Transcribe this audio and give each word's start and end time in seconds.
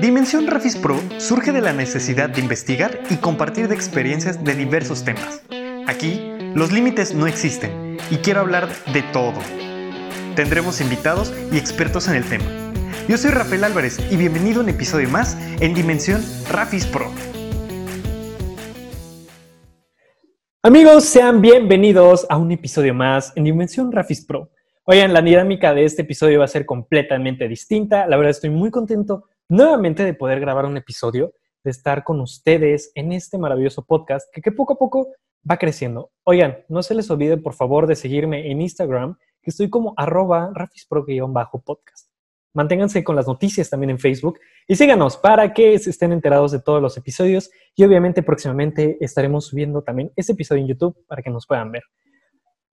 Dimensión 0.00 0.46
Rafis 0.46 0.76
Pro 0.76 1.00
surge 1.16 1.52
de 1.52 1.62
la 1.62 1.72
necesidad 1.72 2.28
de 2.28 2.42
investigar 2.42 3.00
y 3.08 3.16
compartir 3.16 3.66
de 3.66 3.74
experiencias 3.74 4.44
de 4.44 4.54
diversos 4.54 5.04
temas. 5.04 5.42
Aquí, 5.86 6.20
los 6.54 6.70
límites 6.70 7.14
no 7.14 7.26
existen 7.26 7.96
y 8.10 8.16
quiero 8.16 8.40
hablar 8.40 8.68
de 8.92 9.02
todo. 9.14 9.40
Tendremos 10.34 10.82
invitados 10.82 11.32
y 11.50 11.56
expertos 11.56 12.08
en 12.08 12.16
el 12.16 12.28
tema. 12.28 12.44
Yo 13.08 13.16
soy 13.16 13.30
Rafael 13.30 13.64
Álvarez 13.64 13.98
y 14.10 14.18
bienvenido 14.18 14.60
a 14.60 14.64
un 14.64 14.68
episodio 14.68 15.08
más 15.08 15.34
en 15.60 15.72
Dimensión 15.72 16.22
Rafis 16.50 16.84
Pro. 16.84 17.10
Amigos, 20.62 21.04
sean 21.04 21.40
bienvenidos 21.40 22.26
a 22.28 22.36
un 22.36 22.52
episodio 22.52 22.92
más 22.92 23.32
en 23.34 23.44
Dimensión 23.44 23.90
Rafis 23.90 24.26
Pro. 24.26 24.50
Oigan, 24.84 25.14
la 25.14 25.22
dinámica 25.22 25.72
de 25.72 25.84
este 25.84 26.02
episodio 26.02 26.40
va 26.40 26.44
a 26.44 26.48
ser 26.48 26.66
completamente 26.66 27.48
distinta. 27.48 28.06
La 28.06 28.18
verdad 28.18 28.32
estoy 28.32 28.50
muy 28.50 28.70
contento 28.70 29.24
nuevamente 29.48 30.04
de 30.04 30.14
poder 30.14 30.40
grabar 30.40 30.66
un 30.66 30.76
episodio, 30.76 31.32
de 31.64 31.70
estar 31.70 32.04
con 32.04 32.20
ustedes 32.20 32.92
en 32.94 33.12
este 33.12 33.38
maravilloso 33.38 33.84
podcast 33.84 34.26
que, 34.32 34.52
poco 34.52 34.74
a 34.74 34.78
poco 34.78 35.08
va 35.48 35.56
creciendo. 35.56 36.10
Oigan, 36.24 36.58
no 36.68 36.82
se 36.82 36.94
les 36.94 37.10
olvide 37.10 37.36
por 37.36 37.54
favor 37.54 37.86
de 37.86 37.96
seguirme 37.96 38.50
en 38.50 38.62
Instagram, 38.62 39.16
que 39.42 39.50
estoy 39.50 39.70
como 39.70 39.94
arroba 39.96 40.50
rafispro-podcast. 40.54 42.08
Manténganse 42.54 43.04
con 43.04 43.16
las 43.16 43.26
noticias 43.26 43.68
también 43.68 43.90
en 43.90 43.98
Facebook 43.98 44.38
y 44.66 44.76
síganos 44.76 45.16
para 45.16 45.52
que 45.52 45.78
se 45.78 45.90
estén 45.90 46.12
enterados 46.12 46.52
de 46.52 46.60
todos 46.60 46.80
los 46.80 46.96
episodios 46.96 47.50
y 47.74 47.84
obviamente 47.84 48.22
próximamente 48.22 48.96
estaremos 49.00 49.46
subiendo 49.46 49.82
también 49.82 50.10
este 50.16 50.32
episodio 50.32 50.62
en 50.62 50.68
YouTube 50.68 51.04
para 51.06 51.22
que 51.22 51.30
nos 51.30 51.46
puedan 51.46 51.70
ver. 51.70 51.82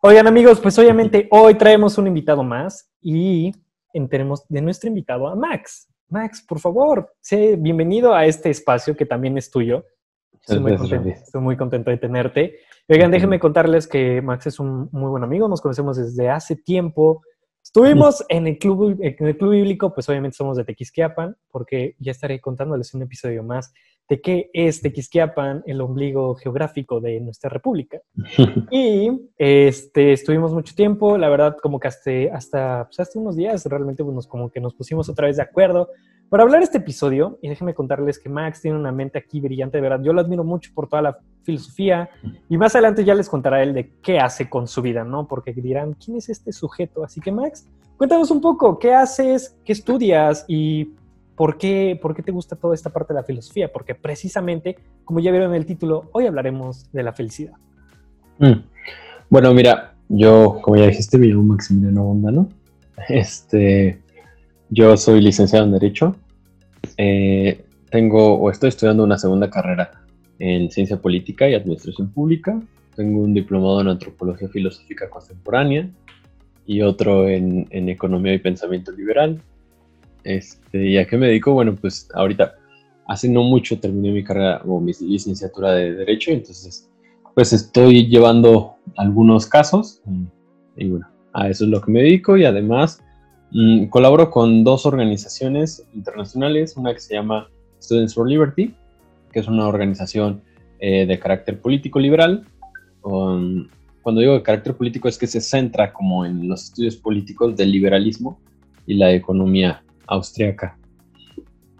Oigan 0.01 0.27
amigos, 0.27 0.59
pues 0.59 0.77
obviamente 0.79 1.27
hoy 1.31 1.55
traemos 1.55 1.97
un 1.97 2.07
invitado 2.07 2.43
más 2.43 2.91
y 3.01 3.51
enteremos 3.93 4.45
de 4.47 4.61
nuestro 4.61 4.87
invitado 4.87 5.27
a 5.27 5.35
Max. 5.35 5.92
Max, 6.13 6.45
por 6.47 6.59
favor, 6.59 7.11
sé 7.21 7.55
bienvenido 7.55 8.13
a 8.13 8.27
este 8.27 8.51
espacio 8.51 8.95
que 8.95 9.07
también 9.07 9.35
es 9.35 9.49
tuyo. 9.49 9.83
Estoy 10.31 10.59
muy, 10.59 10.77
contento, 10.77 11.09
estoy 11.09 11.41
muy 11.41 11.57
contento 11.57 11.89
de 11.89 11.97
tenerte. 11.97 12.59
Oigan, 12.87 13.09
déjenme 13.09 13.39
contarles 13.39 13.87
que 13.87 14.21
Max 14.21 14.45
es 14.45 14.59
un 14.59 14.89
muy 14.91 15.09
buen 15.09 15.23
amigo, 15.23 15.47
nos 15.47 15.59
conocemos 15.59 15.97
desde 15.97 16.29
hace 16.29 16.55
tiempo. 16.55 17.23
Estuvimos 17.63 18.23
en 18.29 18.45
el 18.45 18.59
club, 18.59 18.95
en 19.01 19.27
el 19.27 19.37
club 19.37 19.53
bíblico, 19.53 19.91
pues 19.91 20.07
obviamente 20.07 20.37
somos 20.37 20.55
de 20.55 20.65
Tequisquiapan, 20.65 21.35
porque 21.49 21.95
ya 21.97 22.11
estaré 22.11 22.39
contándoles 22.39 22.93
un 22.93 23.01
episodio 23.01 23.41
más 23.41 23.73
de 24.09 24.21
qué 24.21 24.49
es 24.53 24.81
Tequisquiapan, 24.81 25.63
el 25.65 25.81
ombligo 25.81 26.35
geográfico 26.35 26.99
de 26.99 27.19
nuestra 27.19 27.49
república. 27.49 27.99
y 28.71 29.09
este, 29.37 30.13
estuvimos 30.13 30.53
mucho 30.53 30.75
tiempo, 30.75 31.17
la 31.17 31.29
verdad, 31.29 31.57
como 31.61 31.79
que 31.79 31.87
hasta, 31.87 32.11
hasta, 32.33 32.85
pues, 32.85 32.99
hasta 32.99 33.19
unos 33.19 33.35
días 33.35 33.65
realmente 33.65 34.03
pues, 34.03 34.27
como 34.27 34.49
que 34.49 34.59
nos 34.59 34.73
pusimos 34.73 35.09
otra 35.09 35.27
vez 35.27 35.37
de 35.37 35.43
acuerdo 35.43 35.89
para 36.29 36.43
hablar 36.43 36.63
este 36.63 36.79
episodio. 36.79 37.37
Y 37.41 37.49
déjenme 37.49 37.73
contarles 37.73 38.19
que 38.19 38.29
Max 38.29 38.61
tiene 38.61 38.77
una 38.77 38.91
mente 38.91 39.19
aquí 39.19 39.39
brillante, 39.39 39.77
de 39.77 39.81
verdad. 39.81 40.03
Yo 40.03 40.13
lo 40.13 40.21
admiro 40.21 40.43
mucho 40.43 40.71
por 40.73 40.87
toda 40.87 41.01
la 41.01 41.19
filosofía 41.43 42.09
y 42.49 42.57
más 42.57 42.73
adelante 42.75 43.03
ya 43.03 43.15
les 43.15 43.29
contará 43.29 43.61
él 43.61 43.73
de 43.73 43.91
qué 44.01 44.19
hace 44.19 44.49
con 44.49 44.67
su 44.67 44.81
vida, 44.81 45.03
¿no? 45.03 45.27
Porque 45.27 45.53
dirán, 45.53 45.93
¿quién 45.93 46.17
es 46.17 46.29
este 46.29 46.51
sujeto? 46.51 47.03
Así 47.03 47.21
que 47.21 47.31
Max, 47.31 47.67
cuéntanos 47.97 48.31
un 48.31 48.41
poco, 48.41 48.79
¿qué 48.79 48.93
haces? 48.93 49.55
¿Qué 49.63 49.73
estudias? 49.73 50.45
¿Y 50.47 50.93
¿Por 51.35 51.57
qué, 51.57 51.97
¿Por 51.99 52.15
qué 52.15 52.21
te 52.21 52.31
gusta 52.31 52.55
toda 52.55 52.75
esta 52.75 52.91
parte 52.91 53.13
de 53.13 53.19
la 53.19 53.25
filosofía? 53.25 53.71
Porque 53.71 53.95
precisamente, 53.95 54.77
como 55.03 55.19
ya 55.19 55.31
vieron 55.31 55.51
en 55.51 55.57
el 55.57 55.65
título, 55.65 56.09
hoy 56.11 56.27
hablaremos 56.27 56.91
de 56.91 57.03
la 57.03 57.13
felicidad. 57.13 57.53
Mm. 58.37 58.61
Bueno, 59.29 59.53
mira, 59.53 59.95
yo, 60.09 60.59
como 60.61 60.77
ya 60.77 60.87
dijiste, 60.87 61.17
me 61.17 61.27
llamo 61.27 61.43
Maximiliano 61.43 62.03
Bondano. 62.03 62.49
Este, 63.09 63.99
yo 64.69 64.95
soy 64.95 65.19
licenciado 65.19 65.65
en 65.65 65.71
Derecho. 65.71 66.15
Eh, 66.97 67.65
tengo 67.89 68.35
o 68.35 68.51
estoy 68.51 68.69
estudiando 68.69 69.03
una 69.03 69.17
segunda 69.17 69.49
carrera 69.49 70.03
en 70.39 70.69
Ciencia 70.69 70.97
Política 70.97 71.49
y 71.49 71.55
Administración 71.55 72.11
Pública. 72.11 72.61
Tengo 72.95 73.21
un 73.21 73.33
diplomado 73.33 73.81
en 73.81 73.87
Antropología 73.87 74.47
Filosófica 74.49 75.09
Contemporánea 75.09 75.89
y 76.65 76.81
otro 76.81 77.27
en, 77.27 77.67
en 77.71 77.89
Economía 77.89 78.33
y 78.33 78.39
Pensamiento 78.39 78.91
Liberal. 78.91 79.41
Este, 80.23 80.89
¿Y 80.89 80.97
a 80.97 81.07
me 81.11 81.27
dedico? 81.27 81.53
Bueno, 81.53 81.75
pues 81.75 82.09
ahorita, 82.13 82.55
hace 83.07 83.29
no 83.29 83.43
mucho 83.43 83.79
terminé 83.79 84.11
mi 84.11 84.23
carrera 84.23 84.61
o 84.65 84.79
mi 84.79 84.93
licenciatura 85.01 85.73
de 85.73 85.93
Derecho, 85.93 86.31
entonces, 86.31 86.89
pues 87.33 87.51
estoy 87.51 88.07
llevando 88.07 88.75
algunos 88.97 89.47
casos 89.47 90.01
y, 90.77 90.89
bueno, 90.89 91.07
a 91.33 91.49
eso 91.49 91.65
es 91.65 91.69
lo 91.69 91.81
que 91.81 91.91
me 91.91 92.01
dedico 92.01 92.37
y 92.37 92.45
además 92.45 93.03
mm, 93.51 93.87
colaboro 93.87 94.29
con 94.29 94.63
dos 94.63 94.85
organizaciones 94.85 95.85
internacionales, 95.93 96.77
una 96.77 96.93
que 96.93 96.99
se 96.99 97.15
llama 97.15 97.49
Students 97.81 98.13
for 98.13 98.29
Liberty, 98.29 98.73
que 99.31 99.39
es 99.39 99.47
una 99.47 99.67
organización 99.67 100.41
eh, 100.79 101.05
de 101.05 101.19
carácter 101.19 101.59
político 101.59 101.99
liberal. 101.99 102.45
cuando 103.01 104.21
digo 104.21 104.33
de 104.33 104.43
carácter 104.43 104.75
político 104.75 105.07
es 105.07 105.17
que 105.17 105.27
se 105.27 105.41
centra 105.41 105.91
como 105.91 106.25
en 106.25 106.47
los 106.47 106.65
estudios 106.65 106.95
políticos 106.95 107.55
del 107.57 107.71
liberalismo 107.71 108.39
y 108.85 108.95
la 108.95 109.11
economía 109.11 109.82
austriaca. 110.07 110.77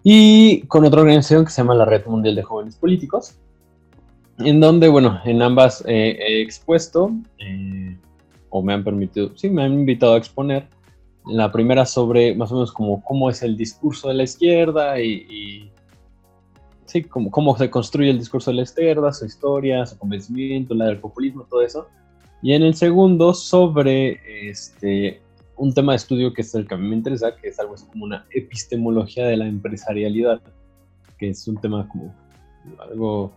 Y 0.04 0.64
con 0.64 0.84
otra 0.86 1.02
organización 1.02 1.46
que 1.46 1.52
se 1.52 1.62
llama 1.62 1.76
la 1.76 1.86
Red 1.86 2.06
Mundial 2.08 2.36
de 2.36 2.44
Jóvenes 2.44 2.76
Políticos, 2.76 3.36
en 4.40 4.60
donde, 4.60 4.90
bueno, 4.90 5.20
en 5.24 5.42
ambas 5.42 5.84
eh, 5.88 6.18
he 6.20 6.42
expuesto, 6.42 7.12
eh, 7.40 7.98
o 8.50 8.62
me 8.62 8.74
han 8.74 8.84
permitido, 8.84 9.32
sí, 9.38 9.50
me 9.50 9.64
han 9.64 9.74
invitado 9.74 10.16
a 10.16 10.18
exponer, 10.18 10.68
la 11.26 11.52
primera 11.52 11.86
sobre 11.86 12.36
más 12.36 12.52
o 12.52 12.56
menos 12.56 12.74
como 12.74 13.02
cómo 13.02 13.30
es 13.30 13.44
el 13.44 13.56
discurso 13.56 14.10
de 14.10 14.16
la 14.16 14.24
izquierda 14.24 15.00
y, 15.00 15.72
sí, 16.86 17.04
cómo, 17.04 17.32
cómo 17.32 17.58
se 17.58 17.70
construye 17.70 18.10
el 18.10 18.20
discurso 18.20 18.52
de 18.52 18.58
la 18.58 18.64
izquierda, 18.64 19.14
su 19.14 19.26
historia, 19.26 19.86
su 19.86 19.98
convencimiento, 19.98 20.76
la 20.76 20.88
del 20.88 21.00
populismo, 21.00 21.46
todo 21.50 21.62
eso. 21.62 21.88
Y 22.42 22.54
en 22.54 22.64
el 22.64 22.76
segundo 22.76 23.34
sobre 23.34 24.50
este, 24.50 25.22
un 25.58 25.74
tema 25.74 25.94
de 25.94 25.98
estudio 25.98 26.34
que 26.34 26.42
es 26.42 26.54
el 26.56 26.68
que 26.68 26.76
a 26.76 26.78
mí 26.78 26.88
me 26.88 26.96
interesa, 26.96 27.36
que 27.36 27.50
es 27.50 27.60
algo 27.60 27.76
como 27.92 28.06
una 28.06 28.26
epistemología 28.32 29.28
de 29.28 29.38
la 29.38 29.48
empresarialidad, 29.48 30.42
que 31.18 31.30
es 31.30 31.48
un 31.48 31.58
tema 31.58 31.88
como 31.88 32.14
algo 32.80 33.32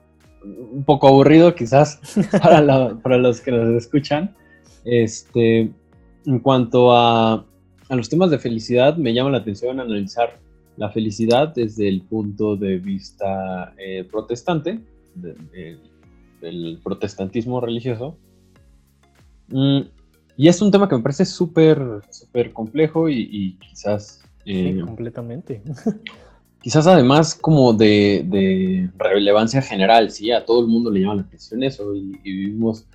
un 0.44 0.84
poco 0.84 1.08
aburrido 1.08 1.54
quizás 1.54 2.00
para, 2.42 2.96
para 2.96 3.18
los 3.18 3.40
que 3.40 3.50
nos 3.50 3.82
escuchan. 3.82 4.34
Este, 4.84 5.72
en 6.26 6.38
cuanto 6.40 6.92
a, 6.92 7.44
a, 7.88 7.96
los 7.96 8.08
temas 8.08 8.30
de 8.30 8.38
felicidad, 8.38 8.96
me 8.96 9.12
llama 9.12 9.30
la 9.30 9.38
atención 9.38 9.80
analizar 9.80 10.38
la 10.76 10.90
felicidad 10.90 11.52
desde 11.54 11.88
el 11.88 12.02
punto 12.02 12.56
de 12.56 12.78
vista 12.78 13.74
eh, 13.78 14.04
protestante, 14.10 14.80
del 15.14 16.78
protestantismo 16.84 17.60
religioso. 17.60 18.16
Mm, 19.48 19.80
y 20.36 20.48
es 20.48 20.60
un 20.60 20.70
tema 20.70 20.88
que 20.88 20.96
me 20.96 21.02
parece 21.02 21.24
súper, 21.24 21.80
súper 22.10 22.52
complejo 22.52 23.08
y, 23.08 23.56
quizás... 23.60 24.22
Eh, 24.44 24.80
completamente. 24.84 25.62
quizás 26.60 26.86
además 26.86 27.34
como 27.34 27.72
de, 27.72 28.90
relevancia 28.98 29.62
general, 29.62 30.10
¿sí? 30.10 30.32
A 30.32 30.44
todo 30.44 30.60
el 30.60 30.66
mundo 30.66 30.90
le 30.90 31.00
llama 31.00 31.14
la 31.14 31.22
atención 31.22 31.62
eso 31.62 31.94
y, 31.94 32.18
vivimos 32.22 32.86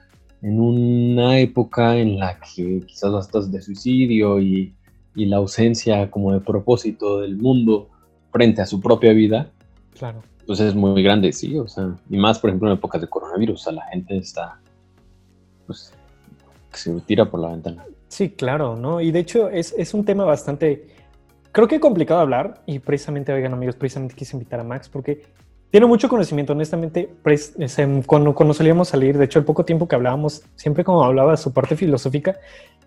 en 0.41 0.59
una 0.59 1.39
época 1.39 1.97
en 1.97 2.19
la 2.19 2.39
que 2.39 2.81
quizás 2.85 3.11
las 3.11 3.27
tasas 3.29 3.51
de 3.51 3.61
suicidio 3.61 4.39
y, 4.39 4.73
y, 5.15 5.25
la 5.25 5.37
ausencia 5.37 6.11
como 6.11 6.33
de 6.33 6.41
propósito 6.41 7.21
del 7.21 7.37
mundo 7.37 7.89
frente 8.31 8.61
a 8.61 8.65
su 8.65 8.79
propia 8.79 9.13
vida, 9.13 9.51
claro. 9.97 10.21
pues 10.45 10.59
es 10.59 10.75
muy 10.75 11.01
grande, 11.01 11.31
sí, 11.31 11.57
o 11.57 11.67
sea, 11.67 11.95
y 12.09 12.17
más 12.17 12.39
por 12.39 12.49
ejemplo 12.49 12.69
en 12.69 12.77
épocas 12.77 13.01
de 13.01 13.07
coronavirus, 13.07 13.61
o 13.61 13.63
sea, 13.63 13.73
la 13.73 13.85
gente 13.87 14.17
está, 14.17 14.59
pues 15.65 15.93
se 16.77 16.91
tira 17.01 17.29
por 17.29 17.39
la 17.39 17.49
ventana. 17.49 17.85
Sí, 18.07 18.29
claro, 18.31 18.75
¿no? 18.75 19.01
Y 19.01 19.11
de 19.11 19.19
hecho 19.19 19.49
es, 19.49 19.73
es 19.77 19.93
un 19.93 20.03
tema 20.03 20.25
bastante, 20.25 20.87
creo 21.51 21.67
que 21.67 21.79
complicado 21.79 22.19
de 22.19 22.23
hablar 22.23 22.61
y 22.65 22.79
precisamente, 22.79 23.31
oigan 23.31 23.53
amigos, 23.53 23.75
precisamente 23.75 24.15
quise 24.15 24.35
invitar 24.35 24.59
a 24.59 24.63
Max 24.63 24.89
porque 24.89 25.23
tiene 25.71 25.85
mucho 25.85 26.09
conocimiento, 26.09 26.51
honestamente, 26.51 27.09
cuando, 28.05 28.35
cuando 28.35 28.53
solíamos 28.53 28.89
salir, 28.89 29.17
de 29.17 29.23
hecho 29.23 29.39
el 29.39 29.45
poco 29.45 29.63
tiempo 29.63 29.87
que 29.87 29.95
hablábamos, 29.95 30.43
siempre 30.55 30.83
como 30.83 31.01
hablaba 31.03 31.31
de 31.31 31.37
su 31.37 31.53
parte 31.53 31.77
filosófica 31.77 32.37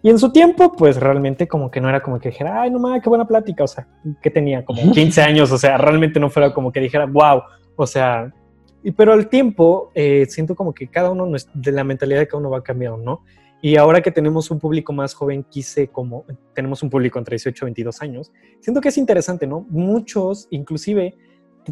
y 0.03 0.11
en 0.11 0.19
su 0.19 0.31
tiempo, 0.31 0.73
pues 0.73 0.99
realmente 0.99 1.49
como 1.49 1.71
que 1.71 1.81
no 1.81 1.89
era 1.89 2.03
como 2.03 2.21
que 2.21 2.29
dijera, 2.29 2.61
ay, 2.61 2.71
no 2.71 2.79
mames, 2.79 3.03
qué 3.03 3.09
buena 3.09 3.27
plática, 3.27 3.65
o 3.65 3.67
sea, 3.67 3.89
que 4.23 4.31
tenía 4.31 4.63
como 4.63 4.83
15 4.93 5.23
años, 5.23 5.51
o 5.51 5.57
sea, 5.57 5.79
realmente 5.79 6.21
no 6.21 6.29
fuera 6.29 6.53
como 6.53 6.71
que 6.71 6.81
dijera, 6.81 7.07
wow, 7.07 7.41
o 7.75 7.87
sea, 7.87 8.31
y, 8.83 8.91
pero 8.91 9.15
al 9.15 9.29
tiempo 9.29 9.91
eh, 9.95 10.27
siento 10.29 10.55
como 10.55 10.75
que 10.75 10.89
cada 10.89 11.11
uno 11.11 11.27
de 11.55 11.73
la 11.73 11.85
mentalidad 11.85 12.21
de 12.21 12.29
cada 12.29 12.41
uno 12.41 12.51
va 12.51 12.63
cambiando, 12.63 12.99
¿no? 12.99 13.23
Y 13.65 13.79
ahora 13.79 14.03
que 14.03 14.11
tenemos 14.11 14.51
un 14.51 14.59
público 14.59 14.93
más 14.93 15.15
joven, 15.15 15.43
quise 15.43 15.89
como, 15.89 16.27
tenemos 16.55 16.83
un 16.83 16.91
público 16.91 17.19
entre 17.19 17.37
18 17.37 17.65
y 17.65 17.67
22 17.69 18.03
años, 18.03 18.31
siento 18.61 18.83
que 18.83 18.91
es 18.91 18.99
interesante, 18.99 19.47
¿no? 19.47 19.65
Muchos, 19.71 20.49
inclusive, 20.51 21.17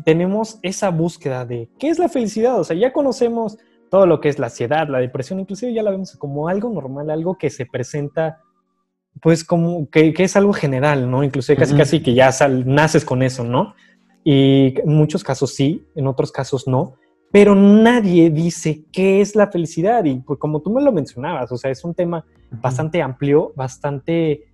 tenemos 0.02 0.58
esa 0.62 0.88
búsqueda 0.88 1.44
de 1.44 1.68
qué 1.78 1.90
es 1.90 1.98
la 1.98 2.08
felicidad, 2.08 2.58
o 2.58 2.64
sea, 2.64 2.74
ya 2.74 2.94
conocemos 2.94 3.58
todo 3.90 4.06
lo 4.06 4.22
que 4.22 4.30
es 4.30 4.38
la 4.38 4.46
ansiedad, 4.46 4.88
la 4.88 5.00
depresión, 5.00 5.38
inclusive 5.38 5.74
ya 5.74 5.82
la 5.82 5.90
vemos 5.90 6.16
como 6.16 6.48
algo 6.48 6.70
normal, 6.70 7.10
algo 7.10 7.36
que 7.36 7.50
se 7.50 7.66
presenta, 7.66 8.40
pues 9.20 9.44
como 9.44 9.90
que, 9.90 10.14
que 10.14 10.24
es 10.24 10.34
algo 10.34 10.54
general, 10.54 11.10
¿no? 11.10 11.22
Inclusive 11.22 11.58
casi 11.58 11.76
casi 11.76 12.02
que 12.02 12.14
ya 12.14 12.30
naces 12.64 13.04
con 13.04 13.22
eso, 13.22 13.44
¿no? 13.44 13.74
y 14.24 14.80
en 14.80 14.94
muchos 14.94 15.24
casos 15.24 15.54
sí, 15.54 15.86
en 15.94 16.06
otros 16.06 16.32
casos 16.32 16.66
no, 16.66 16.94
pero 17.32 17.54
nadie 17.54 18.28
dice 18.30 18.84
qué 18.92 19.22
es 19.22 19.34
la 19.34 19.46
felicidad 19.46 20.04
y 20.04 20.16
pues 20.16 20.38
como 20.38 20.60
tú 20.60 20.70
me 20.70 20.82
lo 20.82 20.92
mencionabas, 20.92 21.50
o 21.50 21.56
sea, 21.56 21.70
es 21.70 21.82
un 21.82 21.94
tema 21.94 22.24
bastante 22.60 23.00
amplio, 23.00 23.52
bastante 23.56 24.44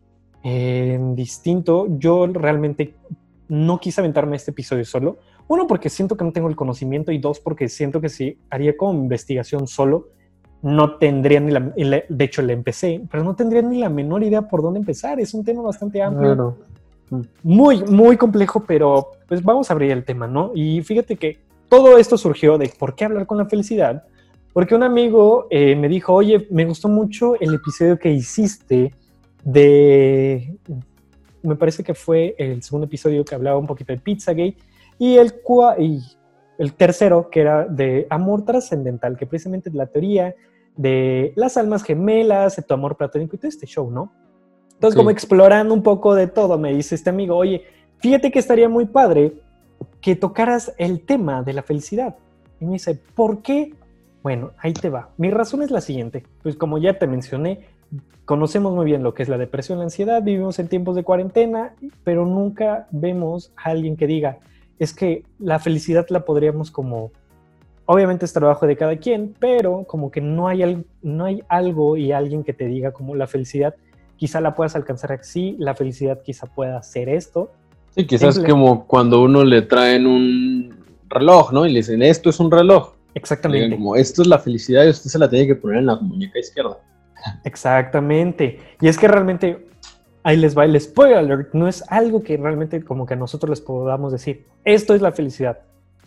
eh, 0.45 0.99
distinto. 1.15 1.89
Yo 1.99 2.29
realmente 2.29 2.95
no 3.49 3.81
quise 3.81 4.01
aventarme 4.01 4.37
este 4.37 4.53
episodio 4.53 4.85
solo. 4.85 5.19
Uno, 5.49 5.67
porque 5.67 5.89
siento 5.89 6.17
que 6.17 6.25
no 6.25 6.33
tengo 6.33 6.49
el 6.49 6.55
conocimiento 6.55 7.11
y 7.11 7.19
dos, 7.19 7.41
porque 7.41 7.69
siento 7.69 8.01
que 8.01 8.09
si 8.09 8.39
haría 8.49 8.77
como 8.77 8.95
investigación 8.95 9.67
solo, 9.67 10.11
no 10.63 10.99
tendría 10.99 11.41
ni 11.41 11.51
la, 11.51 12.05
de 12.09 12.25
hecho 12.25 12.43
le 12.43 12.53
empecé, 12.53 13.01
pero 13.11 13.25
no 13.25 13.35
tendría 13.35 13.63
ni 13.63 13.79
la 13.79 13.89
menor 13.89 14.23
idea 14.23 14.43
por 14.43 14.63
dónde 14.63 14.79
empezar. 14.79 15.19
Es 15.19 15.35
un 15.35 15.45
tema 15.45 15.63
bastante 15.63 16.01
amplio. 16.01 16.57
Muy, 17.43 17.83
muy 17.85 18.17
complejo, 18.17 18.63
pero 18.65 19.09
pues 19.27 19.43
vamos 19.43 19.71
a 19.71 19.73
abrir 19.73 19.91
el 19.91 20.05
tema, 20.05 20.29
¿no? 20.29 20.53
Y 20.55 20.83
fíjate 20.83 21.17
que 21.17 21.48
todo 21.69 21.99
esto 21.99 22.17
surgió 22.17 22.59
de 22.59 22.73
por 22.79 22.95
qué 22.95 23.05
hablar 23.05 23.27
con 23.27 23.39
la 23.39 23.47
felicidad, 23.47 24.05
porque 24.53 24.75
un 24.75 24.83
amigo 24.83 25.47
eh, 25.51 25.77
me 25.77 25.89
dijo, 25.89 26.15
oye, 26.15 26.47
me 26.51 26.65
gustó 26.65 26.89
mucho 26.89 27.35
el 27.41 27.55
episodio 27.55 27.99
que 27.99 28.11
hiciste 28.11 28.95
de, 29.45 30.57
me 31.43 31.57
parece 31.57 31.85
que 31.85 31.95
fue 31.95 32.35
el 32.39 32.63
segundo 32.63 32.87
episodio 32.87 33.25
que 33.25 33.35
hablaba 33.35 33.59
un 33.59 33.67
poquito 33.67 33.93
de 33.93 33.99
Pizzagate, 33.99 34.57
y 34.99 35.17
el, 35.17 35.35
y 35.79 36.03
el 36.59 36.75
tercero, 36.75 37.31
que 37.31 37.41
era 37.41 37.67
de 37.67 38.07
amor 38.11 38.45
trascendental, 38.45 39.17
que 39.17 39.27
precisamente 39.27 39.69
es 39.69 39.75
la 39.75 39.87
teoría 39.87 40.35
de 40.77 41.33
las 41.37 41.57
almas 41.57 41.83
gemelas, 41.85 42.57
de 42.57 42.63
tu 42.63 42.75
amor 42.75 42.97
platónico 42.97 43.37
y 43.37 43.39
todo 43.39 43.49
este 43.49 43.67
show, 43.67 43.91
¿no? 43.91 44.13
Entonces, 44.75 44.97
como 44.97 45.11
explorando 45.11 45.75
un 45.75 45.83
poco 45.83 46.15
de 46.15 46.29
todo, 46.29 46.57
me 46.57 46.73
dice 46.73 46.95
este 46.95 47.11
amigo, 47.11 47.37
oye, 47.37 47.65
fíjate 47.99 48.31
que 48.31 48.39
estaría 48.39 48.69
muy 48.69 48.87
padre 48.87 49.35
que 50.01 50.17
tocaras 50.17 50.73
el 50.79 51.01
tema 51.01 51.43
de 51.43 51.53
la 51.53 51.63
felicidad. 51.63 52.17
Y 52.61 52.67
me 52.67 52.73
dice, 52.73 52.99
¿por 53.15 53.43
qué? 53.43 53.75
Bueno, 54.23 54.53
ahí 54.59 54.73
te 54.73 54.91
va. 54.91 55.11
Mi 55.17 55.31
razón 55.31 55.63
es 55.63 55.71
la 55.71 55.81
siguiente. 55.81 56.25
Pues 56.43 56.57
como 56.57 56.79
ya 56.79 56.99
te 56.99 57.07
mencioné, 57.07 57.67
conocemos 58.25 58.75
muy 58.75 58.85
bien 58.85 59.03
lo 59.03 59.15
que 59.15 59.23
es 59.23 59.29
la 59.29 59.39
depresión, 59.39 59.79
la 59.79 59.85
ansiedad, 59.85 60.23
vivimos 60.23 60.59
en 60.59 60.69
tiempos 60.69 60.97
de 60.97 61.03
cuarentena, 61.03 61.75
pero 62.05 62.27
nunca 62.27 62.87
vemos 62.91 63.53
a 63.57 63.71
alguien 63.71 63.97
que 63.97 64.07
diga, 64.07 64.39
es 64.79 64.93
que 64.93 65.25
la 65.39 65.59
felicidad 65.59 66.07
la 66.11 66.25
podríamos 66.25 66.71
como, 66.71 67.11
obviamente 67.87 68.27
es 68.27 68.33
trabajo 68.33 68.67
de 68.67 68.77
cada 68.77 68.97
quien, 68.97 69.35
pero 69.39 69.85
como 69.85 70.11
que 70.11 70.21
no 70.21 70.47
hay, 70.47 70.85
no 71.01 71.25
hay 71.25 71.43
algo 71.49 71.97
y 71.97 72.13
alguien 72.13 72.45
que 72.45 72.53
te 72.53 72.67
diga 72.67 72.93
como 72.93 73.15
la 73.15 73.27
felicidad 73.27 73.75
quizá 74.19 74.41
la 74.41 74.55
puedas 74.55 74.77
alcanzar 74.77 75.13
así, 75.13 75.57
la 75.59 75.75
felicidad 75.75 76.21
quizá 76.23 76.47
pueda 76.47 76.83
ser 76.83 77.09
esto. 77.09 77.51
Sí, 77.99 78.07
quizás 78.07 78.37
es 78.37 78.45
como 78.45 78.87
cuando 78.87 79.21
uno 79.21 79.43
le 79.43 79.63
traen 79.63 80.07
un 80.07 80.85
reloj, 81.09 81.53
¿no? 81.53 81.67
Y 81.67 81.73
le 81.73 81.81
dicen, 81.81 82.01
esto 82.01 82.31
es 82.31 82.39
un 82.39 82.49
reloj. 82.49 82.93
Exactamente. 83.13 83.75
como, 83.75 83.97
esto 83.97 84.23
es 84.23 84.29
la 84.29 84.39
felicidad 84.39 84.85
y 84.85 84.91
usted 84.91 85.11
se 85.11 85.19
la 85.19 85.29
tiene 85.29 85.49
que 85.49 85.57
poner 85.57 85.79
en 85.79 85.87
la 85.87 85.97
muñeca 85.97 86.39
izquierda. 86.39 86.79
Exactamente. 87.43 88.61
Y 88.81 88.87
es 88.87 88.97
que 88.97 89.09
realmente, 89.09 89.67
ahí 90.23 90.37
les 90.37 90.57
va 90.57 90.65
el 90.65 90.81
spoiler 90.81 91.19
alert, 91.19 91.55
no 91.55 91.67
es 91.67 91.83
algo 91.89 92.23
que 92.23 92.37
realmente 92.37 92.85
como 92.85 93.05
que 93.05 93.17
nosotros 93.17 93.51
les 93.51 93.61
podamos 93.61 94.13
decir, 94.13 94.47
esto 94.65 94.95
es 94.95 95.03
la 95.03 95.11
felicidad. 95.11 95.59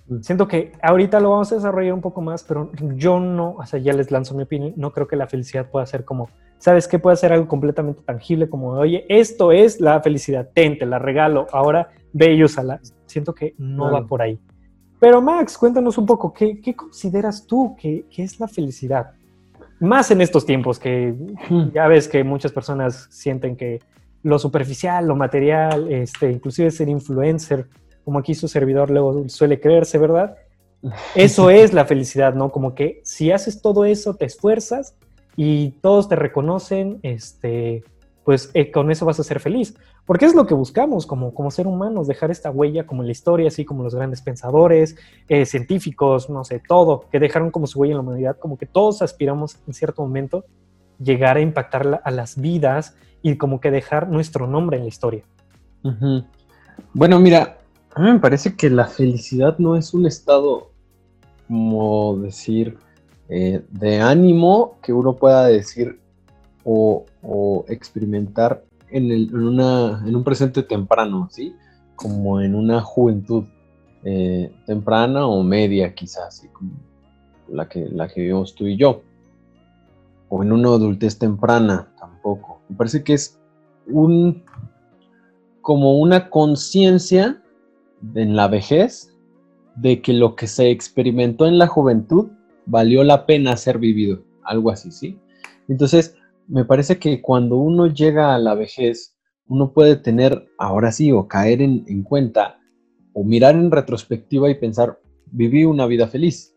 Mm. 0.08 0.22
Siento 0.22 0.48
que 0.48 0.72
ahorita 0.82 1.20
lo 1.20 1.32
vamos 1.32 1.52
a 1.52 1.56
desarrollar 1.56 1.92
un 1.92 2.02
poco 2.02 2.22
más, 2.22 2.46
pero 2.46 2.72
yo 2.96 3.20
no, 3.20 3.56
o 3.58 3.66
sea, 3.66 3.82
ya 3.82 3.92
les 3.92 4.12
lanzo 4.12 4.34
mi 4.34 4.44
opinión, 4.44 4.74
no 4.78 4.94
creo 4.94 5.10
que 5.10 5.18
la 5.18 5.28
felicidad 5.28 5.70
pueda 5.70 5.86
ser 5.86 6.06
como 6.06 6.30
¿Sabes 6.62 6.88
qué? 6.88 7.00
Puede 7.00 7.18
ser 7.18 7.34
algo 7.34 7.48
completamente 7.48 8.04
tangible 8.04 8.48
como, 8.48 8.74
oye, 8.74 9.04
esto 9.10 9.52
es 9.52 9.82
la 9.82 10.00
felicidad, 10.00 10.48
ten, 10.54 10.78
te 10.78 10.86
la 10.86 11.00
regalo, 11.00 11.48
ahora 11.52 11.90
ve 12.14 12.36
y 12.36 12.44
úsala. 12.44 12.80
Siento 13.08 13.34
que 13.34 13.56
no 13.58 13.92
va 13.92 14.06
por 14.06 14.22
ahí. 14.22 14.40
Pero 15.00 15.24
Max, 15.24 15.58
cuéntanos 15.58 15.98
un 15.98 16.06
poco, 16.06 16.32
¿qué, 16.32 16.76
consideras 16.76 17.48
tú 17.48 17.76
que, 17.76 18.06
es 18.16 18.40
la 18.40 18.48
felicidad? 18.48 19.14
Más 19.80 20.12
en 20.12 20.22
estos 20.22 20.46
tiempos 20.46 20.78
que 20.78 21.16
hmm. 21.50 21.72
ya 21.74 21.88
ves 21.88 22.08
que 22.08 22.24
muchas 22.24 22.52
personas 22.52 23.08
sienten 23.10 23.56
que 23.56 23.80
lo 24.22 24.38
superficial, 24.38 25.08
lo 25.08 25.16
material, 25.16 25.92
este, 25.92 26.32
inclusive 26.32 26.70
ser 26.70 26.90
influencer, 26.90 27.68
como 28.06 28.20
aquí 28.20 28.36
su 28.36 28.48
servidor 28.48 28.92
luego 28.92 29.28
suele 29.30 29.60
creerse, 29.60 29.98
¿verdad? 29.98 30.36
Eso 31.16 31.50
es 31.50 31.74
la 31.74 31.86
felicidad, 31.86 32.36
¿no? 32.36 32.52
Como 32.52 32.76
que 32.76 33.02
si 33.04 33.32
haces 33.32 33.64
todo 33.64 33.84
eso, 33.84 34.14
te 34.14 34.26
esfuerzas, 34.26 34.96
y 35.36 35.72
todos 35.82 36.10
te 36.10 36.16
reconocen, 36.16 37.00
este, 37.04 37.84
pues 38.24 38.52
eh, 38.54 38.72
con 38.72 38.92
eso 38.92 39.06
vas 39.06 39.20
a 39.20 39.24
ser 39.24 39.40
feliz. 39.40 39.76
Porque 40.06 40.26
es 40.26 40.36
lo 40.36 40.46
que 40.46 40.54
buscamos 40.54 41.06
como, 41.06 41.34
como 41.34 41.52
ser 41.52 41.68
humanos, 41.68 42.08
dejar 42.08 42.32
esta 42.32 42.50
huella 42.50 42.86
como 42.86 43.04
en 43.04 43.08
la 43.08 43.12
historia, 43.12 43.48
así 43.48 43.66
como 43.66 43.84
los 43.84 43.96
grandes 43.96 44.22
pensadores, 44.22 44.96
eh, 45.30 45.46
científicos, 45.46 46.30
no 46.30 46.44
sé, 46.44 46.62
todo, 46.68 47.06
que 47.12 47.20
dejaron 47.20 47.52
como 47.52 47.68
su 47.68 47.80
huella 47.80 47.94
en 47.94 47.98
la 47.98 48.04
humanidad, 48.04 48.38
como 48.38 48.58
que 48.58 48.66
todos 48.66 49.02
aspiramos 49.02 49.58
en 49.68 49.74
cierto 49.74 50.02
momento 50.02 50.44
llegar 51.00 51.38
a 51.38 51.42
impactar 51.42 52.02
a 52.04 52.12
las 52.12 52.40
vidas 52.40 52.96
y 53.22 53.38
como 53.38 53.60
que 53.60 53.72
dejar 53.72 54.10
nuestro 54.10 54.48
nombre 54.48 54.78
en 54.78 54.84
la 54.84 54.90
historia. 54.90 55.24
Bueno, 56.94 57.20
mira, 57.20 57.58
a 57.94 58.02
mí 58.02 58.12
me 58.12 58.20
parece 58.20 58.56
que 58.56 58.70
la 58.70 58.88
felicidad 58.88 59.58
no 59.60 59.76
es 59.76 59.94
un 59.94 60.06
estado, 60.06 60.72
como 61.48 62.18
decir, 62.18 62.78
eh, 63.34 63.64
de 63.70 64.02
ánimo 64.02 64.78
que 64.84 64.92
uno 64.92 65.16
pueda 65.16 65.46
decir 65.46 66.02
o, 66.66 67.06
experimentar 67.70 68.62
en, 68.90 69.34
un 69.34 70.24
presente 70.26 70.64
temprano, 70.64 71.30
¿sí? 71.32 71.56
Como 71.96 72.42
en 72.42 72.56
una 72.56 72.82
juventud 72.82 73.46
eh, 74.04 74.54
temprana 74.66 75.26
o 75.28 75.44
media 75.44 75.96
quizás, 75.96 76.46
la 77.48 77.70
que, 77.70 77.88
la 77.88 78.10
que 78.10 78.20
vivimos 78.20 78.54
tú 78.54 78.68
y 78.68 78.76
yo. 78.76 79.02
O 80.28 80.44
en 80.44 80.52
una 80.52 80.68
adultez 80.68 81.18
temprana 81.18 81.88
tampoco. 81.98 82.60
Me 82.68 82.76
parece 82.76 83.02
que 83.02 83.14
es 83.14 83.40
un 83.88 84.44
como 85.62 86.00
una 86.00 86.30
conciencia 86.30 87.42
en 88.14 88.36
la 88.36 88.50
vejez 88.50 89.16
de 89.78 90.02
que 90.02 90.12
lo 90.12 90.36
que 90.36 90.48
se 90.48 90.70
experimentó 90.70 91.46
en 91.46 91.58
la 91.58 91.68
juventud 91.68 92.32
valió 92.66 93.04
la 93.04 93.26
pena 93.26 93.58
ser 93.58 93.78
vivido, 93.78 94.24
algo 94.44 94.70
así, 94.72 94.92
¿sí? 94.92 95.18
Entonces, 95.68 96.16
me 96.48 96.66
parece 96.66 97.00
que 97.00 97.22
cuando 97.22 97.58
uno 97.58 97.88
llega 97.88 98.36
a 98.36 98.40
la 98.40 98.56
vejez, 98.56 99.16
uno 99.48 99.72
puede 99.72 99.96
tener, 99.96 100.48
ahora 100.58 100.92
sí, 100.92 101.12
o 101.12 101.28
caer 101.28 101.62
en, 101.62 102.04
cuenta, 102.04 102.60
o 103.14 103.24
mirar 103.24 103.56
en 103.56 103.72
retrospectiva 103.72 104.50
y 104.50 104.56
pensar, 104.56 105.00
viví 105.32 105.66
una 105.66 105.86
vida 105.86 106.08
feliz, 106.08 106.56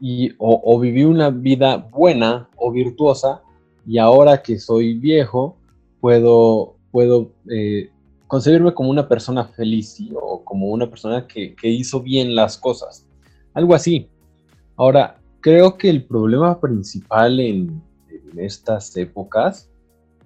y, 0.00 0.32
o, 0.38 0.78
viví 0.80 1.04
una 1.04 1.30
vida 1.30 1.76
buena 1.76 2.48
o 2.56 2.72
virtuosa, 2.72 3.42
y 3.86 3.98
ahora 3.98 4.42
que 4.42 4.58
soy 4.58 4.94
viejo, 4.94 5.56
puedo, 6.00 6.76
puedo 6.90 7.32
eh, 7.50 7.90
concebirme 8.26 8.74
como 8.74 8.90
una 8.90 9.08
persona 9.08 9.44
feliz 9.44 10.00
o 10.14 10.42
como 10.44 10.66
una 10.68 10.88
persona 10.88 11.26
que, 11.26 11.54
que 11.54 11.68
hizo 11.68 12.00
bien 12.00 12.34
las 12.34 12.58
cosas. 12.58 13.06
Algo 13.54 13.74
así. 13.74 14.08
Ahora, 14.76 15.21
creo 15.42 15.76
que 15.76 15.90
el 15.90 16.04
problema 16.04 16.58
principal 16.58 17.38
en, 17.40 17.82
estas 18.38 18.96
épocas 18.96 19.68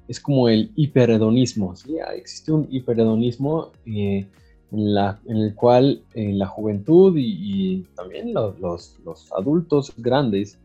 es 0.06 0.20
como 0.20 0.48
el 0.48 0.70
hiperhedonismo. 0.76 1.74
¿sí? 1.74 1.96
Ah, 1.98 2.14
existe 2.14 2.52
un 2.52 2.68
hiperhedonismo 2.70 3.72
eh, 3.84 4.24
en, 4.70 5.36
el 5.36 5.54
cual 5.56 6.02
en 6.14 6.38
la 6.38 6.46
juventud 6.46 7.14
y, 7.16 7.84
también 7.96 8.32
los, 8.32 8.96
adultos 9.36 9.92
grandes 9.96 10.56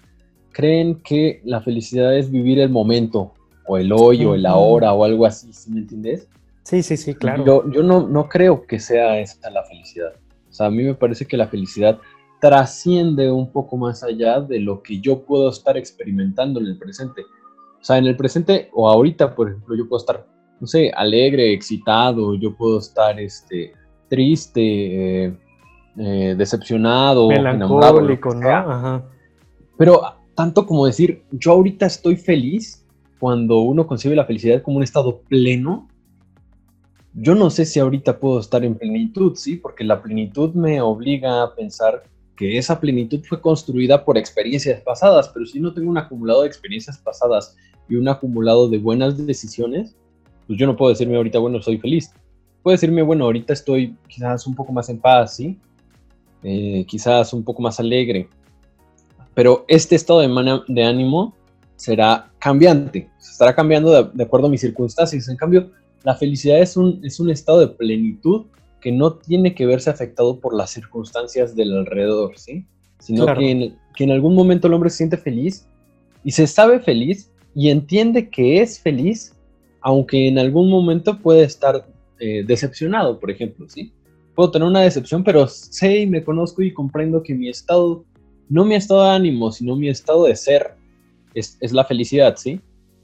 creen 0.52 1.02
que 1.02 1.42
la 1.44 1.62
felicidad 1.62 2.16
es 2.16 2.30
vivir 2.30 2.60
el 2.60 2.70
momento 2.70 3.34
o 3.66 3.78
el 3.78 3.92
hoy 3.92 4.24
o 4.26 4.36
el 4.36 4.46
ahora 4.46 4.94
o 4.94 5.04
algo 5.04 5.26
así, 5.26 5.52
¿sí 5.54 5.72
me 5.72 5.80
entiendes? 5.80 6.28
Sí, 6.64 6.84
sí, 6.84 6.96
sí, 6.96 7.16
claro. 7.16 7.44
Yo, 7.44 7.72
yo 7.72 7.82
no, 7.82 8.08
no 8.08 8.30
creo 8.30 8.68
que 8.68 8.80
sea 8.80 9.20
esa 9.20 9.50
la 9.50 9.64
felicidad. 9.64 10.14
O 10.50 10.54
sea, 10.54 10.68
a 10.68 10.70
mí 10.70 10.84
me 10.84 10.94
parece 10.94 11.26
que 11.26 11.38
la 11.38 11.48
felicidad 11.48 11.98
trasciende 12.42 13.32
un 13.32 13.52
poco 13.52 13.78
más 13.78 14.04
allá 14.04 14.42
de 14.42 14.60
lo 14.60 14.82
que 14.82 15.00
yo 15.00 15.22
puedo 15.22 15.50
estar 15.50 15.78
experimentando 15.78 16.60
en 16.60 16.66
el 16.66 16.78
presente. 16.78 17.22
O 17.22 17.84
sea, 17.84 18.00
en 18.00 18.08
el 18.08 18.18
presente 18.18 18.70
o 18.74 18.90
ahorita, 18.90 19.36
por 19.36 19.50
ejemplo, 19.50 19.76
yo 19.76 19.88
puedo 19.88 20.00
estar, 20.00 20.26
no 20.60 20.66
sé, 20.66 20.92
alegre, 20.96 21.54
excitado, 21.54 22.34
yo 22.34 22.56
puedo 22.58 22.80
estar 22.80 23.20
este, 23.20 23.74
triste, 24.10 25.26
eh, 25.26 25.38
eh, 25.98 26.36
decepcionado, 26.36 27.28
melancólico, 27.28 28.34
¿no? 28.34 29.06
Pero 29.78 30.02
tanto 30.34 30.66
como 30.66 30.88
decir, 30.88 31.24
yo 31.32 31.52
ahorita 31.52 31.86
estoy 31.86 32.16
feliz, 32.16 32.86
cuando 33.20 33.60
uno 33.60 33.86
concibe 33.86 34.16
la 34.16 34.26
felicidad 34.26 34.64
como 34.64 34.78
un 34.78 34.84
estado 34.84 35.22
pleno, 35.22 35.88
yo 37.14 37.36
no 37.36 37.52
sé 37.52 37.66
si 37.66 37.80
ahorita 37.80 38.20
puedo 38.20 38.40
estar 38.40 38.64
en 38.64 38.76
plenitud, 38.76 39.36
¿sí? 39.36 39.58
Porque 39.58 39.84
la 39.84 40.02
plenitud 40.02 40.54
me 40.56 40.82
obliga 40.82 41.44
a 41.44 41.54
pensar 41.54 42.04
que 42.42 42.58
esa 42.58 42.80
plenitud 42.80 43.22
fue 43.24 43.40
construida 43.40 44.04
por 44.04 44.18
experiencias 44.18 44.82
pasadas, 44.82 45.30
pero 45.30 45.46
si 45.46 45.60
no 45.60 45.72
tengo 45.76 45.92
un 45.92 46.00
acumulado 46.00 46.42
de 46.42 46.48
experiencias 46.48 46.98
pasadas 46.98 47.56
y 47.88 47.94
un 47.94 48.10
acumulado 48.10 48.68
de 48.68 48.80
buenas 48.80 49.28
decisiones, 49.28 49.96
pues 50.48 50.58
yo 50.58 50.66
no 50.66 50.76
puedo 50.76 50.90
decirme 50.90 51.18
ahorita, 51.18 51.38
bueno, 51.38 51.62
soy 51.62 51.78
feliz. 51.78 52.12
puedo 52.64 52.74
decirme, 52.74 53.04
bueno, 53.04 53.26
ahorita 53.26 53.54
estoy 53.54 53.96
quizás 54.08 54.48
un 54.48 54.56
poco 54.56 54.74
más 54.74 54.90
en 54.90 54.98
paz, 54.98 55.36
¿sí? 55.36 55.60
Eh, 56.42 56.84
quizás 56.88 57.32
un 57.32 57.44
poco 57.44 57.62
más 57.62 57.80
alegre, 57.80 58.28
pero 59.36 59.64
este 59.68 59.94
estado 59.94 60.22
de, 60.22 60.62
de 60.68 60.84
ánimo 60.84 61.36
será 61.76 62.32
cambiante, 62.40 63.08
estará 63.20 63.54
cambiando 63.54 64.10
de, 64.12 64.24
acuerdo 64.24 64.48
a 64.48 64.50
mis 64.50 64.62
circunstancias. 64.62 65.30
En 65.30 65.38
cambio, 65.38 65.70
la 66.02 66.16
felicidad 66.16 66.60
es 66.60 66.76
un, 66.76 67.02
es 67.04 67.20
un 67.20 67.30
estado 67.30 67.60
de 67.60 67.68
plenitud 67.68 68.48
que 68.82 68.92
no 68.92 69.14
tiene 69.14 69.56
que 69.56 69.66
verse 69.66 69.90
afectado 69.90 70.40
por 70.40 70.54
las 70.56 70.72
circunstancias 70.72 71.56
del 71.56 71.78
alrededor, 71.78 72.38
¿sí? 72.38 72.66
Sino 73.00 73.26
que, 73.34 73.52
en, 73.52 73.78
que 73.96 74.04
en 74.04 74.12
algún 74.12 74.36
momento 74.36 74.68
el 74.68 74.74
hombre 74.74 74.90
se 74.90 74.98
siente 74.98 75.18
feliz 75.18 75.68
y 76.24 76.32
se 76.32 76.48
sabe 76.48 76.80
feliz 76.80 77.32
y 77.56 77.70
entiende 77.70 78.30
que 78.30 78.62
es 78.62 78.80
feliz, 78.80 79.36
aunque 79.82 80.28
en 80.28 80.38
algún 80.38 80.70
momento 80.70 81.20
puede 81.20 81.44
estar 81.44 81.88
eh, 82.20 82.44
decepcionado, 82.46 83.20
por 83.20 83.32
ejemplo, 83.32 83.68
¿sí? 83.70 83.94
Puedo 84.36 84.52
tener 84.52 84.68
una 84.68 84.82
decepción, 84.82 85.24
pero 85.24 85.48
sé 85.48 86.00
y 86.00 86.08
me 86.08 86.24
conozco 86.24 86.62
y 86.62 86.74
comprendo 86.74 87.24
que 87.24 87.34
mi 87.34 87.50
estado, 87.50 88.06
no 88.50 88.66
mi 88.66 88.76
estado 88.76 89.04
de 89.04 89.10
ánimo, 89.10 89.52
sino 89.52 89.76
mi 89.76 89.90
estado 89.90 90.26
de 90.26 90.36
ser, 90.36 90.76
es, 91.34 91.58
es 91.60 91.72
la 91.72 91.86
felicidad, 91.86 92.36
¿sí? 92.38 92.62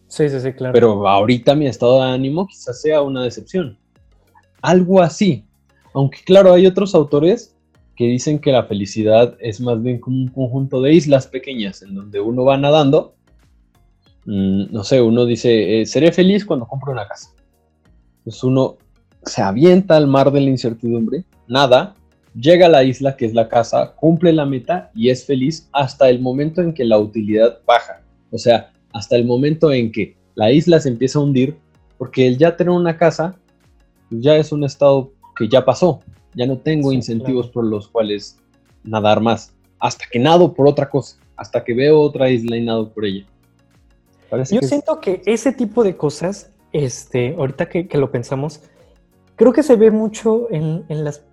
Sí, 0.07 0.29
sí, 0.29 0.39
sí, 0.39 0.53
claro. 0.53 0.73
Pero 0.73 1.07
ahorita 1.07 1.53
mi 1.55 1.67
estado 1.67 2.01
de 2.01 2.11
ánimo 2.11 2.47
quizás 2.47 2.81
sea 2.81 3.01
una 3.01 3.23
decepción. 3.23 3.77
Algo 4.61 5.01
así. 5.01 5.46
Aunque 5.97 6.19
claro, 6.23 6.53
hay 6.53 6.67
otros 6.67 6.93
autores 6.93 7.55
que 7.95 8.05
dicen 8.05 8.37
que 8.37 8.51
la 8.51 8.65
felicidad 8.65 9.35
es 9.39 9.59
más 9.59 9.81
bien 9.81 9.99
como 9.99 10.17
un 10.17 10.27
conjunto 10.27 10.79
de 10.79 10.93
islas 10.93 11.25
pequeñas 11.25 11.81
en 11.81 11.95
donde 11.95 12.19
uno 12.19 12.45
va 12.45 12.55
nadando. 12.55 13.15
Mm, 14.25 14.71
no 14.71 14.83
sé, 14.83 15.01
uno 15.01 15.25
dice, 15.25 15.81
eh, 15.81 15.87
seré 15.87 16.11
feliz 16.11 16.45
cuando 16.45 16.67
compro 16.67 16.91
una 16.91 17.07
casa. 17.07 17.31
Entonces 18.19 18.43
uno 18.43 18.77
se 19.23 19.41
avienta 19.41 19.97
al 19.97 20.05
mar 20.05 20.31
de 20.31 20.41
la 20.41 20.51
incertidumbre, 20.51 21.25
nada, 21.47 21.95
llega 22.39 22.67
a 22.67 22.69
la 22.69 22.83
isla 22.83 23.17
que 23.17 23.25
es 23.25 23.33
la 23.33 23.49
casa, 23.49 23.95
cumple 23.95 24.33
la 24.33 24.45
meta 24.45 24.91
y 24.93 25.09
es 25.09 25.25
feliz 25.25 25.67
hasta 25.73 26.09
el 26.09 26.21
momento 26.21 26.61
en 26.61 26.75
que 26.75 26.85
la 26.85 26.99
utilidad 26.99 27.57
baja. 27.65 28.03
O 28.29 28.37
sea, 28.37 28.71
hasta 28.93 29.15
el 29.15 29.25
momento 29.25 29.71
en 29.71 29.91
que 29.91 30.15
la 30.35 30.51
isla 30.51 30.79
se 30.79 30.89
empieza 30.89 31.17
a 31.17 31.23
hundir, 31.23 31.57
porque 31.97 32.27
el 32.27 32.37
ya 32.37 32.55
tener 32.55 32.69
una 32.69 32.99
casa 32.99 33.35
pues 34.09 34.21
ya 34.21 34.35
es 34.35 34.51
un 34.51 34.63
estado 34.63 35.11
que 35.37 35.47
ya 35.47 35.63
pasó, 35.63 36.01
ya 36.33 36.45
no 36.45 36.57
tengo 36.57 36.91
incentivos 36.91 37.47
por 37.47 37.65
los 37.65 37.87
cuales 37.87 38.37
nadar 38.83 39.21
más, 39.21 39.53
hasta 39.79 40.05
que 40.11 40.19
nado 40.19 40.53
por 40.53 40.67
otra 40.67 40.89
cosa, 40.89 41.17
hasta 41.35 41.63
que 41.63 41.73
veo 41.73 41.99
otra 41.99 42.29
isla 42.29 42.57
y 42.57 42.65
nado 42.65 42.89
por 42.89 43.05
ella. 43.05 43.25
Yo 44.51 44.61
siento 44.61 44.99
que 44.99 45.21
ese 45.25 45.53
tipo 45.53 45.83
de 45.83 45.95
cosas, 45.95 46.51
este, 46.73 47.35
ahorita 47.37 47.69
que, 47.69 47.87
lo 47.97 48.11
pensamos, 48.11 48.61
creo 49.35 49.53
que 49.53 49.63
se 49.63 49.75
ve 49.75 49.91
mucho 49.91 50.47
en, 50.51 50.85
las 50.89 51.23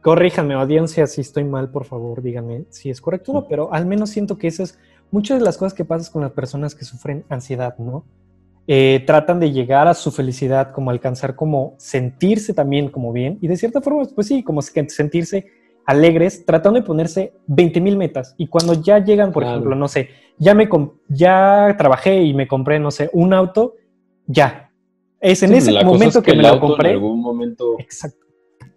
corríjanme, 0.00 0.54
audiencia, 0.54 1.06
si 1.06 1.20
estoy 1.20 1.44
mal, 1.44 1.70
por 1.70 1.84
favor, 1.84 2.22
díganme 2.22 2.64
si 2.70 2.90
es 2.90 3.00
correcto 3.00 3.32
o 3.32 3.34
no, 3.34 3.48
pero 3.48 3.72
al 3.72 3.86
menos 3.86 4.10
siento 4.10 4.38
que 4.38 4.46
esas 4.46 4.78
muchas 5.10 5.38
de 5.38 5.44
las 5.44 5.56
cosas 5.58 5.74
que 5.74 5.84
pasan 5.84 6.12
con 6.12 6.22
las 6.22 6.32
personas 6.32 6.74
que 6.74 6.84
sufren 6.84 7.24
ansiedad, 7.28 7.76
¿no? 7.78 8.04
Eh, 8.68 9.04
tratan 9.06 9.38
de 9.38 9.52
llegar 9.52 9.86
a 9.86 9.94
su 9.94 10.10
felicidad, 10.10 10.72
como 10.72 10.90
alcanzar, 10.90 11.36
como 11.36 11.74
sentirse 11.78 12.52
también 12.52 12.88
como 12.88 13.12
bien, 13.12 13.38
y 13.40 13.46
de 13.46 13.56
cierta 13.56 13.80
forma, 13.80 14.04
pues 14.14 14.26
sí, 14.26 14.42
como 14.42 14.60
sentirse 14.60 15.46
alegres, 15.84 16.44
tratando 16.44 16.80
de 16.80 16.86
ponerse 16.86 17.32
20 17.46 17.80
mil 17.80 17.96
metas. 17.96 18.34
Y 18.36 18.48
cuando 18.48 18.74
ya 18.74 18.98
llegan, 18.98 19.30
por 19.30 19.44
ejemplo, 19.44 19.76
no 19.76 19.86
sé, 19.86 20.10
ya, 20.36 20.52
me 20.54 20.68
ya 21.08 21.76
trabajé 21.78 22.22
y 22.22 22.34
me 22.34 22.48
compré, 22.48 22.80
no 22.80 22.90
sé, 22.90 23.08
un 23.12 23.32
auto, 23.32 23.74
ya. 24.26 24.72
Es 25.20 25.42
en 25.44 25.54
ese 25.54 25.72
momento 25.84 26.20
que, 26.22 26.34
me 26.34 26.42
lo 26.42 26.58
compré. 26.58 26.90
En 26.90 26.94
algún 26.96 27.20
momento. 27.20 27.76
Exacto. 27.78 28.26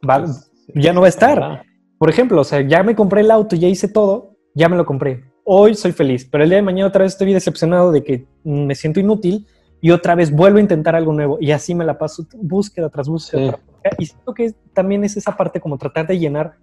Pues, 0.02 0.52
ya 0.76 0.94
no 0.94 1.02
va 1.02 1.08
a 1.08 1.10
estar. 1.10 1.64
Por 1.98 2.10
ejemplo, 2.10 2.42
o 2.42 2.44
sea, 2.44 2.62
ya 2.62 2.84
me 2.84 2.96
compré 2.96 3.22
el 3.22 3.32
auto, 3.32 3.56
ya 3.56 3.68
hice 3.68 3.88
todo, 3.88 4.38
ya 4.54 4.70
me 4.70 4.78
lo 4.78 4.86
compré 4.86 5.30
hoy 5.52 5.74
soy 5.74 5.94
feliz, 5.94 6.28
pero 6.32 6.44
el 6.44 6.52
día 6.52 6.58
de 6.58 6.62
mañana 6.62 6.88
otra 6.88 7.02
vez 7.02 7.14
estoy 7.14 7.34
decepcionado 7.34 7.92
de 7.92 8.04
que 8.04 8.28
me 8.44 8.76
siento 8.76 9.00
inútil 9.00 9.48
y 9.82 9.92
otra 9.92 10.16
vez 10.16 10.32
vuelvo 10.32 10.58
a 10.58 10.62
intentar 10.62 10.96
algo 10.96 11.14
nuevo 11.14 11.38
y 11.40 11.52
así 11.52 11.74
me 11.74 11.86
la 11.86 11.98
paso 11.98 12.26
búsqueda 12.36 12.90
tras 12.90 13.08
búsqueda. 13.08 13.60
Y 13.98 14.06
siento 14.08 14.34
que 14.34 14.54
también 14.74 15.04
es 15.04 15.16
esa 15.18 15.36
parte 15.36 15.60
como 15.60 15.78
tratar 15.78 16.08
de 16.08 16.20
llenar 16.20 16.56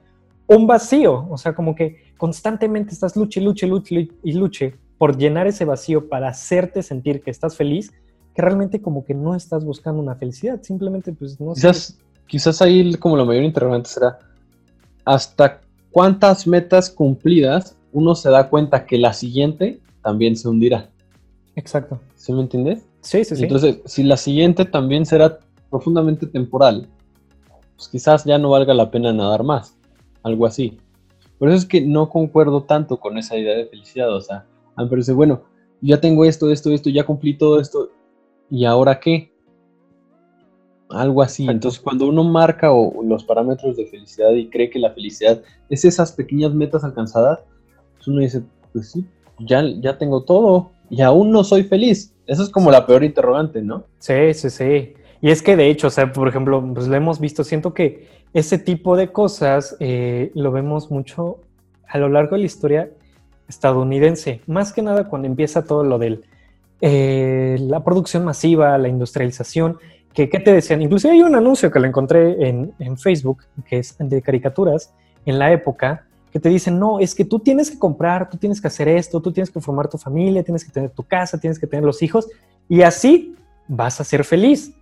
un 0.46 0.66
vacío, 0.66 1.26
o 1.30 1.37
sea, 1.38 1.54
como 1.54 1.75
que 1.75 2.12
constantemente 2.16 2.92
estás 2.92 3.16
luche, 3.16 3.40
luche, 3.40 3.66
luche 3.66 4.08
y 4.23 4.32
luche 4.32 4.76
por 4.99 5.16
llenar 5.16 5.46
ese 5.46 5.64
vacío 5.64 6.08
para 6.08 6.28
hacerte 6.28 6.82
sentir 6.82 7.23
que 7.23 7.30
estás 7.30 7.56
feliz, 7.56 7.92
que 8.35 8.42
realmente 8.42 8.80
como 8.80 9.04
que 9.04 9.14
no 9.14 9.35
estás 9.35 9.64
buscando 9.64 10.00
una 10.00 10.14
felicidad, 10.14 10.62
simplemente 10.62 11.12
pues 11.12 11.40
no 11.40 11.54
quizás, 11.54 11.99
Quizás 12.26 12.61
ahí 12.61 12.94
como 12.94 13.16
la 13.16 13.25
mayor 13.25 13.44
interrogante 13.44 13.88
será, 13.88 14.18
¿hasta 15.04 15.61
cuántas 15.90 16.46
metas 16.46 16.90
cumplidas 16.90 17.76
uno 17.96 18.14
se 18.14 18.28
da 18.28 18.50
cuenta 18.50 18.85
que 18.85 18.99
la 18.99 19.14
siguiente 19.14 19.80
también 20.02 20.37
se 20.37 20.49
hundirá. 20.49 20.90
Exacto. 21.54 21.99
¿Sí 22.14 22.30
me 22.32 22.42
entiendes? 22.42 22.85
Sí, 23.07 23.25
sí, 23.25 23.37
sí. 23.37 23.45
Entonces, 23.45 23.79
si 23.85 24.03
la 24.03 24.17
siguiente 24.17 24.65
también 24.65 25.07
será 25.07 25.39
profundamente 25.71 26.27
temporal, 26.27 26.89
pues 27.77 27.89
quizás 27.89 28.25
ya 28.25 28.37
no 28.37 28.51
valga 28.51 28.75
la 28.75 28.91
pena 28.91 29.13
nadar 29.13 29.45
más. 29.45 29.79
Algo 30.25 30.45
así. 30.45 30.77
Por 31.39 31.49
eso 31.49 31.59
es 31.59 31.67
que 31.67 31.81
no 31.81 32.11
concuerdo 32.11 32.65
tanto 32.65 32.97
con 32.99 33.17
esa 33.17 33.37
idea 33.37 33.57
de 33.57 33.67
felicidad. 33.67 34.13
O 34.13 34.21
sea, 34.21 34.45
a 34.75 34.81
mí 34.81 34.87
me 34.87 34.91
parece, 34.91 35.13
bueno, 35.13 35.43
ya 35.81 36.01
tengo 36.01 36.25
esto, 36.25 36.51
esto, 36.51 36.73
esto, 36.73 36.91
ya 36.91 37.07
cumplí 37.07 37.35
todo 37.35 37.61
esto. 37.61 37.91
¿Y 38.51 38.65
ahora 38.65 38.99
qué? 38.99 39.33
Algo 40.89 41.23
así. 41.23 41.47
Entonces, 41.49 41.81
cuando 41.81 42.09
uno 42.09 42.25
marca 42.25 42.73
los 43.05 43.23
parámetros 43.23 43.77
de 43.77 43.87
felicidad 43.87 44.33
y 44.33 44.49
cree 44.49 44.69
que 44.69 44.81
la 44.81 44.91
felicidad 44.91 45.41
es 45.69 45.85
esas 45.85 46.11
pequeñas 46.11 46.53
metas 46.53 46.83
alcanzadas, 46.83 47.39
uno 48.05 48.21
dice, 48.21 48.43
pues 48.73 48.91
sí, 48.91 49.07
ya, 49.39 49.63
ya 49.81 49.97
tengo 49.97 50.25
todo 50.25 50.73
y 50.91 51.03
aún 51.03 51.31
no 51.31 51.45
soy 51.45 51.63
feliz. 51.63 52.15
Eso 52.26 52.42
es 52.42 52.50
como 52.50 52.71
la 52.71 52.87
peor 52.87 53.04
interrogante, 53.04 53.62
¿no? 53.62 53.85
Sí, 53.99 54.35
sí, 54.35 54.50
sí. 54.50 54.95
Y 55.21 55.30
es 55.30 55.42
que 55.42 55.56
de 55.56 55.68
hecho, 55.68 55.88
o 55.88 55.90
sea, 55.90 56.12
por 56.12 56.28
ejemplo, 56.28 56.62
pues 56.75 56.88
lo 56.88 56.95
hemos 56.97 57.21
visto, 57.21 57.45
siento 57.45 57.73
que 57.73 58.09
ese 58.35 58.59
tipo 58.59 58.97
de 58.97 59.12
cosas 59.12 59.76
eh, 59.80 60.30
lo 60.35 60.52
vemos 60.52 60.90
mucho 60.90 61.38
a 61.88 61.99
lo 61.99 62.09
largo 62.09 62.37
de 62.37 62.40
la 62.40 62.47
historia 62.47 62.90
estadounidense, 63.49 64.40
más 64.47 64.73
que 64.73 64.83
nada 64.83 65.09
cuando 65.09 65.28
empieza 65.28 65.64
todo 65.64 65.85
lo 65.85 65.99
de 65.99 66.21
eh, 66.80 67.56
la 67.61 67.83
producción 67.83 68.25
masiva, 68.25 68.76
la 68.76 68.88
industrialización, 68.88 69.78
que, 70.12 70.28
¿qué 70.28 70.40
te 70.40 70.52
decían? 70.52 70.83
Inclusive 70.83 71.14
hay 71.14 71.23
un 71.23 71.35
anuncio 71.35 71.71
que 71.71 71.78
lo 71.78 71.87
encontré 71.87 72.49
en, 72.49 72.73
en 72.78 72.99
Facebook, 72.99 73.45
que 73.68 73.78
es 73.78 73.97
de 73.99 74.21
caricaturas, 74.21 74.92
en 75.25 75.38
la 75.38 75.52
época, 75.52 76.06
que 76.37 76.40
te 76.40 76.50
dicen, 76.50 76.78
no, 76.78 77.00
es 77.00 77.14
que 77.14 77.25
tú 77.25 77.38
tienes 77.38 77.71
que 77.71 77.78
comprar, 77.78 78.28
tú 78.28 78.37
tienes 78.37 78.61
que 78.61 78.66
hacer 78.66 78.88
esto, 78.88 79.23
tú 79.23 79.33
tienes 79.33 79.50
que 79.50 79.59
formar 79.59 79.88
tu 79.88 79.97
familia, 79.97 80.45
tienes 80.45 80.66
que 80.66 80.71
tener 80.71 80.90
tu 80.90 81.02
casa, 81.02 81.40
tienes 81.40 81.59
que 81.59 81.66
tener 81.66 81.83
los 81.83 82.02
hijos, 82.02 82.28
y 82.69 82.83
así 82.83 83.35
vas 83.69 84.02
a 84.02 84.05
ser 84.05 84.23
feliz. 84.23 84.75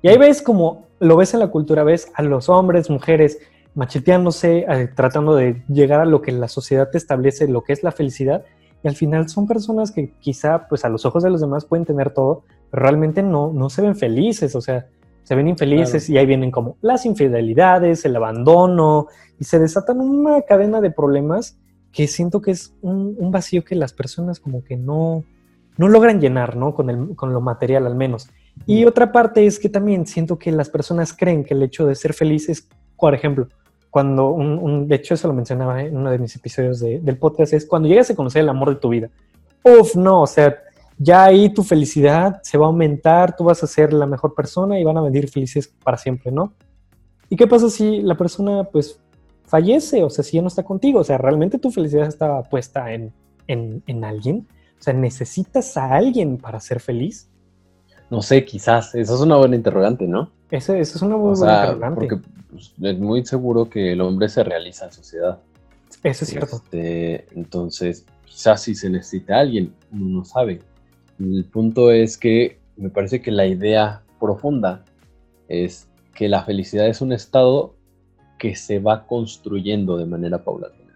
Y 0.00 0.08
ahí 0.08 0.16
ves 0.16 0.40
como 0.40 0.86
lo 0.98 1.18
ves 1.18 1.34
en 1.34 1.40
la 1.40 1.48
cultura, 1.48 1.84
ves 1.84 2.10
a 2.14 2.22
los 2.22 2.48
hombres, 2.48 2.88
mujeres 2.88 3.38
macheteándose, 3.74 4.64
eh, 4.66 4.88
tratando 4.96 5.34
de 5.34 5.62
llegar 5.68 6.00
a 6.00 6.06
lo 6.06 6.22
que 6.22 6.32
la 6.32 6.48
sociedad 6.48 6.88
te 6.90 6.96
establece, 6.96 7.46
lo 7.46 7.62
que 7.62 7.74
es 7.74 7.82
la 7.82 7.92
felicidad, 7.92 8.46
y 8.82 8.88
al 8.88 8.96
final 8.96 9.28
son 9.28 9.46
personas 9.46 9.90
que 9.90 10.14
quizá, 10.20 10.66
pues 10.66 10.86
a 10.86 10.88
los 10.88 11.04
ojos 11.04 11.22
de 11.22 11.28
los 11.28 11.42
demás 11.42 11.66
pueden 11.66 11.84
tener 11.84 12.14
todo, 12.14 12.44
pero 12.70 12.84
realmente 12.84 13.22
no, 13.22 13.52
no 13.52 13.68
se 13.68 13.82
ven 13.82 13.96
felices, 13.96 14.56
o 14.56 14.62
sea, 14.62 14.86
se 15.26 15.34
ven 15.34 15.48
infelices 15.48 16.08
y 16.08 16.16
ahí 16.16 16.24
vienen 16.24 16.52
como 16.52 16.76
las 16.82 17.04
infidelidades, 17.04 18.04
el 18.04 18.14
abandono, 18.14 19.08
y 19.40 19.44
se 19.44 19.58
desatan 19.58 19.98
una 20.00 20.40
cadena 20.42 20.80
de 20.80 20.92
problemas 20.92 21.58
que 21.90 22.06
siento 22.06 22.40
que 22.40 22.52
es 22.52 22.72
un, 22.80 23.32
vacío 23.32 23.64
que 23.64 23.74
las 23.74 23.92
personas 23.92 24.38
como 24.38 24.62
que 24.62 24.76
no, 24.76 25.24
no 25.78 25.88
logran 25.88 26.20
llenar, 26.20 26.54
¿no? 26.54 26.74
Con, 26.74 26.90
el, 26.90 27.16
con 27.16 27.32
lo 27.32 27.40
material 27.40 27.88
al 27.88 27.96
menos. 27.96 28.30
Y 28.66 28.84
otra 28.84 29.10
parte 29.10 29.46
es 29.46 29.58
que 29.58 29.68
también 29.68 30.06
siento 30.06 30.38
que 30.38 30.52
las 30.52 30.70
personas 30.70 31.12
creen 31.12 31.42
que 31.42 31.54
el 31.54 31.62
hecho 31.64 31.86
de 31.86 31.96
ser 31.96 32.14
felices, 32.14 32.68
por 32.96 33.12
ejemplo, 33.12 33.48
cuando 33.90 34.28
un, 34.28 34.86
de 34.86 34.94
hecho 34.94 35.14
eso 35.14 35.26
lo 35.26 35.34
mencionaba 35.34 35.82
en 35.82 35.96
uno 35.96 36.12
de 36.12 36.20
mis 36.20 36.36
episodios 36.36 36.78
del 36.78 37.18
podcast, 37.18 37.52
es 37.52 37.66
cuando 37.66 37.88
llegas 37.88 38.10
a 38.10 38.14
conocer 38.14 38.42
el 38.42 38.48
amor 38.48 38.68
de 38.68 38.76
tu 38.76 38.90
vida. 38.90 39.10
Uf, 39.64 39.96
no, 39.96 40.22
o 40.22 40.26
sea, 40.28 40.56
ya 40.98 41.24
ahí 41.24 41.52
tu 41.52 41.62
felicidad 41.62 42.40
se 42.42 42.56
va 42.58 42.66
a 42.66 42.68
aumentar, 42.68 43.36
tú 43.36 43.44
vas 43.44 43.62
a 43.62 43.66
ser 43.66 43.92
la 43.92 44.06
mejor 44.06 44.34
persona 44.34 44.78
y 44.78 44.84
van 44.84 44.96
a 44.96 45.02
venir 45.02 45.28
felices 45.28 45.68
para 45.82 45.98
siempre, 45.98 46.32
¿no? 46.32 46.54
¿Y 47.28 47.36
qué 47.36 47.46
pasa 47.46 47.68
si 47.68 48.00
la 48.02 48.16
persona 48.16 48.64
pues 48.64 49.00
fallece? 49.44 50.02
O 50.02 50.10
sea, 50.10 50.24
si 50.24 50.36
ya 50.36 50.42
no 50.42 50.48
está 50.48 50.62
contigo, 50.62 51.00
o 51.00 51.04
sea, 51.04 51.18
realmente 51.18 51.58
tu 51.58 51.70
felicidad 51.70 52.06
estaba 52.06 52.42
puesta 52.44 52.92
en, 52.92 53.12
en, 53.46 54.04
alguien. 54.04 54.46
O 54.78 54.82
sea, 54.82 54.92
¿necesitas 54.92 55.76
a 55.76 55.94
alguien 55.94 56.38
para 56.38 56.60
ser 56.60 56.80
feliz? 56.80 57.28
No 58.10 58.22
sé, 58.22 58.44
quizás. 58.44 58.94
Eso 58.94 59.14
es 59.14 59.20
una 59.20 59.36
buena 59.36 59.56
interrogante, 59.56 60.06
¿no? 60.06 60.30
Eso, 60.50 60.74
es 60.74 60.94
una 61.02 61.16
muy 61.16 61.36
buena 61.36 61.62
interrogante. 61.62 62.06
Porque 62.06 62.28
pues, 62.50 62.72
es 62.80 62.98
muy 62.98 63.26
seguro 63.26 63.68
que 63.68 63.92
el 63.92 64.00
hombre 64.00 64.28
se 64.28 64.44
realiza 64.44 64.86
en 64.86 64.92
sociedad. 64.92 65.40
Eso 66.02 66.24
es 66.24 66.30
cierto. 66.30 66.56
Este, 66.56 67.26
entonces, 67.34 68.06
quizás 68.24 68.62
si 68.62 68.74
se 68.74 68.88
necesita 68.88 69.36
a 69.36 69.40
alguien, 69.40 69.74
uno 69.90 70.18
no 70.18 70.24
sabe. 70.24 70.60
El 71.18 71.44
punto 71.44 71.90
es 71.90 72.18
que 72.18 72.58
me 72.76 72.90
parece 72.90 73.22
que 73.22 73.30
la 73.30 73.46
idea 73.46 74.02
profunda 74.20 74.84
es 75.48 75.88
que 76.14 76.28
la 76.28 76.44
felicidad 76.44 76.86
es 76.88 77.00
un 77.00 77.12
estado 77.12 77.74
que 78.38 78.54
se 78.54 78.78
va 78.78 79.06
construyendo 79.06 79.96
de 79.96 80.06
manera 80.06 80.44
paulatina. 80.44 80.86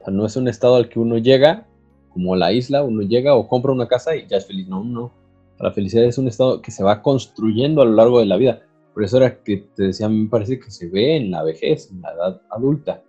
O 0.00 0.04
sea, 0.04 0.14
no 0.14 0.24
es 0.24 0.36
un 0.36 0.48
estado 0.48 0.76
al 0.76 0.88
que 0.88 0.98
uno 0.98 1.18
llega, 1.18 1.66
como 2.12 2.34
la 2.36 2.52
isla, 2.52 2.82
uno 2.82 3.02
llega 3.02 3.34
o 3.34 3.48
compra 3.48 3.72
una 3.72 3.86
casa 3.86 4.16
y 4.16 4.26
ya 4.26 4.38
es 4.38 4.46
feliz. 4.46 4.68
No, 4.68 4.82
no. 4.82 5.12
La 5.58 5.72
felicidad 5.72 6.04
es 6.04 6.16
un 6.16 6.28
estado 6.28 6.62
que 6.62 6.70
se 6.70 6.82
va 6.82 7.02
construyendo 7.02 7.82
a 7.82 7.84
lo 7.84 7.92
largo 7.92 8.18
de 8.18 8.26
la 8.26 8.36
vida. 8.36 8.62
Por 8.94 9.04
eso 9.04 9.18
era 9.18 9.42
que 9.42 9.58
te 9.76 9.84
decía, 9.84 10.08
me 10.08 10.28
parece 10.28 10.58
que 10.58 10.70
se 10.70 10.88
ve 10.88 11.16
en 11.16 11.30
la 11.30 11.42
vejez, 11.42 11.90
en 11.90 12.00
la 12.00 12.12
edad 12.12 12.42
adulta. 12.50 13.02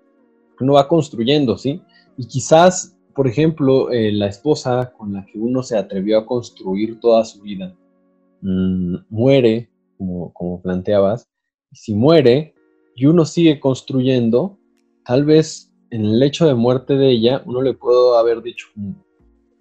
Uno 0.60 0.74
va 0.74 0.88
construyendo, 0.88 1.58
¿sí? 1.58 1.82
Y 2.18 2.28
quizás, 2.28 2.96
por 3.14 3.28
ejemplo, 3.28 3.92
eh, 3.92 4.12
la 4.12 4.28
esposa 4.28 4.94
con 4.98 5.14
la 5.14 5.26
que 5.26 5.40
uno 5.40 5.64
se 5.64 5.78
atrevió 5.78 6.18
a 6.18 6.26
construir 6.26 7.00
toda 7.00 7.24
su 7.26 7.42
vida 7.42 7.76
mm, 8.42 8.96
muere, 9.10 9.70
como, 9.98 10.34
como 10.34 10.62
planteabas, 10.62 11.28
y 11.72 11.76
si 11.76 11.94
muere 11.94 12.54
y 12.96 13.06
uno 13.06 13.26
sigue 13.26 13.60
construyendo, 13.60 14.58
tal 15.06 15.26
vez 15.26 15.72
en 15.90 16.06
el 16.06 16.24
hecho 16.24 16.46
de 16.46 16.54
muerte 16.54 16.96
de 16.96 17.10
ella, 17.10 17.44
uno 17.46 17.62
le 17.62 17.74
puedo 17.74 18.18
haber 18.18 18.42
dicho, 18.42 18.68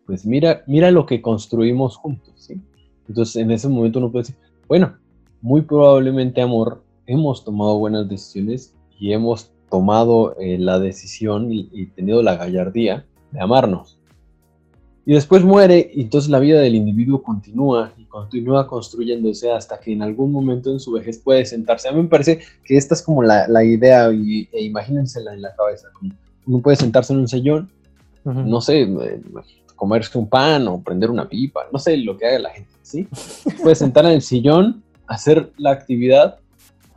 pues 0.07 0.25
mira, 0.25 0.63
mira 0.67 0.91
lo 0.91 1.07
que 1.07 1.21
construimos 1.21 1.97
juntos, 1.97 2.35
¿sí? 2.37 2.61
Entonces 3.09 3.37
en 3.37 3.51
ese 3.51 3.69
momento 3.69 3.99
uno 3.99 4.11
puede 4.11 4.23
decir, 4.23 4.37
bueno, 4.69 4.97
muy 5.41 5.63
probablemente, 5.63 6.41
amor, 6.41 6.85
hemos 7.07 7.45
tomado 7.45 7.79
buenas 7.79 8.09
decisiones 8.09 8.75
y 8.99 9.13
hemos 9.13 9.53
tomado 9.71 10.37
eh, 10.39 10.59
la 10.59 10.79
decisión 10.79 11.53
y, 11.53 11.87
tenido 11.97 12.23
la 12.23 12.37
gallardía 12.37 13.07
de 13.33 13.41
amarnos. 13.41 13.99
Y 15.07 15.15
después 15.15 15.43
muere 15.43 15.91
y 15.95 16.03
entonces 16.03 16.31
la 16.31 16.39
vida 16.39 16.61
del 16.61 16.75
individuo 16.75 17.23
continúa 17.23 17.93
y 17.97 18.05
continúa 18.05 18.67
construyéndose 18.67 19.51
hasta 19.51 19.81
que 19.81 19.93
en 19.93 20.03
algún 20.03 20.31
momento 20.31 20.71
en 20.71 20.79
su 20.79 20.93
vejez 20.93 21.19
puede 21.19 21.45
sentarse. 21.47 21.89
A 21.89 21.93
mí 21.93 22.03
me 22.03 22.09
parece 22.09 22.41
que 22.65 22.77
esta 22.77 22.95
es 22.95 23.03
como 23.03 23.23
la, 23.23 23.49
la 23.49 23.65
idea 23.65 24.13
y, 24.13 24.49
e 24.53 24.63
imagínensela 24.63 25.33
en 25.33 25.43
la 25.43 25.55
cabeza. 25.57 25.89
Como 25.95 26.13
uno 26.47 26.61
puede 26.61 26.77
sentarse 26.77 27.13
en 27.13 27.21
un 27.21 27.29
sillón, 27.29 27.71
no 28.25 28.61
sé, 28.61 28.83
eh, 28.83 29.23
comerse 29.75 30.19
un 30.19 30.29
pan 30.29 30.69
o 30.69 30.83
prender 30.83 31.11
una 31.11 31.29
pipa, 31.29 31.63
no 31.73 31.79
sé 31.79 31.97
lo 31.97 32.17
que 32.17 32.27
haga 32.27 32.39
la 32.39 32.51
gente, 32.51 32.71
¿sí? 32.83 33.09
Puede 33.63 33.75
sentar 33.75 34.05
en 34.05 34.13
el 34.13 34.23
sillón 34.23 34.83
hacer 35.07 35.51
la 35.57 35.73
actividad, 35.73 36.39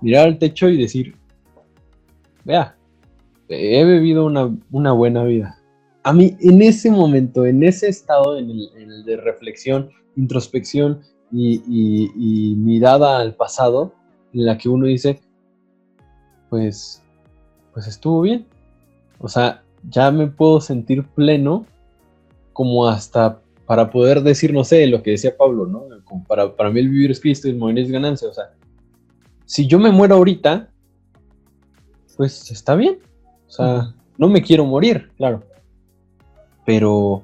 mirar 0.01 0.27
al 0.27 0.37
techo 0.37 0.69
y 0.69 0.77
decir, 0.77 1.15
vea, 2.43 2.75
he 3.49 3.83
vivido 3.85 4.25
una, 4.25 4.91
buena 4.91 5.23
vida. 5.23 5.57
A 6.03 6.11
mí, 6.11 6.35
en 6.41 6.61
ese 6.61 6.91
momento, 6.91 7.45
en 7.45 7.63
ese 7.63 7.87
estado, 7.87 8.37
en 8.37 8.49
el, 8.49 9.03
de 9.05 9.17
reflexión, 9.17 9.89
introspección 10.15 11.01
y, 11.31 12.55
mirada 12.57 13.19
al 13.19 13.35
pasado, 13.35 13.93
en 14.33 14.45
la 14.45 14.57
que 14.57 14.69
uno 14.69 14.85
dice, 14.85 15.21
pues, 16.49 17.01
pues 17.73 17.87
estuvo 17.87 18.21
bien. 18.21 18.45
O 19.19 19.29
sea, 19.29 19.63
ya 19.89 20.11
me 20.11 20.27
puedo 20.27 20.59
sentir 20.59 21.03
pleno 21.03 21.65
como 22.51 22.87
hasta 22.87 23.39
para 23.65 23.89
poder 23.89 24.21
decir, 24.21 24.53
no 24.53 24.65
sé, 24.65 24.85
lo 24.87 25.01
que 25.01 25.11
decía 25.11 25.37
Pablo, 25.37 25.65
¿no? 25.65 25.85
para, 26.27 26.53
para 26.53 26.69
mí 26.69 26.81
el 26.81 26.89
vivir 26.89 27.11
es 27.11 27.21
Cristo 27.21 27.47
y 27.47 27.51
el 27.51 27.57
morir 27.57 27.79
es 27.79 27.89
ganancia. 27.89 28.27
O 28.27 28.33
sea, 28.33 28.51
si 29.45 29.67
yo 29.67 29.79
me 29.79 29.91
muero 29.91 30.15
ahorita, 30.15 30.69
pues 32.17 32.51
está 32.51 32.75
bien. 32.75 32.99
O 33.47 33.51
sea, 33.51 33.93
no 34.17 34.29
me 34.29 34.41
quiero 34.41 34.65
morir, 34.65 35.11
claro. 35.15 35.43
Pero, 36.65 37.21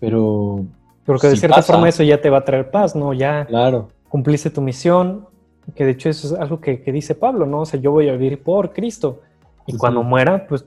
pero... 0.00 0.64
Porque 1.04 1.28
de 1.28 1.36
cierta 1.36 1.62
forma 1.62 1.88
eso 1.88 2.02
ya 2.02 2.20
te 2.20 2.28
va 2.28 2.38
a 2.38 2.44
traer 2.44 2.70
paz, 2.70 2.94
¿no? 2.94 3.14
Ya 3.14 3.46
claro. 3.46 3.88
cumpliste 4.08 4.50
tu 4.50 4.60
misión, 4.60 5.26
que 5.74 5.84
de 5.84 5.92
hecho 5.92 6.08
eso 6.08 6.34
es 6.34 6.40
algo 6.40 6.60
que, 6.60 6.76
dice 6.92 7.14
Pablo, 7.14 7.46
¿no? 7.46 7.60
O 7.60 7.66
sea, 7.66 7.80
yo 7.80 7.92
voy 7.92 8.08
a 8.08 8.12
vivir 8.12 8.42
por 8.42 8.72
Cristo. 8.72 9.20
Y 9.66 9.76
cuando 9.76 10.02
muera, 10.02 10.46
pues 10.46 10.64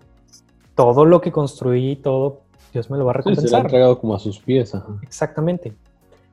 todo 0.76 1.06
lo 1.06 1.22
que 1.22 1.32
construí, 1.32 1.96
todo, 1.96 2.42
Dios 2.74 2.90
me 2.90 2.98
lo 2.98 3.06
va 3.06 3.12
a 3.12 3.14
recompensar. 3.16 3.48
se 3.48 3.52
lo 3.52 3.58
ha 3.58 3.62
entregado 3.62 4.00
como 4.00 4.16
a 4.16 4.20
sus 4.20 4.40
pies. 4.40 4.74
Exactamente. 5.04 5.74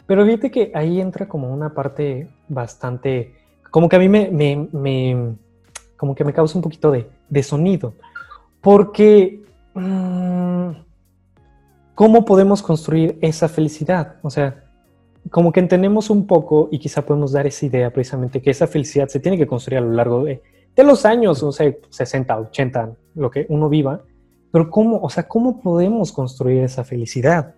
Pero 0.09 0.25
fíjate 0.25 0.51
que 0.51 0.73
ahí 0.75 1.03
entra 1.03 1.29
como 1.29 1.53
una 1.53 1.75
parte 1.75 2.29
bastante, 2.49 3.35
como 3.71 3.91
que 3.91 3.97
a 3.97 3.99
mí 3.99 4.09
me, 4.09 4.31
me, 4.31 5.35
como 5.99 6.15
que 6.15 6.25
me 6.25 6.33
causa 6.33 6.57
un 6.57 6.63
poquito 6.63 6.91
de, 6.91 7.43
sonido. 7.43 7.93
Porque, 8.63 9.43
mm, 9.75 10.71
¿cómo 11.99 12.25
podemos 12.25 12.63
construir 12.63 13.19
esa 13.23 13.49
felicidad? 13.49 14.19
O 14.23 14.31
sea, 14.31 14.65
como 15.31 15.51
que 15.51 15.59
entendemos 15.59 16.11
un 16.11 16.29
poco 16.29 16.69
y 16.71 16.79
quizá 16.79 17.05
podemos 17.05 17.33
dar 17.33 17.49
esa 17.49 17.67
idea 17.67 17.93
precisamente 17.93 18.41
que 18.41 18.51
esa 18.51 18.69
felicidad 18.69 19.09
se 19.09 19.19
tiene 19.19 19.37
que 19.37 19.49
construir 19.49 19.79
a 19.79 19.81
lo 19.81 19.93
largo 19.93 20.23
de, 20.23 20.41
de 20.77 20.85
los 20.85 21.05
años, 21.05 21.43
no 21.43 21.51
sé, 21.51 21.81
60, 21.91 22.39
80, 22.39 22.93
lo 23.17 23.33
que 23.33 23.47
uno 23.49 23.69
viva. 23.69 24.01
Pero 24.53 24.71
¿cómo, 24.71 25.01
o 25.03 25.11
sea, 25.11 25.27
cómo 25.27 25.61
podemos 25.61 26.13
construir 26.13 26.63
esa 26.63 26.85
felicidad? 26.85 27.57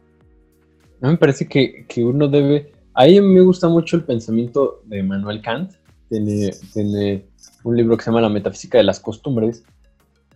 A 1.02 1.06
mí 1.06 1.12
me 1.12 1.18
parece 1.18 1.46
que, 1.46 1.84
que 1.86 2.02
uno 2.02 2.26
debe... 2.26 2.72
A 2.94 3.04
mí 3.04 3.20
me 3.20 3.42
gusta 3.42 3.68
mucho 3.68 3.96
el 3.96 4.04
pensamiento 4.04 4.80
de 4.86 5.02
Manuel 5.02 5.42
Kant. 5.42 5.72
Tiene, 6.08 6.52
tiene 6.72 7.26
un 7.62 7.76
libro 7.76 7.94
que 7.94 8.04
se 8.04 8.10
llama 8.10 8.22
La 8.22 8.30
metafísica 8.30 8.78
de 8.78 8.84
las 8.84 9.00
costumbres. 9.00 9.64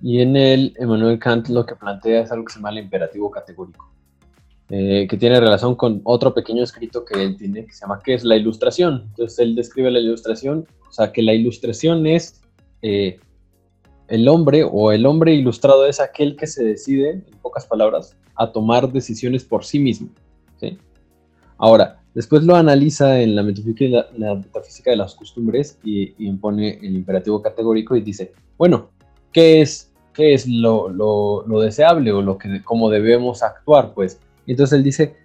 Y 0.03 0.21
en 0.21 0.37
él, 0.37 0.75
Emmanuel 0.79 1.19
Kant 1.19 1.49
lo 1.49 1.65
que 1.65 1.75
plantea 1.75 2.21
es 2.21 2.31
algo 2.31 2.45
que 2.45 2.53
se 2.53 2.59
llama 2.59 2.69
el 2.69 2.79
imperativo 2.79 3.31
categórico, 3.31 3.94
eh, 4.71 5.07
que 5.09 5.17
tiene 5.17 5.41
relación 5.41 5.75
con 5.75 6.01
otro 6.05 6.33
pequeño 6.33 6.65
escrito 6.65 7.05
que 7.05 7.23
él 7.23 7.37
tiene, 7.37 7.67
que 7.67 7.73
se 7.73 7.83
llama 7.83 8.01
¿qué 8.03 8.15
es 8.15 8.25
la 8.25 8.37
ilustración? 8.37 9.05
Entonces 9.11 9.39
él 9.39 9.55
describe 9.55 9.91
la 9.91 10.01
ilustración, 10.01 10.67
o 10.89 10.93
sea, 10.93 11.13
que 11.13 11.23
la 11.23 11.35
ilustración 11.35 12.07
es 12.07 12.41
eh, 12.83 13.19
el 14.09 14.29
hombre 14.29 14.65
o 14.65 14.93
el 14.93 15.07
hombre 15.07 15.35
ilustrado 15.35 15.87
es 15.87 16.01
aquel 16.01 16.37
que 16.37 16.47
se 16.47 16.65
decide, 16.65 17.11
en 17.11 17.39
pocas 17.43 17.67
palabras, 17.67 18.17
a 18.37 18.53
tomar 18.53 18.93
decisiones 18.93 19.45
por 19.45 19.65
sí 19.65 19.79
mismo. 19.79 20.09
Ahora, 21.57 22.01
después 22.15 22.43
lo 22.43 22.57
analiza 22.57 23.21
en 23.21 23.37
la 23.37 23.43
metafísica, 23.43 24.07
la, 24.17 24.35
metafísica 24.35 24.91
de 24.91 24.97
las 24.97 25.15
costumbres 25.15 25.79
y, 25.85 26.15
impone 26.27 26.79
el 26.83 26.97
imperativo 26.97 27.41
categórico 27.41 27.97
y 27.97 28.01
dice, 28.01 28.33
bueno, 28.59 28.91
¿qué 29.33 29.61
es, 29.61 29.93
qué 30.13 30.35
es 30.35 30.47
lo, 30.49 31.45
deseable 31.63 32.13
o 32.13 32.23
lo 32.23 32.37
que, 32.39 32.63
cómo 32.63 32.91
debemos 32.91 33.43
actuar? 33.43 33.95
Pues, 33.95 34.21
entonces 34.53 34.79
él 34.79 34.85
dice, 34.85 35.17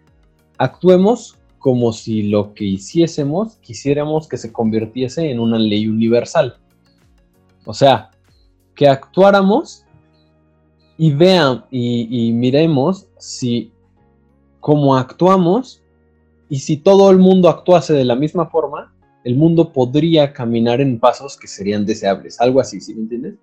actuemos 0.58 1.38
como 1.60 1.92
si 1.92 2.24
lo 2.24 2.54
que 2.54 2.66
hiciésemos 2.66 3.58
quisiéramos 3.58 4.28
que 4.28 4.38
se 4.38 4.52
convirtiese 4.52 5.30
en 5.30 5.40
una 5.40 5.60
ley 5.60 5.88
universal. 5.88 6.58
O 7.66 7.74
sea, 7.74 8.12
que 8.76 8.88
actuáramos 8.88 9.86
y 10.98 11.12
vean 11.12 11.66
y 11.70 12.32
miremos 12.34 13.08
si 13.18 13.72
cómo 14.60 14.96
actuamos 14.96 15.82
y 16.50 16.60
si 16.60 16.78
todo 16.78 17.12
el 17.12 17.18
mundo 17.18 17.50
actuase 17.50 17.94
de 17.94 18.06
la 18.06 18.16
misma 18.16 18.48
forma, 18.48 18.94
el 19.24 19.36
mundo 19.36 19.72
podría 19.72 20.34
caminar 20.34 20.82
en 20.82 21.00
pasos 21.00 21.38
que 21.38 21.48
serían 21.48 21.86
deseables, 21.86 22.40
algo 22.40 22.60
así, 22.60 22.82
¿sí 22.82 22.96
me 22.96 23.02
entiendes? 23.02 23.36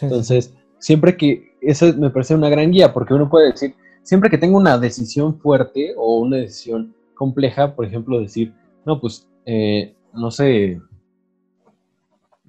Entonces, 0.00 0.52
siempre 0.78 1.16
que, 1.16 1.52
eso 1.60 1.92
me 1.94 2.10
parece 2.10 2.34
una 2.34 2.48
gran 2.48 2.70
guía, 2.70 2.92
porque 2.92 3.14
uno 3.14 3.30
puede 3.30 3.52
decir, 3.52 3.74
siempre 4.02 4.30
que 4.30 4.38
tengo 4.38 4.58
una 4.58 4.78
decisión 4.78 5.38
fuerte 5.38 5.94
o 5.96 6.18
una 6.18 6.38
decisión 6.38 6.94
compleja, 7.14 7.74
por 7.74 7.84
ejemplo, 7.84 8.20
decir, 8.20 8.54
no, 8.84 9.00
pues, 9.00 9.28
eh, 9.46 9.94
no 10.12 10.30
sé, 10.30 10.80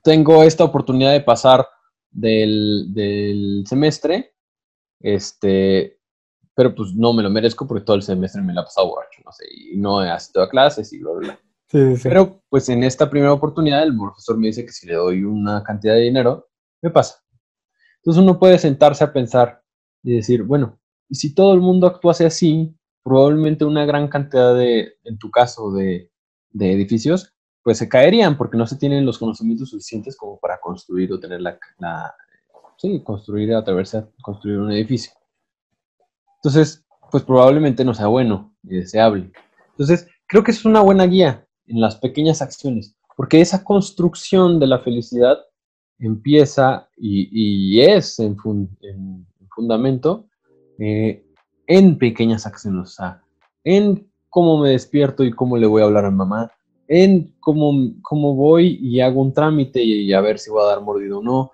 tengo 0.04 0.44
esta 0.44 0.63
oportunidad 0.63 1.12
de 1.12 1.22
pasar 1.22 1.66
del, 2.12 2.94
del 2.94 3.63
semestre, 3.68 4.34
este, 5.00 6.00
pero 6.56 6.76
pues 6.76 6.94
no 6.94 7.13
me 7.13 7.24
lo 7.24 7.30
merezco 7.30 7.68
porque 7.68 7.84
todo 7.84 7.96
el 7.96 8.04
semestre 8.04 8.42
me 8.42 8.54
la 8.54 8.62
he 8.62 8.66
pasado 8.66 8.89
borracho, 8.89 9.22
no 9.26 9.32
sé, 9.32 9.46
y 9.50 9.78
no 9.78 10.04
he 10.04 10.10
asistido 10.10 10.44
a 10.44 10.50
clases 10.50 10.92
y 10.94 11.00
bla, 11.00 11.12
bla, 11.13 11.20
bla. 11.20 11.39
Sí, 11.68 11.98
sí. 11.98 12.04
Pero 12.04 12.44
pues 12.50 12.70
en 12.70 12.84
esta 12.84 13.10
primera 13.10 13.34
oportunidad 13.34 13.82
el 13.82 13.98
profesor 13.98 14.38
me 14.38 14.48
dice 14.48 14.66
que 14.66 14.72
si 14.72 14.86
le 14.86 14.94
doy 14.94 15.24
una 15.24 15.63
cantidad 15.63 15.96
de 15.96 16.02
dinero, 16.02 16.48
me 16.82 16.92
pasa. 16.92 17.24
Entonces 17.98 18.22
uno 18.22 18.38
puede 18.38 18.60
sentarse 18.60 19.04
a 19.04 19.13
pensar 19.13 19.63
y 20.04 20.16
decir, 20.16 20.44
bueno, 20.44 20.80
y 21.10 21.16
si 21.16 21.34
todo 21.34 21.54
el 21.54 21.62
mundo 21.62 21.88
actuase 21.88 22.26
así, 22.26 22.76
probablemente 23.04 23.66
una 23.66 23.86
gran 23.86 24.08
cantidad 24.08 24.56
de, 24.56 24.94
en 25.04 25.18
tu 25.18 25.30
caso, 25.30 25.72
de, 25.72 26.12
de 26.52 26.74
edificios, 26.74 27.34
pues 27.63 27.78
se 27.78 27.89
caerían 27.89 28.38
porque 28.38 28.58
no 28.58 28.68
se 28.68 28.78
tienen 28.78 29.06
los 29.06 29.18
conocimientos 29.18 29.70
suficientes 29.70 30.18
como 30.18 30.39
para 30.39 30.60
construir 30.60 31.12
o 31.13 31.20
tener 31.20 31.42
la, 31.42 31.58
la 31.80 32.13
sí, 32.78 33.02
construir, 33.04 33.54
atreverse 33.54 33.98
a 33.98 34.10
construir 34.22 34.60
un 34.60 34.72
edificio. 34.72 35.13
Entonces, 36.38 36.86
pues 37.10 37.24
probablemente 37.24 37.86
no 37.86 37.94
sea 37.94 38.08
bueno 38.08 38.54
y 38.63 38.76
deseable. 38.76 39.32
Entonces, 39.72 40.08
creo 40.28 40.44
que 40.44 40.52
es 40.52 40.66
una 40.66 40.82
buena 40.82 41.06
guía 41.06 41.48
en 41.68 41.80
las 41.80 41.96
pequeñas 41.96 42.42
acciones, 42.42 42.96
porque 43.16 43.39
esa 43.39 43.63
construcción 43.63 44.60
de 44.60 44.68
la 44.68 44.80
felicidad 44.80 45.38
empieza 46.00 46.89
y, 46.98 47.80
es 47.80 48.20
en, 48.20 48.36
fundamento 49.56 50.28
eh, 50.80 51.24
en 51.68 51.98
pequeñas 51.98 52.46
acciones, 52.46 52.82
o 52.82 52.92
sea, 52.92 53.22
en 53.64 54.08
cómo 54.30 54.58
me 54.58 54.70
despierto 54.70 55.24
y 55.24 55.32
cómo 55.32 55.58
le 55.58 55.68
voy 55.68 55.82
a 55.82 55.86
hablar 55.86 56.06
a 56.06 56.12
mamá, 56.12 56.52
en 56.88 57.34
cómo, 57.40 57.94
cómo 58.02 58.36
voy 58.36 58.80
y 58.82 59.00
hago 59.00 59.22
un 59.22 59.34
trámite 59.34 59.82
y, 59.82 60.12
a 60.14 60.22
ver 60.22 60.40
si 60.40 60.50
voy 60.50 60.64
a 60.64 60.72
dar 60.72 60.82
mordido 60.82 61.20
o 61.20 61.24
no, 61.24 61.52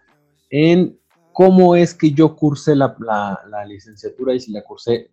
en 0.49 0.97
cómo 1.33 1.75
es 1.75 1.93
que 1.93 2.11
yo 2.11 2.35
cursé 2.35 2.75
la, 2.75 2.95
la, 2.99 3.65
licenciatura 3.65 4.33
y 4.33 4.39
si 4.39 4.51
la 4.51 4.63
cursé 4.63 5.11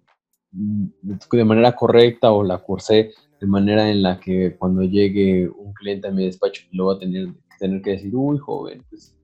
mm, 0.53 0.87
de 1.31 1.45
manera 1.45 1.75
correcta 1.77 2.33
o 2.33 2.43
la 2.43 2.59
cursé 2.59 3.13
de 3.41 3.47
manera 3.47 3.91
en 3.91 4.03
la 4.03 4.19
que 4.19 4.57
cuando 4.57 4.83
llegue 4.83 5.49
un 5.49 5.73
cliente 5.75 6.09
a 6.09 6.11
mi 6.11 6.25
despacho 6.25 6.65
lo 6.73 6.87
va 6.87 6.95
a 6.95 6.99
tener, 6.99 7.29
tener 7.59 7.83
que 7.83 7.91
decir, 7.91 8.15
uy, 8.15 8.39
joven, 8.39 8.83
pues, 8.89 9.15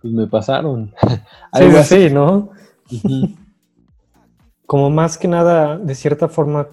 pues 0.00 0.12
me 0.12 0.26
pasaron. 0.26 0.92
Sí, 1.54 1.84
sí, 1.84 2.10
¿no? 2.10 2.50
Como 4.72 4.88
más 4.88 5.18
que 5.18 5.28
nada, 5.28 5.76
de 5.76 5.94
cierta 5.94 6.28
forma, 6.28 6.66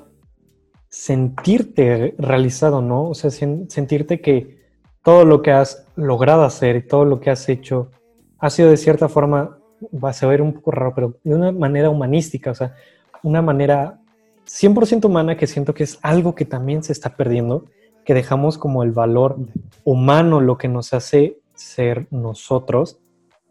sentirte 0.88 2.16
realizado, 2.18 2.82
¿no? 2.82 3.10
O 3.10 3.14
sea, 3.14 3.30
sentirte 3.30 4.22
que 4.22 4.58
todo 5.04 5.26
lo 5.26 5.42
que 5.42 5.52
has 5.52 5.86
logrado 5.98 6.44
hacer 6.44 6.78
y 6.78 6.88
todo 6.88 7.04
lo 7.04 7.20
que 7.20 7.30
has 7.30 7.50
hecho 7.50 7.92
ha 8.38 8.50
sido 8.52 8.70
de 8.70 8.78
cierta 8.78 9.10
forma, 9.10 9.58
va 9.94 10.12
a 10.12 10.26
ver 10.28 10.42
un 10.42 10.54
poco 10.54 10.72
raro, 10.72 10.94
pero 10.96 11.18
de 11.26 11.36
una 11.36 11.52
manera 11.52 11.90
humanística, 11.90 12.52
o 12.52 12.56
sea, 12.56 12.74
una 13.22 13.42
manera 13.42 14.00
100% 14.46 15.04
humana 15.04 15.36
que 15.36 15.46
siento 15.46 15.74
que 15.74 15.84
es 15.84 16.00
algo 16.02 16.36
que 16.36 16.46
también 16.46 16.84
se 16.84 16.94
está 16.94 17.18
perdiendo, 17.18 17.66
que 18.06 18.14
dejamos 18.14 18.58
como 18.58 18.84
el 18.84 18.94
valor 18.94 19.36
humano, 19.84 20.40
lo 20.40 20.58
que 20.58 20.70
nos 20.70 20.94
hace 20.94 21.42
ser 21.54 22.08
nosotros, 22.12 23.02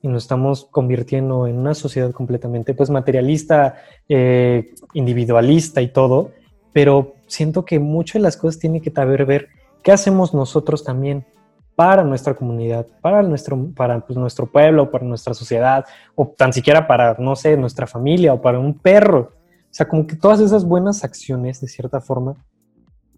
y 0.02 0.08
nos 0.08 0.24
estamos 0.24 0.66
convirtiendo 0.70 1.46
en 1.46 1.58
una 1.58 1.74
sociedad 1.74 2.12
completamente 2.12 2.74
pues 2.74 2.90
materialista, 2.90 3.76
eh, 4.08 4.74
individualista 4.94 5.80
y 5.82 5.88
todo, 5.88 6.30
pero 6.72 7.14
siento 7.26 7.64
que 7.64 7.78
muchas 7.78 8.14
de 8.14 8.20
las 8.20 8.36
cosas 8.36 8.60
tienen 8.60 8.80
que 8.80 8.90
saber 8.90 9.26
ver 9.26 9.48
qué 9.82 9.92
hacemos 9.92 10.34
nosotros 10.34 10.84
también 10.84 11.26
para 11.74 12.02
nuestra 12.02 12.34
comunidad, 12.34 12.86
para 13.00 13.22
nuestro, 13.22 13.70
para 13.74 14.00
pues, 14.00 14.16
nuestro 14.16 14.46
pueblo, 14.46 14.90
para 14.90 15.04
nuestra 15.04 15.32
sociedad, 15.32 15.84
o 16.16 16.26
tan 16.26 16.52
siquiera 16.52 16.88
para, 16.88 17.14
no 17.20 17.36
sé, 17.36 17.56
nuestra 17.56 17.86
familia 17.86 18.34
o 18.34 18.42
para 18.42 18.58
un 18.58 18.74
perro. 18.74 19.32
O 19.62 19.70
sea, 19.70 19.86
como 19.86 20.06
que 20.06 20.16
todas 20.16 20.40
esas 20.40 20.64
buenas 20.64 21.04
acciones, 21.04 21.60
de 21.60 21.68
cierta 21.68 22.00
forma, 22.00 22.34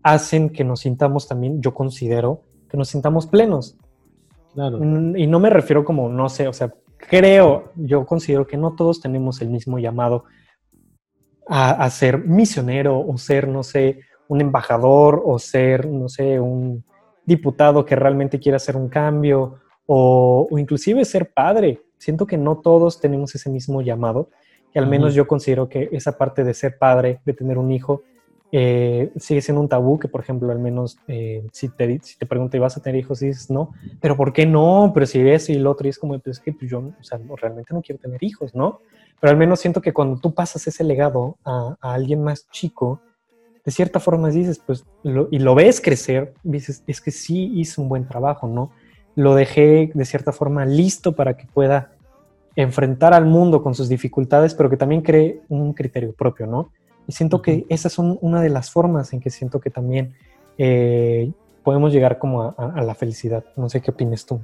hacen 0.02 0.50
que 0.50 0.64
nos 0.64 0.80
sintamos 0.80 1.26
también, 1.26 1.62
yo 1.62 1.72
considero, 1.72 2.42
que 2.68 2.76
nos 2.76 2.88
sintamos 2.88 3.26
plenos. 3.26 3.78
Claro. 4.54 4.78
Y 5.16 5.26
no 5.26 5.38
me 5.38 5.50
refiero 5.50 5.84
como, 5.84 6.08
no 6.08 6.28
sé, 6.28 6.48
o 6.48 6.52
sea, 6.52 6.72
creo, 6.96 7.72
yo 7.76 8.04
considero 8.04 8.46
que 8.46 8.56
no 8.56 8.74
todos 8.74 9.00
tenemos 9.00 9.40
el 9.40 9.48
mismo 9.48 9.78
llamado 9.78 10.24
a, 11.52 11.90
ser 11.90 12.18
misionero 12.18 13.00
o 13.00 13.18
ser, 13.18 13.48
no 13.48 13.64
sé, 13.64 14.00
un 14.28 14.40
embajador 14.40 15.20
o 15.24 15.38
ser, 15.40 15.88
no 15.88 16.08
sé, 16.08 16.38
un 16.38 16.84
diputado 17.24 17.84
que 17.84 17.96
realmente 17.96 18.38
quiera 18.38 18.56
hacer 18.56 18.76
un 18.76 18.88
cambio 18.88 19.56
o, 19.86 20.46
inclusive 20.52 21.04
ser 21.04 21.32
padre. 21.32 21.82
Siento 21.98 22.24
que 22.24 22.38
no 22.38 22.58
todos 22.58 23.00
tenemos 23.00 23.34
ese 23.34 23.50
mismo 23.50 23.82
llamado 23.82 24.30
y 24.72 24.78
al 24.78 24.86
menos 24.86 25.14
yo 25.14 25.26
considero 25.26 25.68
que 25.68 25.88
esa 25.90 26.16
parte 26.16 26.44
de 26.44 26.54
ser 26.54 26.78
padre, 26.78 27.20
de 27.24 27.32
tener 27.32 27.58
un 27.58 27.72
hijo, 27.72 28.04
eh, 28.52 29.12
sigue 29.16 29.40
siendo 29.40 29.60
un 29.60 29.68
tabú 29.68 29.98
que, 29.98 30.08
por 30.08 30.20
ejemplo, 30.20 30.50
al 30.50 30.58
menos 30.58 30.98
eh, 31.06 31.46
si, 31.52 31.68
te, 31.68 32.00
si 32.02 32.16
te 32.18 32.26
¿y 32.26 32.58
vas 32.58 32.76
a 32.76 32.82
tener 32.82 33.00
hijos? 33.00 33.20
Dices, 33.20 33.50
no, 33.50 33.72
pero 34.00 34.16
¿por 34.16 34.32
qué 34.32 34.46
no? 34.46 34.90
Pero 34.92 35.06
si 35.06 35.20
eso 35.20 35.52
y 35.52 35.56
el 35.56 35.66
otro, 35.66 35.86
y 35.86 35.90
es 35.90 35.98
como, 35.98 36.18
pues 36.18 36.40
que 36.40 36.52
pues, 36.52 36.70
yo, 36.70 36.78
o 36.78 37.02
sea, 37.04 37.20
realmente 37.40 37.72
no 37.72 37.82
quiero 37.82 38.00
tener 38.00 38.22
hijos, 38.22 38.54
¿no? 38.54 38.80
pero 39.20 39.32
al 39.32 39.36
menos 39.36 39.60
siento 39.60 39.82
que 39.82 39.92
cuando 39.92 40.18
tú 40.18 40.34
pasas 40.34 40.66
ese 40.66 40.82
legado 40.82 41.36
a, 41.44 41.76
alguien 41.80 42.24
más 42.24 42.48
chico, 42.50 43.00
de 43.64 43.70
cierta 43.70 44.00
forma 44.00 44.30
dices, 44.30 44.58
pues, 44.58 44.86
y 45.30 45.38
lo 45.38 45.54
ves 45.54 45.82
crecer, 45.82 46.32
dices, 46.42 46.82
es 46.86 47.00
que 47.02 47.10
sí 47.10 47.52
hice 47.54 47.80
un 47.80 47.90
buen 47.90 48.08
trabajo, 48.08 48.48
¿no? 48.48 48.72
Lo 49.14 49.34
dejé 49.34 49.90
de 49.92 50.04
cierta 50.06 50.32
forma 50.32 50.64
listo 50.64 51.14
para 51.14 51.36
que 51.36 51.46
pueda 51.46 51.92
enfrentar 52.56 53.12
al 53.12 53.26
mundo 53.26 53.62
con 53.62 53.74
sus 53.74 53.90
dificultades, 53.90 54.54
pero 54.54 54.70
que 54.70 54.78
también 54.78 55.02
cree 55.02 55.42
un 55.50 55.74
criterio 55.74 56.14
propio, 56.14 56.46
¿no? 56.46 56.72
Y 57.11 57.12
siento 57.12 57.42
que 57.42 57.66
esas 57.68 57.92
son 57.92 58.18
una 58.20 58.40
de 58.40 58.51
las 58.51 58.70
formas 58.70 59.12
en 59.12 59.18
que 59.18 59.31
siento 59.31 59.59
que 59.59 59.68
también 59.68 60.14
eh, 60.59 61.33
podemos 61.64 61.92
llegar 61.92 62.18
como 62.18 62.55
a, 62.57 62.83
la 62.83 62.94
felicidad. 62.94 63.44
No 63.57 63.68
sé 63.68 63.81
qué 63.81 63.90
opinas 63.90 64.25
tú 64.25 64.40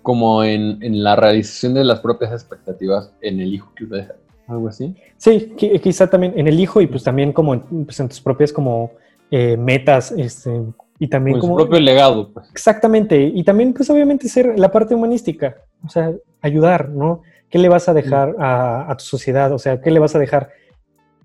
como 0.00 0.42
en, 0.42 1.02
la 1.02 1.16
realización 1.16 1.74
de 1.74 1.84
las 1.84 2.00
propias 2.00 2.32
expectativas 2.32 3.12
en 3.20 3.40
el 3.40 3.52
hijo 3.52 3.72
que 3.74 3.84
uno 3.84 3.96
deja. 3.96 4.14
Algo 4.46 4.68
así. 4.68 4.94
Sí, 5.18 5.54
quizá 5.56 6.08
también 6.08 6.32
en 6.36 6.46
el 6.46 6.60
hijo 6.60 6.80
y 6.80 6.86
pues 6.86 7.02
también 7.02 7.32
como 7.32 7.52
en, 7.52 7.84
pues, 7.84 7.96
tus 7.96 8.20
propias 8.20 8.52
como 8.52 8.92
eh, 9.30 9.58
metas 9.58 10.12
este, 10.12 10.62
y 10.98 11.08
también 11.08 11.38
como... 11.38 11.58
Su 11.58 11.64
propio 11.64 11.80
legado. 11.80 12.32
Pues. 12.32 12.50
Exactamente. 12.50 13.22
Y 13.22 13.44
también 13.44 13.74
pues 13.74 13.88
obviamente 13.90 14.28
ser 14.28 14.58
la 14.58 14.70
parte 14.70 14.94
humanística, 14.94 15.56
o 15.84 15.90
sea, 15.90 16.12
ayudar, 16.40 16.88
¿no? 16.88 17.22
¿Qué 17.50 17.58
le 17.58 17.68
vas 17.68 17.88
a 17.90 17.94
dejar 17.94 18.34
a, 18.38 18.90
a 18.90 18.96
tu 18.96 19.04
sociedad? 19.04 19.52
O 19.52 19.58
sea, 19.58 19.80
¿qué 19.82 19.90
le 19.90 20.00
vas 20.00 20.14
a 20.14 20.18
dejar 20.18 20.50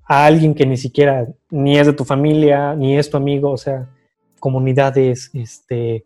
a 0.10 0.26
alguien 0.26 0.54
que 0.54 0.66
ni 0.66 0.76
siquiera 0.76 1.28
ni 1.50 1.78
es 1.78 1.88
de 1.88 1.94
tu 1.94 2.04
familia, 2.04 2.76
ni 2.76 2.98
es 2.98 3.10
tu 3.10 3.16
amigo? 3.16 3.52
O 3.52 3.58
sea, 3.58 3.88
comunidades, 4.40 5.30
este, 5.34 6.06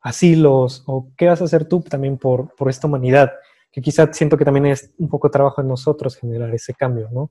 asilos 0.00 0.82
o 0.86 1.10
qué 1.16 1.26
vas 1.26 1.40
a 1.40 1.44
hacer 1.44 1.66
tú 1.66 1.80
también 1.80 2.16
por, 2.16 2.54
por 2.56 2.70
esta 2.70 2.86
humanidad, 2.86 3.32
que 3.70 3.82
quizás 3.82 4.16
siento 4.16 4.38
que 4.38 4.44
también 4.44 4.66
es 4.66 4.90
un 4.98 5.08
poco 5.08 5.30
trabajo 5.30 5.60
en 5.60 5.68
nosotros 5.68 6.16
generar 6.16 6.54
ese 6.54 6.72
cambio, 6.74 7.08
¿no? 7.12 7.30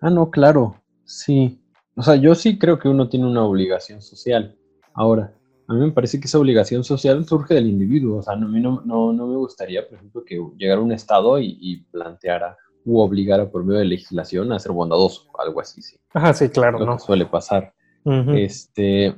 Ah, 0.00 0.10
no, 0.10 0.30
claro, 0.30 0.76
sí. 1.04 1.60
O 1.96 2.02
sea, 2.02 2.16
yo 2.16 2.34
sí 2.34 2.58
creo 2.58 2.78
que 2.78 2.88
uno 2.88 3.08
tiene 3.08 3.26
una 3.26 3.44
obligación 3.44 4.02
social. 4.02 4.56
Ahora, 4.92 5.32
a 5.68 5.74
mí 5.74 5.80
me 5.80 5.92
parece 5.92 6.20
que 6.20 6.26
esa 6.26 6.38
obligación 6.38 6.84
social 6.84 7.24
surge 7.24 7.54
del 7.54 7.68
individuo. 7.68 8.18
O 8.18 8.22
sea, 8.22 8.34
a 8.34 8.36
mí 8.36 8.60
no, 8.60 8.82
no, 8.84 9.12
no 9.12 9.26
me 9.26 9.36
gustaría, 9.36 9.88
por 9.88 9.96
ejemplo, 9.96 10.24
que 10.24 10.38
llegara 10.58 10.80
un 10.80 10.92
Estado 10.92 11.38
y, 11.38 11.86
planteara 11.90 12.58
u 12.84 13.00
obligara 13.00 13.50
por 13.50 13.64
medio 13.64 13.80
de 13.80 13.86
legislación 13.86 14.52
a 14.52 14.58
ser 14.58 14.72
bondadoso, 14.72 15.30
algo 15.38 15.60
así, 15.60 15.82
sí. 15.82 15.96
Ajá, 16.12 16.34
sí, 16.34 16.48
claro, 16.48 16.78
Lo 16.78 16.86
¿no? 16.86 16.96
Que 16.96 17.02
suele 17.02 17.26
pasar. 17.26 17.72
Este, 18.04 19.14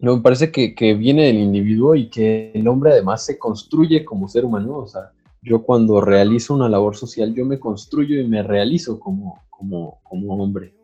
no, 0.00 0.16
me 0.16 0.22
parece 0.22 0.50
que, 0.50 0.94
viene 0.94 1.26
del 1.26 1.38
individuo 1.38 1.94
y 1.94 2.08
que 2.08 2.52
el 2.54 2.66
hombre 2.68 2.92
además 2.92 3.24
se 3.24 3.38
construye 3.38 4.04
como 4.04 4.28
ser 4.28 4.44
humano. 4.44 4.78
O 4.78 4.86
sea, 4.86 5.12
yo 5.42 5.62
cuando 5.62 6.00
realizo 6.00 6.54
una 6.54 6.68
labor 6.68 6.96
social, 6.96 7.34
yo 7.34 7.44
me 7.44 7.58
construyo 7.58 8.20
y 8.20 8.26
me 8.26 8.42
realizo 8.42 8.98
como, 8.98 9.42
como, 9.50 10.00
como 10.02 10.42
hombre. 10.42 10.74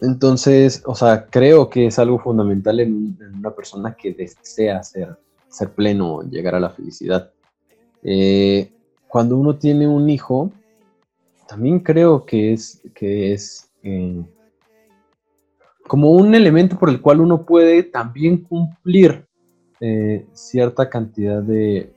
Entonces, 0.00 0.82
o 0.86 0.94
sea, 0.94 1.26
creo 1.26 1.70
que 1.70 1.86
es 1.86 1.98
algo 1.98 2.18
fundamental 2.18 2.80
en, 2.80 3.16
una 3.38 3.50
persona 3.54 3.94
que 3.94 4.12
desea 4.12 4.82
ser, 4.82 5.16
ser 5.48 5.70
pleno, 5.72 6.22
llegar 6.22 6.54
a 6.54 6.60
la 6.60 6.70
felicidad. 6.70 7.30
Eh, 8.02 8.72
cuando 9.08 9.36
uno 9.36 9.56
tiene 9.56 9.86
un 9.86 10.10
hijo, 10.10 10.50
también 11.48 11.80
creo 11.80 12.24
que 12.24 12.52
es, 12.52 12.82
que 12.94 13.32
es 13.32 13.70
eh, 13.82 14.24
como 15.86 16.10
un 16.10 16.34
elemento 16.34 16.78
por 16.78 16.90
el 16.90 17.00
cual 17.00 17.20
uno 17.20 17.44
puede 17.44 17.82
también 17.82 18.42
cumplir 18.42 19.24
eh, 19.80 20.26
cierta 20.32 20.88
cantidad 20.88 21.42
de, 21.42 21.92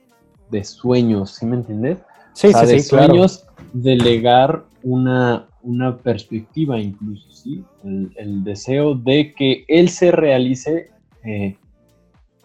sueños, 0.62 1.36
¿sí 1.36 1.46
me 1.46 1.56
entiendes? 1.56 1.98
Sí, 2.32 2.52
sí, 2.52 2.66
de 2.66 2.80
sueños, 2.80 3.46
delegar 3.72 4.64
una, 4.82 5.48
una 5.62 5.96
perspectiva 5.96 6.78
incluso, 6.78 7.30
¿sí? 7.30 7.64
El, 7.84 8.44
deseo 8.44 8.94
de 8.94 9.34
que 9.34 9.64
él 9.68 9.88
se 9.88 10.10
realice 10.10 10.90
eh, 11.24 11.56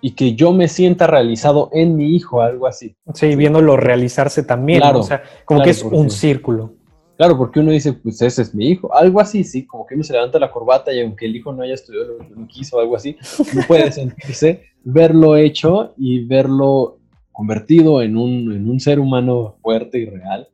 y 0.05 0.11
que 0.11 0.35
yo 0.35 0.53
me 0.53 0.67
sienta 0.67 1.07
realizado 1.07 1.71
en 1.73 1.97
mi 1.97 2.15
hijo, 2.15 2.39
algo 2.39 2.67
así. 2.67 2.95
Sí, 3.15 3.35
viéndolo 3.35 3.75
realizarse 3.75 4.43
también, 4.43 4.83
o 4.83 5.01
sea, 5.01 5.23
como 5.45 5.63
que 5.63 5.71
es 5.71 5.81
un 5.81 6.11
círculo. 6.11 6.75
Claro, 7.17 7.35
porque 7.35 7.59
uno 7.59 7.71
dice, 7.71 7.93
pues 7.93 8.21
ese 8.21 8.43
es 8.43 8.53
mi 8.53 8.67
hijo. 8.67 8.93
Algo 8.93 9.19
así, 9.19 9.43
sí, 9.43 9.65
como 9.65 9.83
que 9.83 9.95
uno 9.95 10.03
se 10.03 10.13
levanta 10.13 10.37
la 10.37 10.51
corbata 10.51 10.93
y 10.93 11.01
aunque 11.01 11.25
el 11.25 11.35
hijo 11.35 11.51
no 11.51 11.63
haya 11.63 11.73
estudiado 11.73 12.19
lo 12.19 12.19
que 12.19 12.33
uno 12.35 12.47
quiso 12.47 12.77
o 12.77 12.81
algo 12.81 12.95
así, 12.95 13.17
no 13.55 13.63
puede 13.67 13.91
sentirse, 13.91 14.65
verlo 14.83 15.37
hecho 15.37 15.95
y 15.97 16.23
verlo 16.23 16.99
convertido 17.31 18.03
en 18.03 18.15
un, 18.15 18.53
en 18.53 18.69
un 18.69 18.79
ser 18.79 18.99
humano 18.99 19.55
fuerte 19.63 19.97
y 19.97 20.05
real. 20.05 20.47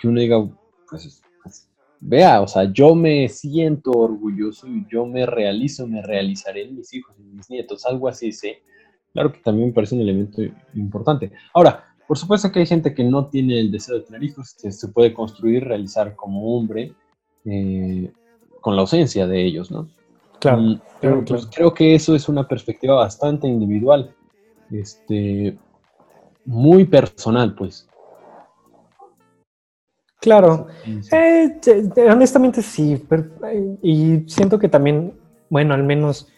Que 0.00 0.06
uno 0.06 0.20
diga, 0.20 0.48
pues, 0.88 1.20
pues, 1.42 1.68
vea, 1.98 2.40
o 2.40 2.46
sea, 2.46 2.72
yo 2.72 2.94
me 2.94 3.28
siento 3.28 3.90
orgulloso 3.90 4.68
y 4.68 4.86
yo 4.88 5.06
me 5.06 5.26
realizo, 5.26 5.88
me 5.88 6.02
realizaré 6.02 6.66
en 6.66 6.76
mis 6.76 6.94
hijos 6.94 7.16
y 7.18 7.24
mis 7.24 7.50
nietos, 7.50 7.84
algo 7.84 8.06
así, 8.06 8.30
sí. 8.30 8.54
Claro 9.12 9.32
que 9.32 9.40
también 9.40 9.68
me 9.68 9.74
parece 9.74 9.94
un 9.94 10.00
elemento 10.00 10.42
importante. 10.74 11.32
Ahora, 11.52 11.84
por 12.06 12.18
supuesto 12.18 12.50
que 12.50 12.60
hay 12.60 12.66
gente 12.66 12.94
que 12.94 13.04
no 13.04 13.26
tiene 13.26 13.60
el 13.60 13.70
deseo 13.70 13.96
de 13.96 14.02
tener 14.02 14.22
hijos, 14.22 14.54
que 14.60 14.72
se 14.72 14.88
puede 14.88 15.12
construir, 15.12 15.64
realizar 15.64 16.14
como 16.14 16.56
hombre 16.56 16.94
eh, 17.44 18.10
con 18.60 18.76
la 18.76 18.82
ausencia 18.82 19.26
de 19.26 19.44
ellos, 19.44 19.70
¿no? 19.70 19.88
Claro, 20.40 20.60
mm, 20.60 20.80
pero 21.00 21.24
pues, 21.24 21.46
creo 21.46 21.72
que 21.72 21.94
eso 21.94 22.14
es 22.14 22.28
una 22.28 22.46
perspectiva 22.46 22.96
bastante 22.96 23.46
individual, 23.46 24.14
este, 24.70 25.56
muy 26.44 26.84
personal, 26.84 27.54
pues. 27.54 27.88
Claro, 30.20 30.68
eh, 31.10 31.58
honestamente 32.08 32.62
sí, 32.62 33.04
y 33.82 34.22
siento 34.28 34.58
que 34.58 34.68
también, 34.68 35.14
bueno, 35.50 35.74
al 35.74 35.82
menos 35.82 36.28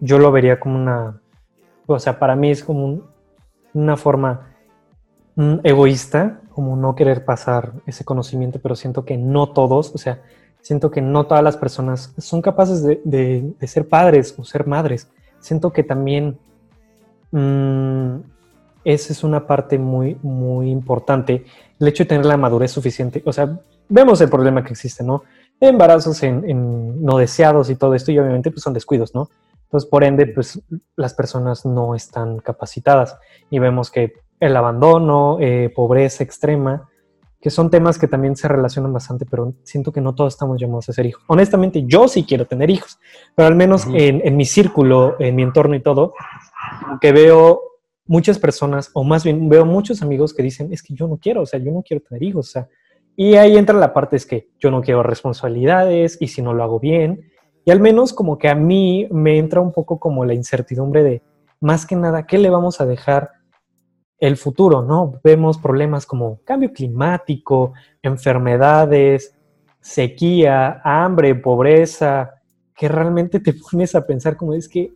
yo 0.00 0.18
lo 0.18 0.30
vería 0.30 0.60
como 0.60 0.76
una, 0.76 1.22
o 1.94 2.00
sea, 2.00 2.18
para 2.18 2.36
mí 2.36 2.50
es 2.50 2.64
como 2.64 3.02
una 3.72 3.96
forma 3.96 4.54
mm, 5.36 5.58
egoísta, 5.64 6.40
como 6.50 6.76
no 6.76 6.94
querer 6.94 7.24
pasar 7.24 7.72
ese 7.86 8.04
conocimiento, 8.04 8.60
pero 8.62 8.74
siento 8.74 9.04
que 9.04 9.16
no 9.16 9.50
todos, 9.50 9.94
o 9.94 9.98
sea, 9.98 10.22
siento 10.60 10.90
que 10.90 11.00
no 11.00 11.26
todas 11.26 11.42
las 11.42 11.56
personas 11.56 12.12
son 12.18 12.42
capaces 12.42 12.82
de, 12.82 13.54
ser 13.66 13.88
padres 13.88 14.34
o 14.38 14.44
ser 14.44 14.66
madres. 14.66 15.08
Siento 15.38 15.72
que 15.72 15.82
también 15.82 16.38
mm, 17.30 18.16
esa 18.84 19.12
es 19.12 19.24
una 19.24 19.46
parte 19.46 19.78
muy, 19.78 20.18
muy 20.22 20.70
importante, 20.70 21.44
el 21.78 21.88
hecho 21.88 22.04
de 22.04 22.08
tener 22.08 22.26
la 22.26 22.36
madurez 22.36 22.70
suficiente, 22.70 23.22
o 23.24 23.32
sea, 23.32 23.58
vemos 23.88 24.20
el 24.20 24.30
problema 24.30 24.64
que 24.64 24.72
existe, 24.72 25.04
¿no? 25.04 25.24
Embarazos 25.60 26.22
en, 26.22 27.02
no 27.04 27.18
deseados 27.18 27.68
y 27.70 27.76
todo 27.76 27.94
esto, 27.94 28.10
y 28.10 28.18
obviamente 28.18 28.50
pues 28.50 28.62
son 28.62 28.72
descuidos, 28.72 29.14
¿no? 29.14 29.28
Entonces, 29.70 29.88
por 29.88 30.02
ende, 30.02 30.26
pues 30.26 30.60
las 30.96 31.14
personas 31.14 31.64
no 31.64 31.94
están 31.94 32.38
capacitadas 32.40 33.16
y 33.50 33.60
vemos 33.60 33.92
que 33.92 34.14
el 34.40 34.56
abandono, 34.56 35.38
eh, 35.38 35.72
pobreza 35.72 36.24
extrema, 36.24 36.88
que 37.40 37.50
son 37.50 37.70
temas 37.70 37.96
que 37.96 38.08
también 38.08 38.34
se 38.34 38.48
relacionan 38.48 38.92
bastante, 38.92 39.26
pero 39.26 39.54
siento 39.62 39.92
que 39.92 40.00
no 40.00 40.16
todos 40.16 40.34
estamos 40.34 40.60
llamados 40.60 40.88
a 40.88 40.92
ser 40.92 41.06
hijos. 41.06 41.22
Honestamente, 41.28 41.84
yo 41.86 42.08
sí 42.08 42.24
quiero 42.24 42.46
tener 42.46 42.68
hijos, 42.68 42.98
pero 43.36 43.46
al 43.46 43.54
menos 43.54 43.86
en, 43.86 44.20
en, 44.24 44.36
mi 44.36 44.44
círculo, 44.44 45.14
en 45.20 45.36
mi 45.36 45.44
entorno 45.44 45.76
y 45.76 45.80
todo, 45.80 46.14
que 47.00 47.12
veo 47.12 47.60
muchas 48.06 48.40
personas, 48.40 48.90
o 48.92 49.04
más 49.04 49.22
bien 49.22 49.48
veo 49.48 49.64
muchos 49.64 50.02
amigos 50.02 50.34
que 50.34 50.42
dicen, 50.42 50.72
es 50.72 50.82
que 50.82 50.94
yo 50.94 51.06
no 51.06 51.16
quiero, 51.16 51.42
o 51.42 51.46
sea, 51.46 51.60
yo 51.60 51.70
no 51.70 51.84
quiero 51.84 52.02
tener 52.02 52.24
hijos, 52.24 52.48
o 52.48 52.50
sea, 52.50 52.68
y 53.16 53.36
ahí 53.36 53.56
entra 53.56 53.78
la 53.78 53.92
parte 53.92 54.16
es 54.16 54.24
que 54.24 54.48
yo 54.58 54.70
no 54.70 54.80
quiero 54.80 55.02
responsabilidades 55.02 56.16
y 56.20 56.28
si 56.28 56.40
no 56.42 56.54
lo 56.54 56.62
hago 56.62 56.80
bien. 56.80 57.29
Y 57.64 57.70
al 57.70 57.80
menos 57.80 58.12
como 58.12 58.38
que 58.38 58.48
a 58.48 58.54
mí 58.54 59.06
me 59.10 59.38
entra 59.38 59.60
un 59.60 59.72
poco 59.72 59.98
como 59.98 60.24
la 60.24 60.34
incertidumbre 60.34 61.02
de, 61.02 61.22
más 61.60 61.86
que 61.86 61.96
nada, 61.96 62.26
¿qué 62.26 62.38
le 62.38 62.50
vamos 62.50 62.80
a 62.80 62.86
dejar 62.86 63.30
el 64.18 64.36
futuro? 64.36 64.82
¿No? 64.82 65.20
Vemos 65.22 65.58
problemas 65.58 66.06
como 66.06 66.40
cambio 66.44 66.72
climático, 66.72 67.74
enfermedades, 68.02 69.34
sequía, 69.80 70.80
hambre, 70.84 71.34
pobreza, 71.34 72.34
que 72.74 72.88
realmente 72.88 73.40
te 73.40 73.52
pones 73.70 73.94
a 73.94 74.06
pensar 74.06 74.36
como 74.36 74.54
es 74.54 74.68
que, 74.68 74.94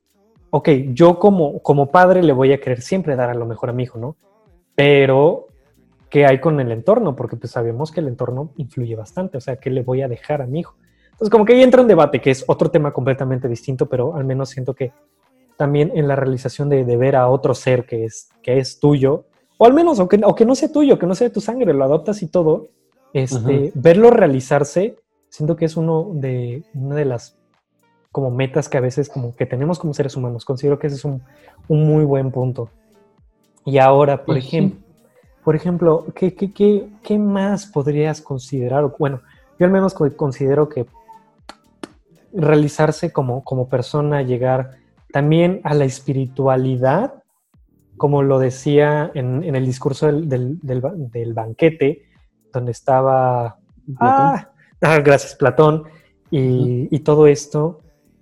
ok, 0.51 0.69
yo 0.93 1.19
como, 1.19 1.61
como 1.61 1.91
padre 1.91 2.23
le 2.23 2.33
voy 2.33 2.53
a 2.53 2.61
querer 2.61 2.81
siempre 2.81 3.17
dar 3.17 3.31
a 3.31 3.35
lo 3.35 3.47
mejor 3.47 3.71
a 3.71 3.73
mi 3.73 3.83
hijo, 3.83 3.99
¿no? 3.99 4.17
Pero 4.75 5.49
qué 6.11 6.27
hay 6.27 6.41
con 6.41 6.61
el 6.61 6.71
entorno, 6.71 7.17
porque 7.17 7.37
pues 7.37 7.53
sabemos 7.53 7.91
que 7.91 8.01
el 8.01 8.09
entorno 8.09 8.53
influye 8.57 8.95
bastante, 8.95 9.37
o 9.37 9.41
sea, 9.41 9.57
¿qué 9.57 9.71
le 9.71 9.83
voy 9.83 10.03
a 10.03 10.09
dejar 10.09 10.43
a 10.43 10.47
mi 10.47 10.61
hijo? 10.61 10.77
Entonces, 11.15 11.31
como 11.31 11.45
que 11.45 11.55
ahí 11.55 11.63
entra 11.63 11.81
un 11.81 11.87
debate, 11.87 12.21
que 12.21 12.33
es 12.33 12.45
otro 12.49 12.71
tema 12.71 12.93
completamente 12.93 13.49
distinto, 13.49 13.87
pero 13.87 14.17
al 14.17 14.25
menos 14.25 14.51
siento 14.51 14.75
que 14.75 14.93
también 15.57 15.93
en 15.95 16.09
la 16.09 16.17
realización 16.17 16.69
de, 16.69 16.83
ver 16.97 17.15
a 17.15 17.29
otro 17.29 17.55
ser 17.55 17.87
que 17.87 18.05
es, 18.05 18.29
que 18.43 18.59
es 18.59 18.81
tuyo, 18.81 19.25
o 19.57 19.67
al 19.67 19.73
menos, 19.73 20.01
o 20.01 20.09
que, 20.09 20.19
no 20.19 20.55
sea 20.55 20.73
tuyo, 20.73 20.99
que 20.99 21.07
no 21.07 21.15
sea 21.15 21.29
de 21.29 21.35
tu 21.35 21.41
sangre, 21.41 21.73
lo 21.73 21.85
adoptas 21.85 22.21
y 22.23 22.27
todo, 22.27 22.69
este, 23.13 23.71
verlo 23.77 24.11
realizarse, 24.11 24.97
siento 25.29 25.55
que 25.55 25.67
es 25.67 25.77
uno 25.77 26.11
de, 26.15 26.65
una 26.75 26.97
de 26.97 27.05
las 27.05 27.37
como 28.11 28.33
metas 28.33 28.69
que 28.69 28.77
a 28.77 28.81
veces 28.81 29.09
como 29.09 29.37
que 29.37 29.47
tenemos 29.47 29.79
como 29.79 29.95
seres 29.95 30.17
humanos. 30.17 30.45
Considero 30.45 30.79
que 30.79 30.89
ese 30.89 30.97
es 30.97 31.05
un, 31.05 31.23
un 31.69 31.87
muy 31.87 32.05
buen 32.05 32.33
punto. 32.33 32.71
Y 33.65 33.79
ahora, 33.79 34.25
por 34.25 34.37
ejemplo, 34.37 34.81
por 35.45 35.55
ejemplo, 35.55 36.07
¿qué, 36.15 36.35
qué, 36.35 36.53
qué, 36.53 36.89
qué 37.03 37.19
más 37.19 37.67
podrías 37.67 38.23
considerar? 38.23 38.91
Bueno, 38.99 39.21
yo 39.59 39.67
al 39.67 39.73
menos 39.73 39.95
considero 39.95 40.69
que 40.69 40.87
realizarse 42.35 43.13
como, 43.13 43.45
como 43.45 43.69
persona, 43.69 44.23
llegar 44.23 44.79
también 45.13 45.61
a 45.65 45.75
la 45.75 45.85
espiritualidad, 45.85 47.23
como 47.97 48.23
lo 48.23 48.39
decía 48.39 49.11
en, 49.15 49.45
en 49.45 49.55
el 49.55 49.65
discurso 49.65 50.07
del, 50.07 50.29
del, 50.29 50.59
del, 50.61 51.35
banquete, 51.35 52.03
donde 52.53 52.73
estaba... 52.73 53.59
Ah, 54.01 54.51
ah, 54.81 54.99
gracias, 54.99 55.35
Platón, 55.37 55.85
y, 56.31 56.89
y, 56.91 56.99
todo 57.01 57.27
esto, 57.27 57.81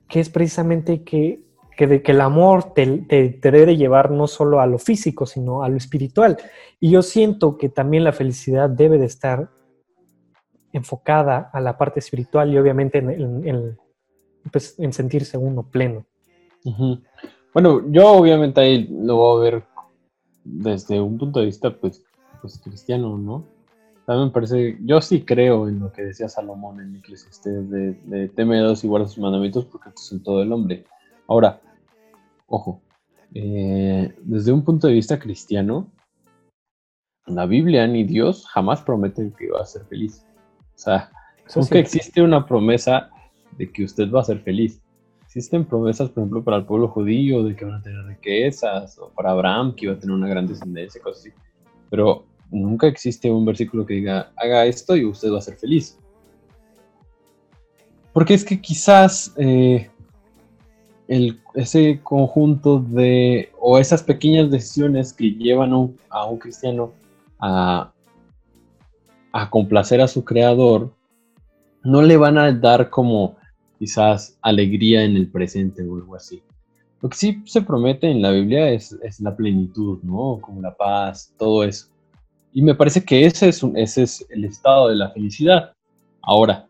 que 0.09 0.21
es 0.21 0.29
precisamente 0.29 1.03
que 1.03 1.41
que, 1.77 1.87
de, 1.87 2.03
que 2.03 2.13
el 2.13 2.21
amor 2.21 2.75
te, 2.75 2.87
te, 2.99 3.51
debe 3.51 3.77
llevar 3.77 4.11
no 4.11 4.27
solo 4.27 4.61
a 4.61 4.67
lo 4.67 4.79
físico, 4.79 5.27
sino 5.27 5.63
a 5.63 5.69
lo 5.69 5.77
espiritual. 5.77 6.37
Y 6.81 6.91
yo 6.91 7.03
siento 7.03 7.59
que 7.59 7.69
también 7.69 8.05
la 8.05 8.13
felicidad 8.13 8.69
debe 8.69 8.99
de 8.99 9.07
estar 9.07 9.49
enfocada 10.73 11.51
a 11.53 11.61
la 11.61 11.77
parte 11.77 12.01
espiritual 12.01 12.53
y 12.53 12.59
obviamente 12.59 12.99
en, 12.99 13.79
pues, 14.51 14.79
en 14.79 14.93
sentirse 14.93 15.37
uno 15.39 15.63
pleno. 15.63 16.05
Bueno, 17.53 17.83
yo 17.91 18.13
obviamente 18.13 18.61
ahí 18.61 18.89
lo 18.89 19.17
voy 19.17 19.41
a 19.41 19.51
ver 19.51 19.65
desde 20.45 21.01
un 21.01 21.19
punto 21.19 21.41
de 21.41 21.47
vista 21.47 21.77
pues, 21.77 22.03
pues 22.41 22.59
cristiano, 22.59 23.19
¿no? 23.19 23.45
También 24.07 24.29
me 24.29 24.33
parece, 24.33 24.79
yo 24.83 25.01
sí 25.01 25.25
creo 25.25 25.69
en 25.69 25.79
lo 25.79 25.93
que 25.93 26.03
decía 26.03 26.29
Salomón 26.29 26.81
en 26.81 26.97
Eclesiastes 26.97 27.71
de, 27.71 27.93
de 28.05 28.29
teme 28.29 28.59
a 28.59 28.63
Dios 28.63 28.83
y 28.83 28.89
guarda 28.89 29.07
sus 29.07 29.19
mandamientos 29.19 29.65
porque 29.65 29.91
esto 29.91 30.03
es 30.03 30.13
en 30.13 30.23
todo 30.23 30.43
el 30.43 30.53
hombre. 30.53 30.85
Ahora, 31.29 31.61
ojo, 32.47 32.83
eh, 33.35 34.15
desde 34.23 34.53
un 34.53 34.65
punto 34.65 34.87
de 34.87 34.95
vista 34.95 35.19
cristiano, 35.19 35.91
la 37.27 37.47
Biblia 37.47 37.87
ni 37.87 38.05
Dios 38.05 38.47
jamás 38.49 38.83
prometen 38.83 39.33
que 39.33 39.51
va 39.51 39.61
a 39.61 39.67
ser 39.67 39.85
feliz. 39.87 40.27
O 40.75 40.79
sea, 40.79 41.11
nunca 41.55 41.79
existe 41.79 42.23
una 42.23 42.45
promesa 42.45 43.11
de 43.59 43.71
que 43.71 43.85
usted 43.85 44.11
va 44.11 44.21
a 44.21 44.25
ser 44.25 44.41
feliz. 44.41 44.81
Existen 45.25 45.65
promesas, 45.65 46.11
por 46.11 46.23
ejemplo, 46.23 46.45
para 46.45 46.59
el 46.59 46.65
pueblo 46.65 46.89
judío 46.89 47.43
de 47.43 47.57
que 47.57 47.65
van 47.65 47.75
a 47.75 47.83
tener 47.83 48.05
riquezas, 48.05 48.99
o 48.99 49.11
para 49.11 49.31
Abraham 49.31 49.75
que 49.75 49.87
iba 49.87 49.95
a 49.95 49.99
tener 49.99 50.15
una 50.15 50.29
gran 50.29 50.47
descendencia, 50.47 51.01
cosas 51.01 51.23
así. 51.23 51.33
Pero 51.89 52.25
nunca 52.51 52.87
existe 52.87 53.31
un 53.31 53.45
versículo 53.45 53.87
que 53.87 53.95
diga, 53.95 54.31
haga 54.37 54.67
esto 54.67 54.97
y 54.97 55.05
usted 55.05 55.33
va 55.33 55.39
a 55.39 55.43
ser 55.43 55.57
feliz. 55.57 55.99
Porque 58.13 58.35
es 58.35 58.45
que 58.45 58.61
quizás 58.61 59.33
eh, 59.39 59.91
ese 61.55 62.01
conjunto 62.03 62.79
de, 62.79 63.51
o 63.59 63.79
esas 63.79 64.03
pequeñas 64.03 64.51
decisiones 64.51 65.13
que 65.13 65.31
llevan 65.31 65.73
a 66.11 66.27
un 66.27 66.39
cristiano 66.39 66.93
a, 67.39 67.93
a 69.33 69.51
complacer 69.51 70.01
a 70.01 70.09
su 70.09 70.25
creador, 70.25 70.93
no 71.83 72.03
le 72.03 72.17
van 72.17 72.39
a 72.39 72.53
dar 72.53 72.91
como 72.91 73.37
quizás 73.83 74.39
alegría 74.43 75.03
en 75.03 75.17
el 75.17 75.29
presente 75.29 75.83
o 75.83 75.97
algo 75.97 76.15
así. 76.15 76.41
Lo 77.01 77.09
que 77.09 77.17
sí 77.17 77.43
se 77.47 77.63
promete 77.63 78.09
en 78.09 78.23
la 78.23 78.31
Biblia 78.31 78.71
es, 78.71 78.93
es 79.03 79.19
la 79.19 79.35
plenitud, 79.35 79.99
¿no? 80.05 80.39
Como 80.41 80.63
la 80.63 80.73
paz, 80.73 81.35
todo 81.37 81.65
eso. 81.65 81.89
Y 82.53 82.63
me 82.63 82.77
parece 82.77 83.05
que 83.05 83.27
ese 83.27 83.49
es, 83.49 83.61
un, 83.61 83.77
ese 83.77 84.05
es 84.05 84.25
el 84.31 84.45
estado 84.45 84.87
de 84.87 84.95
la 84.95 85.11
felicidad. 85.11 85.73
Ahora, 86.23 86.69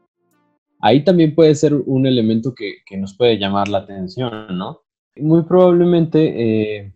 ahí 0.81 1.05
también 1.05 1.35
puede 1.35 1.55
ser 1.55 1.75
un 1.75 2.07
elemento 2.07 2.55
que, 2.55 2.77
nos 2.97 3.15
puede 3.15 3.39
llamar 3.39 3.69
la 3.69 3.81
atención, 3.81 4.57
¿no? 4.57 4.81
Muy 5.17 5.43
probablemente, 5.43 6.79
eh, 6.79 6.95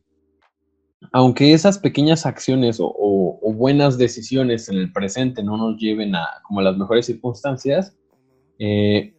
aunque 1.12 1.52
esas 1.52 1.78
pequeñas 1.78 2.24
acciones 2.24 2.78
o, 2.80 3.52
buenas 3.52 3.98
decisiones 3.98 4.70
en 4.70 4.78
el 4.78 4.92
presente 4.92 5.42
no 5.42 5.58
nos 5.58 5.78
lleven 5.78 6.14
a 6.14 6.26
como 6.42 6.62
las 6.62 6.76
mejores 6.78 7.04
circunstancias, 7.04 7.94
eh, 8.58 9.15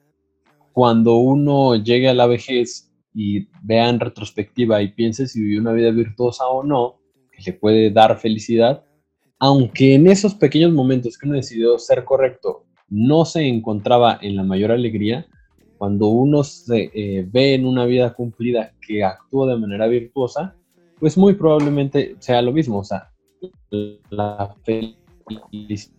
cuando 0.78 1.16
uno 1.16 1.76
llegue 1.76 2.08
a 2.08 2.14
la 2.14 2.28
vejez 2.28 2.94
y 3.12 3.48
vea 3.64 3.90
en 3.90 4.00
retrospectiva 4.00 4.80
y 4.84 4.90
piense 4.90 5.26
si 5.26 5.42
vivió 5.42 5.60
una 5.60 5.74
vida 5.74 5.90
virtuosa 5.90 6.46
o 6.46 6.64
no, 6.64 7.00
que 7.32 7.42
le 7.48 7.54
puede 7.58 7.90
dar 7.90 8.20
felicidad, 8.20 8.84
aunque 9.40 9.96
en 9.96 10.06
esos 10.06 10.36
pequeños 10.36 10.72
momentos 10.72 11.18
que 11.18 11.26
uno 11.26 11.38
decidió 11.38 11.80
ser 11.80 12.04
correcto 12.04 12.66
no 12.90 13.26
se 13.26 13.48
encontraba 13.48 14.20
en 14.22 14.36
la 14.36 14.44
mayor 14.44 14.72
alegría, 14.72 15.26
cuando 15.80 16.10
uno 16.10 16.44
se 16.44 16.92
eh, 16.94 17.28
ve 17.28 17.56
en 17.56 17.66
una 17.66 17.86
vida 17.86 18.14
cumplida 18.14 18.72
que 18.80 19.04
actúa 19.04 19.48
de 19.48 19.58
manera 19.58 19.88
virtuosa, 19.88 20.56
pues 21.00 21.18
muy 21.18 21.34
probablemente 21.34 22.18
sea 22.20 22.44
lo 22.44 22.52
mismo, 22.52 22.78
o 22.78 22.84
sea, 22.84 23.10
la 24.12 24.56
felicidad 24.64 25.98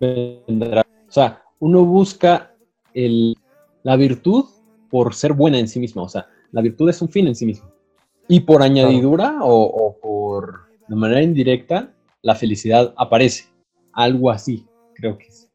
vendrá. 0.00 0.86
O 1.08 1.12
sea, 1.12 1.42
uno 1.58 1.84
busca 1.84 2.54
el, 2.94 3.36
la 3.82 3.96
virtud 3.96 4.44
por 4.90 5.14
ser 5.14 5.32
buena 5.32 5.58
en 5.58 5.68
sí 5.68 5.80
misma, 5.80 6.02
o 6.02 6.08
sea, 6.08 6.26
la 6.50 6.60
virtud 6.60 6.88
es 6.90 7.00
un 7.00 7.08
fin 7.08 7.26
en 7.26 7.34
sí 7.34 7.46
mismo. 7.46 7.70
Y 8.28 8.40
por 8.40 8.62
añadidura 8.62 9.38
o 9.42 9.96
por 10.00 10.72
de 10.92 10.96
manera 10.96 11.22
indirecta, 11.22 11.92
la 12.22 12.34
felicidad 12.34 12.92
aparece. 12.96 13.46
Algo 13.92 14.30
así, 14.30 14.66
creo 14.94 15.18
que 15.18 15.26
es. 15.26 15.48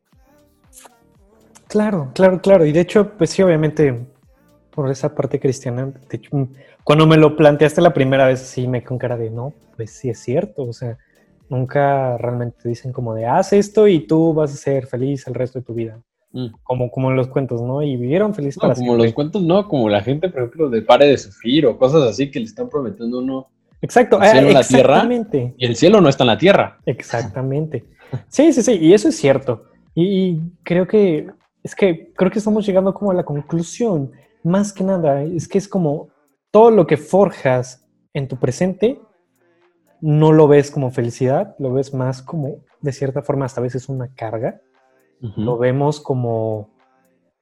Claro, 1.67 2.11
claro, 2.13 2.41
claro. 2.41 2.65
Y 2.65 2.71
de 2.71 2.81
hecho, 2.81 3.13
pues 3.17 3.31
sí, 3.31 3.41
obviamente, 3.41 4.05
por 4.71 4.89
esa 4.89 5.13
parte 5.13 5.39
cristiana, 5.39 5.93
cuando 6.83 7.05
me 7.05 7.17
lo 7.17 7.35
planteaste 7.35 7.81
la 7.81 7.93
primera 7.93 8.27
vez, 8.27 8.39
sí 8.39 8.67
me 8.67 8.83
con 8.83 8.97
cara 8.97 9.17
de, 9.17 9.29
no, 9.29 9.53
pues 9.75 9.91
sí 9.91 10.09
es 10.09 10.19
cierto. 10.19 10.63
O 10.63 10.73
sea, 10.73 10.97
nunca 11.49 12.17
realmente 12.17 12.67
dicen 12.67 12.91
como 12.91 13.13
de, 13.13 13.25
haz 13.25 13.53
esto 13.53 13.87
y 13.87 14.01
tú 14.01 14.33
vas 14.33 14.53
a 14.53 14.57
ser 14.57 14.87
feliz 14.87 15.27
el 15.27 15.33
resto 15.33 15.59
de 15.59 15.65
tu 15.65 15.73
vida. 15.73 16.01
mm. 16.31 16.47
como, 16.63 16.91
como 16.91 17.09
en 17.09 17.17
los 17.17 17.27
cuentos, 17.27 17.61
¿no? 17.61 17.81
Y 17.81 17.95
vivieron 17.95 18.33
felices 18.33 18.61
no, 18.61 18.73
como 18.73 18.95
los 18.95 19.13
cuentos, 19.13 19.41
no, 19.41 19.67
como 19.67 19.89
la 19.89 20.01
gente, 20.01 20.29
por 20.29 20.41
ejemplo, 20.41 20.69
de 20.69 20.81
Pare 20.81 21.07
de 21.07 21.17
Sufrir 21.17 21.65
o 21.65 21.77
cosas 21.77 22.03
así 22.03 22.29
que 22.29 22.39
le 22.39 22.45
están 22.45 22.69
prometiendo 22.69 23.19
uno. 23.19 23.47
Exacto, 23.81 24.21
el 24.21 24.29
cielo 24.29 24.47
en 24.47 24.53
la 24.53 24.63
tierra 24.63 25.07
y 25.57 25.65
el 25.65 25.75
cielo 25.75 26.01
no 26.01 26.09
está 26.09 26.23
en 26.23 26.27
la 26.27 26.37
tierra. 26.37 26.79
Exactamente. 26.85 27.85
Sí, 28.27 28.51
sí, 28.53 28.61
sí, 28.61 28.73
y 28.73 28.93
eso 28.93 29.09
es 29.09 29.17
cierto. 29.17 29.65
Y, 29.93 30.39
creo 30.63 30.87
que 30.87 31.27
es 31.63 31.75
que 31.75 32.11
creo 32.15 32.31
que 32.31 32.39
estamos 32.39 32.65
llegando 32.65 32.93
como 32.93 33.11
a 33.11 33.13
la 33.13 33.25
conclusión, 33.25 34.11
más 34.43 34.71
que 34.71 34.83
nada, 34.83 35.23
es 35.23 35.47
que 35.47 35.57
es 35.57 35.67
como 35.67 36.09
todo 36.51 36.71
lo 36.71 36.87
que 36.87 36.97
forjas 36.97 37.85
en 38.13 38.27
tu 38.27 38.37
presente 38.37 38.99
no 40.01 40.31
lo 40.31 40.47
ves 40.47 40.71
como 40.71 40.91
felicidad, 40.91 41.55
lo 41.59 41.73
ves 41.73 41.93
más 41.93 42.21
como, 42.21 42.57
de 42.81 42.91
cierta 42.91 43.21
forma, 43.21 43.45
hasta 43.45 43.61
a 43.61 43.63
veces 43.63 43.89
una 43.89 44.13
carga. 44.13 44.61
Lo 45.19 45.57
vemos 45.57 45.99
como, 45.99 46.69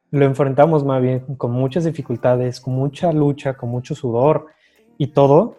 lo 0.10 0.26
enfrentamos 0.26 0.86
más 0.86 1.02
bien 1.02 1.20
con 1.36 1.52
muchas 1.52 1.84
dificultades, 1.84 2.62
con 2.62 2.74
mucha 2.74 3.12
lucha, 3.12 3.56
con 3.56 3.70
mucho 3.70 3.96
sudor 3.96 4.48
y 4.98 5.08
todo, 5.08 5.58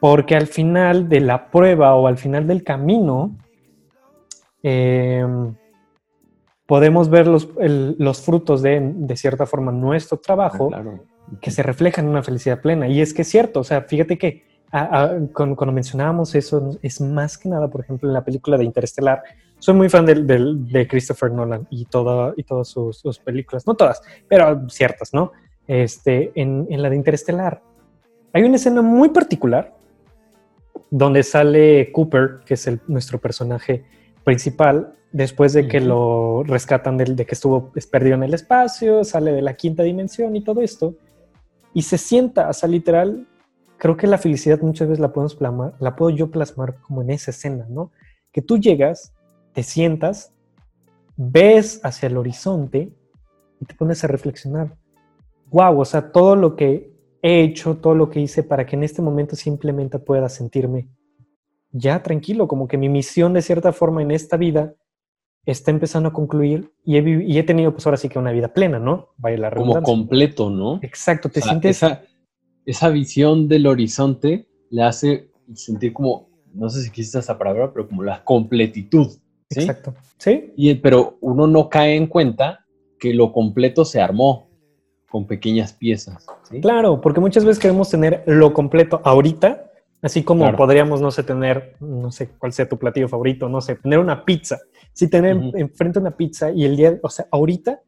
porque 0.00 0.34
al 0.34 0.46
final 0.46 1.10
de 1.10 1.20
la 1.20 1.50
prueba 1.50 1.94
o 1.94 2.06
al 2.06 2.16
final 2.16 2.46
del 2.46 2.64
camino, 2.64 3.36
em, 4.62 5.54
podemos 6.64 7.10
ver 7.10 7.26
los, 7.26 7.50
los 7.58 8.22
frutos 8.22 8.62
de, 8.62 8.80
de, 8.80 9.16
cierta 9.16 9.44
forma, 9.44 9.72
nuestro 9.72 10.16
trabajo 10.16 10.70
ah, 10.72 10.82
que 11.42 11.50
se 11.50 11.62
reflejan 11.62 12.06
en 12.06 12.12
una 12.12 12.22
felicidad 12.22 12.62
plena. 12.62 12.88
Y 12.88 13.02
es 13.02 13.12
que 13.12 13.22
es 13.22 13.28
cierto, 13.28 13.60
o 13.60 13.64
sea, 13.64 13.82
fíjate 13.82 14.16
que 14.16 14.51
cuando, 15.32 15.72
mencionábamos 15.72 16.34
eso, 16.34 16.78
es 16.82 17.00
más 17.00 17.36
que 17.36 17.48
nada, 17.48 17.68
por 17.68 17.82
ejemplo, 17.82 18.08
en 18.08 18.14
la 18.14 18.24
película 18.24 18.56
de 18.56 18.64
Interestelar. 18.64 19.22
Soy 19.58 19.74
muy 19.74 19.88
fan 19.88 20.06
de, 20.06 20.14
de 20.14 20.88
Christopher 20.88 21.30
Nolan 21.30 21.66
y, 21.70 21.84
toda, 21.84 22.32
y 22.36 22.42
todas 22.42 22.68
sus, 22.68 23.18
películas, 23.24 23.66
no 23.66 23.74
todas, 23.74 24.02
pero 24.28 24.68
ciertas, 24.68 25.12
¿no? 25.12 25.32
Este, 25.66 26.32
en, 26.34 26.66
en 26.68 26.82
la 26.82 26.90
de 26.90 26.96
Interestelar 26.96 27.62
hay 28.32 28.44
una 28.44 28.56
escena 28.56 28.82
muy 28.82 29.10
particular 29.10 29.74
donde 30.90 31.22
sale 31.22 31.92
Cooper, 31.92 32.40
que 32.44 32.54
es 32.54 32.66
el, 32.66 32.80
nuestro 32.86 33.18
personaje 33.18 33.84
principal, 34.24 34.94
después 35.10 35.52
de 35.52 35.68
que 35.68 35.80
lo 35.80 36.42
rescatan 36.44 36.96
de, 36.96 37.04
de, 37.04 37.26
que 37.26 37.34
estuvo 37.34 37.72
perdido 37.90 38.14
en 38.14 38.22
el 38.22 38.34
espacio, 38.34 39.04
sale 39.04 39.32
de 39.32 39.42
la 39.42 39.54
quinta 39.54 39.82
dimensión 39.82 40.34
y 40.36 40.42
todo 40.42 40.62
esto, 40.62 40.94
y 41.74 41.82
se 41.82 41.98
sienta, 41.98 42.48
o 42.48 42.52
sea, 42.52 42.68
literal, 42.68 43.26
creo 43.82 43.96
que 43.96 44.06
la 44.06 44.16
felicidad 44.16 44.60
muchas 44.60 44.86
veces 44.86 45.00
la 45.00 45.12
podemos 45.12 45.34
plasmar, 45.34 45.74
la 45.80 45.96
puedo 45.96 46.10
yo 46.14 46.30
plasmar 46.30 46.76
como 46.82 47.02
en 47.02 47.10
esa 47.10 47.32
escena, 47.32 47.66
¿no? 47.68 47.90
Que 48.30 48.40
tú 48.40 48.56
llegas, 48.56 49.12
te 49.54 49.64
sientas, 49.64 50.32
ves 51.16 51.80
hacia 51.82 52.06
el 52.06 52.16
horizonte 52.16 52.92
y 53.60 53.64
te 53.64 53.74
pones 53.74 54.04
a 54.04 54.06
reflexionar. 54.06 54.76
Wow, 55.50 55.80
o 55.80 55.84
sea, 55.84 56.12
todo 56.12 56.36
lo 56.36 56.54
que 56.54 56.94
he 57.22 57.42
hecho, 57.42 57.78
todo 57.78 57.96
lo 57.96 58.08
que 58.08 58.20
hice 58.20 58.44
para 58.44 58.66
que 58.66 58.76
en 58.76 58.84
este 58.84 59.02
momento 59.02 59.34
simplemente 59.34 59.98
pueda 59.98 60.28
sentirme 60.28 60.88
ya 61.72 62.04
tranquilo, 62.04 62.46
como 62.46 62.68
que 62.68 62.78
mi 62.78 62.88
misión 62.88 63.32
de 63.32 63.42
cierta 63.42 63.72
forma 63.72 64.00
en 64.00 64.12
esta 64.12 64.36
vida 64.36 64.76
está 65.44 65.72
empezando 65.72 66.10
a 66.10 66.12
concluir 66.12 66.70
y 66.84 66.98
he, 66.98 67.42
tenido 67.42 67.72
pues 67.72 67.84
ahora 67.84 67.96
sí 67.96 68.08
que 68.08 68.20
una 68.20 68.30
vida 68.30 68.54
plena, 68.54 68.78
¿no? 68.78 69.08
Vaya 69.16 69.38
la 69.38 69.50
Como 69.50 69.82
completo, 69.82 70.50
¿no? 70.50 70.78
Exacto, 70.82 71.28
te 71.28 71.40
sientes 71.40 71.78
esa 71.78 72.02
visión 72.92 73.48
del 73.48 73.66
horizonte 73.66 74.46
le 74.70 74.82
hace 74.82 75.30
sentir 75.54 75.92
como, 75.92 76.28
no 76.54 76.68
sé 76.68 76.82
si 76.82 76.90
quisiste 76.90 77.18
esa 77.18 77.38
palabra, 77.38 77.72
pero 77.72 77.88
como 77.88 78.02
la 78.02 78.24
completitud. 78.24 79.08
Exacto. 79.50 79.94
Sí. 80.18 80.52
Y, 80.56 80.74
pero 80.76 81.18
uno 81.20 81.46
no 81.46 81.68
cae 81.68 81.96
en 81.96 82.06
cuenta 82.06 82.64
que 82.98 83.12
lo 83.12 83.32
completo 83.32 83.84
se 83.84 84.00
armó 84.00 84.48
con 85.10 85.26
pequeñas 85.26 85.74
piezas. 85.74 86.26
Claro, 86.62 87.00
porque 87.00 87.20
muchas 87.20 87.44
veces 87.44 87.60
queremos 87.60 87.90
tener 87.90 88.22
lo 88.26 88.54
completo 88.54 89.02
ahorita, 89.04 89.70
así 90.00 90.22
como 90.22 90.56
podríamos, 90.56 91.02
no 91.02 91.10
sé, 91.10 91.22
tener, 91.22 91.76
no 91.80 92.10
sé 92.10 92.30
cuál 92.38 92.52
sea 92.52 92.66
tu 92.66 92.78
platillo 92.78 93.08
favorito, 93.08 93.48
no 93.48 93.60
sé, 93.60 93.74
tener 93.74 93.98
una 93.98 94.24
pizza. 94.24 94.58
Si 94.94 95.10
tener 95.10 95.36
enfrente 95.54 95.98
una 95.98 96.12
pizza 96.12 96.50
y 96.50 96.64
el 96.64 96.76
día, 96.76 96.98
o 97.02 97.10
sea, 97.10 97.26
ahorita, 97.30 97.82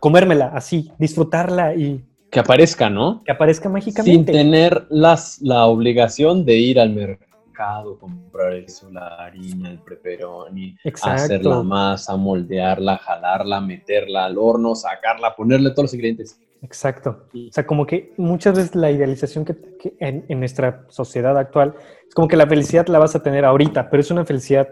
comérmela 0.00 0.48
así, 0.48 0.90
disfrutarla 0.98 1.76
y 1.76 2.04
que 2.30 2.40
aparezca, 2.40 2.90
¿no? 2.90 3.22
Que 3.24 3.32
aparezca 3.32 3.68
mágicamente. 3.68 4.10
Sin 4.10 4.24
tener 4.24 4.86
las, 4.90 5.40
la 5.40 5.66
obligación 5.66 6.44
de 6.44 6.56
ir 6.56 6.78
al 6.78 6.90
mercado, 6.90 7.98
comprar 7.98 8.54
eso, 8.54 8.90
la 8.90 9.06
harina, 9.16 9.70
el 9.70 9.78
preperoni, 9.78 10.76
hacer 11.02 11.44
la 11.44 11.62
masa, 11.62 12.16
moldearla, 12.16 12.98
jalarla, 12.98 13.60
meterla 13.60 14.26
al 14.26 14.38
horno, 14.38 14.74
sacarla, 14.74 15.34
ponerle 15.34 15.70
todos 15.70 15.84
los 15.84 15.94
ingredientes. 15.94 16.40
Exacto. 16.62 17.26
O 17.34 17.52
sea, 17.52 17.66
como 17.66 17.86
que 17.86 18.12
muchas 18.16 18.56
veces 18.56 18.74
la 18.74 18.90
idealización 18.90 19.44
que, 19.44 19.56
en, 20.00 20.24
en, 20.28 20.40
nuestra 20.40 20.84
sociedad 20.88 21.38
actual 21.38 21.74
es 22.06 22.14
como 22.14 22.28
que 22.28 22.36
la 22.36 22.46
felicidad 22.46 22.86
la 22.88 22.98
vas 22.98 23.14
a 23.14 23.22
tener 23.22 23.44
ahorita, 23.44 23.90
pero 23.90 24.00
es 24.00 24.10
una 24.10 24.24
felicidad 24.24 24.68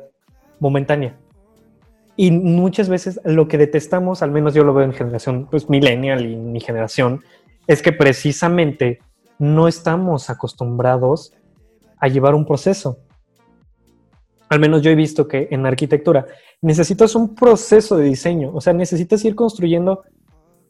momentánea. 0.58 1.16
Y 2.16 2.30
muchas 2.30 2.88
veces 2.88 3.20
lo 3.24 3.46
que 3.46 3.58
detestamos, 3.58 4.22
al 4.22 4.30
menos 4.30 4.54
yo 4.54 4.64
lo 4.64 4.72
veo 4.72 4.84
en 4.84 4.94
generación 4.94 5.46
pues, 5.50 5.68
millennial 5.68 6.24
y 6.24 6.34
mi 6.34 6.60
generación, 6.60 7.22
es 7.66 7.82
que 7.82 7.92
precisamente 7.92 9.00
no 9.38 9.68
estamos 9.68 10.30
acostumbrados 10.30 11.32
a 11.98 12.08
llevar 12.08 12.34
un 12.34 12.46
proceso. 12.46 12.98
Al 14.48 14.60
menos 14.60 14.82
yo 14.82 14.90
he 14.90 14.94
visto 14.94 15.26
que 15.26 15.48
en 15.50 15.66
arquitectura 15.66 16.26
necesitas 16.62 17.14
un 17.14 17.34
proceso 17.34 17.96
de 17.96 18.04
diseño, 18.04 18.52
o 18.54 18.60
sea, 18.60 18.72
necesitas 18.72 19.24
ir 19.24 19.34
construyendo 19.34 20.04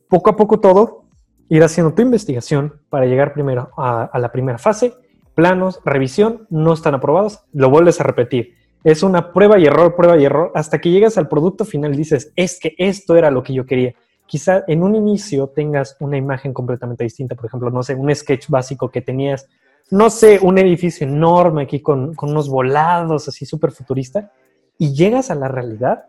poco 0.09 0.31
a 0.31 0.37
poco 0.37 0.61
todo, 0.61 1.05
ir 1.49 1.63
haciendo 1.63 1.95
tu 1.95 2.03
investigación 2.03 2.81
para 2.89 3.07
llegar 3.07 3.33
primero 3.35 3.71
a, 3.77 4.19
la 4.19 4.33
primera 4.33 4.59
fase, 4.59 4.95
planos, 5.35 5.81
revisión, 5.85 6.47
no 6.49 6.73
están 6.73 6.95
aprobados, 6.95 7.41
lo 7.53 7.71
vuelves 7.71 8.01
a 8.01 8.05
repetir. 8.05 8.55
Es 8.83 9.03
una 9.03 9.33
prueba 9.33 9.59
y 9.59 9.67
error, 9.67 9.95
prueba 9.95 10.17
y 10.17 10.25
error, 10.25 10.53
hasta 10.55 10.81
que 10.81 10.91
llegas 10.91 11.19
al 11.19 11.29
producto 11.29 11.65
final 11.65 11.95
y 11.95 11.99
dices, 11.99 12.33
es 12.37 12.59
que 12.59 12.75
esto 12.79 13.17
era 13.17 13.31
lo 13.31 13.43
que 13.43 13.53
yo 13.53 13.67
quería 13.67 13.95
quizá 14.27 14.65
en 14.67 14.83
un 14.83 14.95
inicio 14.95 15.49
tengas 15.49 15.97
una 16.01 16.17
imagen 16.17 16.53
completamente 16.53 17.05
distinta, 17.05 17.35
por 17.35 17.47
ejemplo, 17.47 17.71
no 17.71 17.83
sé, 17.83 17.95
un 17.95 18.15
sketch 18.15 18.49
básico 18.49 18.91
que 18.91 19.01
tenías, 19.01 19.49
no 19.91 20.11
sé, 20.11 20.39
un 20.43 20.59
edificio 20.59 21.07
enorme 21.07 21.63
aquí 21.63 21.81
con, 21.81 22.15
unos 22.21 22.49
volados 22.49 23.29
así 23.29 23.47
súper 23.47 23.71
futurista, 23.71 24.33
y 24.79 24.93
llegas 24.93 25.31
a 25.31 25.35
la 25.35 25.49
realidad 25.49 26.07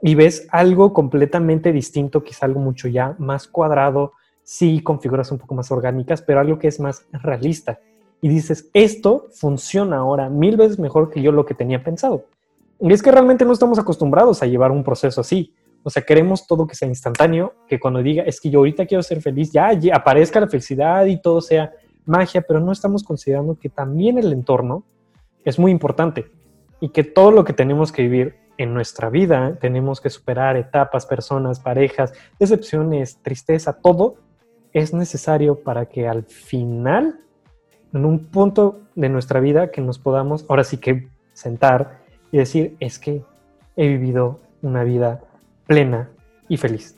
y 0.00 0.14
ves 0.14 0.48
algo 0.50 0.92
completamente 0.92 1.72
distinto, 1.72 2.24
quizá 2.24 2.46
algo 2.46 2.58
mucho 2.58 2.88
ya 2.88 3.14
más 3.18 3.46
cuadrado, 3.46 4.12
sí 4.42 4.82
configuras 4.82 5.30
un 5.30 5.38
poco 5.38 5.54
más 5.54 5.70
orgánicas, 5.70 6.22
pero 6.22 6.40
algo 6.40 6.58
que 6.58 6.66
es 6.68 6.80
más 6.80 7.06
realista. 7.12 7.78
Y 8.20 8.28
dices, 8.28 8.68
esto 8.72 9.28
funciona 9.32 9.98
ahora 9.98 10.28
mil 10.28 10.56
veces 10.56 10.78
mejor 10.78 11.10
que 11.10 11.22
yo 11.22 11.30
lo 11.30 11.46
que 11.46 11.54
tenía 11.54 11.84
pensado. 11.84 12.24
Y 12.80 12.92
es 12.92 13.02
que 13.02 13.12
realmente 13.12 13.44
no 13.44 13.52
estamos 13.52 13.78
acostumbrados 13.78 14.42
a 14.42 14.46
llevar 14.46 14.72
un 14.72 14.82
proceso 14.82 15.20
así. 15.20 15.54
O 15.82 15.90
sea, 15.90 16.02
queremos 16.02 16.46
todo 16.46 16.66
que 16.66 16.74
sea 16.74 16.88
instantáneo, 16.88 17.54
que 17.66 17.80
cuando 17.80 18.02
diga, 18.02 18.22
es 18.22 18.40
que 18.40 18.50
yo 18.50 18.60
ahorita 18.60 18.86
quiero 18.86 19.02
ser 19.02 19.20
feliz, 19.20 19.50
ya, 19.52 19.70
aparezca 19.92 20.40
la 20.40 20.48
felicidad 20.48 21.06
y 21.06 21.20
todo 21.20 21.40
sea 21.40 21.72
magia, 22.04 22.42
pero 22.42 22.60
no 22.60 22.72
estamos 22.72 23.02
considerando 23.02 23.56
que 23.58 23.68
también 23.68 24.18
el 24.18 24.32
entorno 24.32 24.84
es 25.44 25.58
muy 25.58 25.70
importante 25.70 26.26
y 26.80 26.90
que 26.90 27.04
todo 27.04 27.30
lo 27.30 27.44
que 27.44 27.52
tenemos 27.52 27.92
que 27.92 28.02
vivir 28.02 28.36
en 28.58 28.74
nuestra 28.74 29.10
vida, 29.10 29.56
tenemos 29.60 30.00
que 30.00 30.10
superar 30.10 30.56
etapas, 30.56 31.06
personas, 31.06 31.58
parejas, 31.58 32.12
decepciones, 32.38 33.18
tristeza, 33.22 33.72
todo 33.72 34.16
es 34.72 34.94
necesario 34.94 35.60
para 35.62 35.86
que 35.86 36.06
al 36.06 36.24
final, 36.24 37.20
en 37.92 38.04
un 38.04 38.26
punto 38.26 38.80
de 38.94 39.08
nuestra 39.08 39.40
vida, 39.40 39.70
que 39.70 39.80
nos 39.80 39.98
podamos 39.98 40.44
ahora 40.48 40.64
sí 40.64 40.78
que 40.78 41.08
sentar 41.32 41.98
y 42.30 42.38
decir, 42.38 42.76
es 42.80 42.98
que 42.98 43.22
he 43.76 43.88
vivido 43.88 44.40
una 44.62 44.84
vida 44.84 45.20
plena 45.72 46.10
y 46.48 46.58
feliz. 46.58 46.96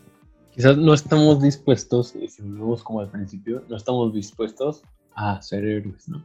Quizás 0.51 0.77
no 0.77 0.95
estamos 0.95 1.41
dispuestos, 1.41 2.17
y 2.17 2.27
si 2.27 2.43
vemos 2.43 2.83
como 2.83 2.99
al 2.99 3.09
principio, 3.09 3.63
no 3.69 3.77
estamos 3.77 4.13
dispuestos 4.13 4.83
a 5.15 5.41
ser 5.43 5.65
héroes, 5.65 6.09
¿no? 6.09 6.25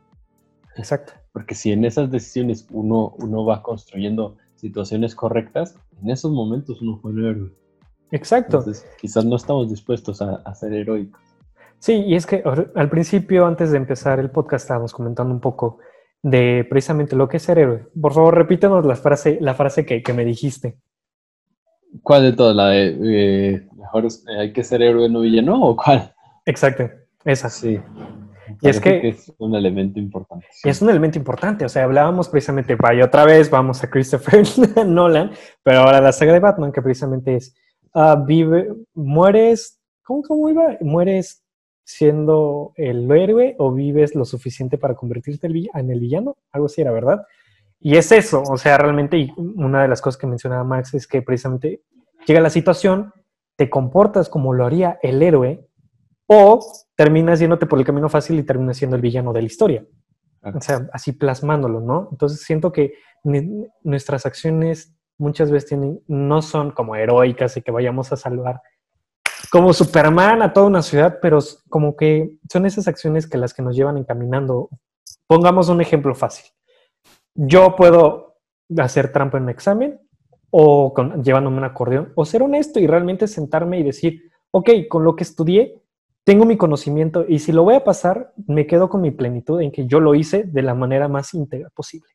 Exacto. 0.75 1.13
Porque 1.31 1.53
si 1.53 1.71
en 1.71 1.85
esas 1.85 2.09
decisiones 2.09 2.65
uno, 2.71 3.13
uno 3.19 3.45
va 3.45 3.61
construyendo 3.61 4.35
situaciones 4.55 5.13
correctas, 5.13 5.75
en 6.01 6.09
esos 6.09 6.31
momentos 6.31 6.81
uno 6.81 6.97
fue 6.97 7.11
un 7.11 7.23
héroe. 7.23 7.51
Exacto. 8.11 8.57
Entonces, 8.57 8.83
quizás 8.99 9.25
no 9.25 9.35
estamos 9.35 9.69
dispuestos 9.69 10.19
a, 10.23 10.37
a, 10.37 10.55
ser 10.55 10.73
heroicos. 10.73 11.21
Sí, 11.77 11.93
y 11.93 12.15
es 12.15 12.25
que 12.25 12.43
al 12.75 12.89
principio, 12.89 13.45
antes 13.45 13.69
de 13.69 13.77
empezar 13.77 14.19
el 14.19 14.31
podcast, 14.31 14.63
estábamos 14.63 14.91
comentando 14.91 15.31
un 15.31 15.39
poco 15.39 15.77
de 16.23 16.65
precisamente 16.67 17.15
lo 17.15 17.29
que 17.29 17.37
es 17.37 17.43
ser 17.43 17.59
héroe. 17.59 17.85
Por 18.01 18.13
favor, 18.13 18.35
repítanos 18.35 18.83
la 18.87 18.95
frase, 18.95 19.37
la 19.39 19.53
frase 19.53 19.85
que, 19.85 20.01
que 20.01 20.13
me 20.13 20.25
dijiste. 20.25 20.79
¿Cuál 22.03 22.23
de 22.23 22.33
todas? 22.33 22.55
¿La 22.55 22.67
de 22.69 22.97
eh, 23.03 23.67
mejor 23.75 24.05
eh, 24.05 24.39
hay 24.39 24.53
que 24.53 24.63
ser 24.63 24.81
héroe 24.81 25.09
no 25.09 25.21
villano 25.21 25.61
o 25.61 25.75
cuál? 25.75 26.13
Exacto, 26.45 26.89
esa. 27.25 27.49
Sí. 27.49 27.79
Y 28.61 28.69
es 28.69 28.79
que, 28.79 29.07
es 29.07 29.31
un 29.37 29.55
elemento 29.55 29.99
importante. 29.99 30.47
Es 30.63 30.81
un 30.81 30.89
elemento 30.89 31.17
importante. 31.17 31.65
O 31.65 31.69
sea, 31.69 31.83
hablábamos 31.83 32.29
precisamente, 32.29 32.75
vaya 32.75 33.05
otra 33.05 33.25
vez, 33.25 33.49
vamos 33.49 33.83
a 33.83 33.89
Christopher 33.89 34.43
Nolan, 34.85 35.31
pero 35.63 35.79
ahora 35.79 36.01
la 36.01 36.11
saga 36.11 36.33
de 36.33 36.39
Batman, 36.39 36.71
que 36.71 36.81
precisamente 36.81 37.35
es 37.35 37.55
ah, 37.93 38.23
vive, 38.25 38.73
mueres, 38.93 39.79
¿cómo, 40.03 40.23
¿cómo 40.23 40.49
iba? 40.49 40.77
¿Mueres 40.81 41.43
siendo 41.83 42.73
el 42.75 43.09
héroe 43.11 43.55
o 43.57 43.71
vives 43.71 44.13
lo 44.13 44.25
suficiente 44.25 44.77
para 44.77 44.95
convertirte 44.95 45.47
en 45.47 45.89
el 45.89 45.99
villano? 45.99 46.37
Algo 46.51 46.67
así 46.67 46.81
era, 46.81 46.91
¿verdad? 46.91 47.25
Y 47.79 47.95
es 47.95 48.11
eso, 48.11 48.43
o 48.43 48.57
sea, 48.57 48.77
realmente 48.77 49.17
y 49.17 49.33
una 49.37 49.81
de 49.81 49.87
las 49.87 50.01
cosas 50.01 50.19
que 50.19 50.27
mencionaba 50.27 50.63
Max 50.63 50.93
es 50.93 51.07
que 51.07 51.21
precisamente 51.21 51.81
llega 52.27 52.41
la 52.41 52.49
situación, 52.49 53.13
te 53.55 53.69
comportas 53.69 54.27
como 54.29 54.53
lo 54.53 54.65
haría 54.65 54.99
el 55.01 55.21
héroe 55.23 55.65
o 56.27 56.59
terminas 56.95 57.39
yéndote 57.39 57.65
por 57.65 57.79
el 57.79 57.85
camino 57.85 58.09
fácil 58.09 58.37
y 58.37 58.43
terminas 58.43 58.77
siendo 58.77 58.95
el 58.95 59.01
villano 59.01 59.31
de 59.31 59.41
la 59.41 59.47
historia. 59.47 59.85
O 60.41 60.61
sea, 60.61 60.87
así 60.93 61.13
plasmándolo, 61.13 61.81
¿no? 61.81 62.09
Entonces 62.11 62.41
siento 62.41 62.71
que 62.71 62.93
nuestras 63.83 64.25
acciones 64.25 64.93
muchas 65.17 65.51
veces 65.51 65.69
tienen, 65.69 66.01
no 66.07 66.41
son 66.41 66.71
como 66.71 66.95
heroicas 66.95 67.57
y 67.57 67.61
que 67.61 67.71
vayamos 67.71 68.11
a 68.11 68.17
salvar 68.17 68.61
como 69.51 69.73
Superman 69.73 70.41
a 70.41 70.53
toda 70.53 70.67
una 70.67 70.81
ciudad, 70.81 71.19
pero 71.21 71.39
como 71.69 71.95
que 71.95 72.37
son 72.51 72.65
esas 72.65 72.87
acciones 72.87 73.27
que 73.27 73.37
las 73.37 73.53
que 73.53 73.61
nos 73.61 73.75
llevan 73.75 73.97
encaminando. 73.97 74.69
Pongamos 75.27 75.69
un 75.69 75.81
ejemplo 75.81 76.13
fácil. 76.13 76.45
Yo 77.41 77.73
puedo 77.77 78.35
hacer 78.77 79.13
trampa 79.13 79.37
en 79.37 79.43
un 79.43 79.49
examen 79.49 79.97
o 80.49 80.93
con, 80.93 81.23
llevándome 81.23 81.57
un 81.57 81.63
acordeón, 81.63 82.11
o 82.15 82.25
ser 82.25 82.43
honesto 82.43 82.81
y 82.81 82.87
realmente 82.87 83.27
sentarme 83.27 83.79
y 83.79 83.83
decir, 83.83 84.23
ok, 84.51 84.69
con 84.89 85.05
lo 85.05 85.15
que 85.15 85.23
estudié, 85.23 85.81
tengo 86.25 86.43
mi 86.43 86.57
conocimiento 86.57 87.23
y 87.25 87.39
si 87.39 87.53
lo 87.53 87.63
voy 87.63 87.75
a 87.75 87.83
pasar, 87.85 88.33
me 88.45 88.67
quedo 88.67 88.89
con 88.89 88.99
mi 88.99 89.11
plenitud 89.11 89.61
en 89.61 89.71
que 89.71 89.87
yo 89.87 90.01
lo 90.01 90.15
hice 90.15 90.43
de 90.43 90.61
la 90.63 90.73
manera 90.73 91.07
más 91.07 91.33
íntegra 91.33 91.69
posible. 91.69 92.09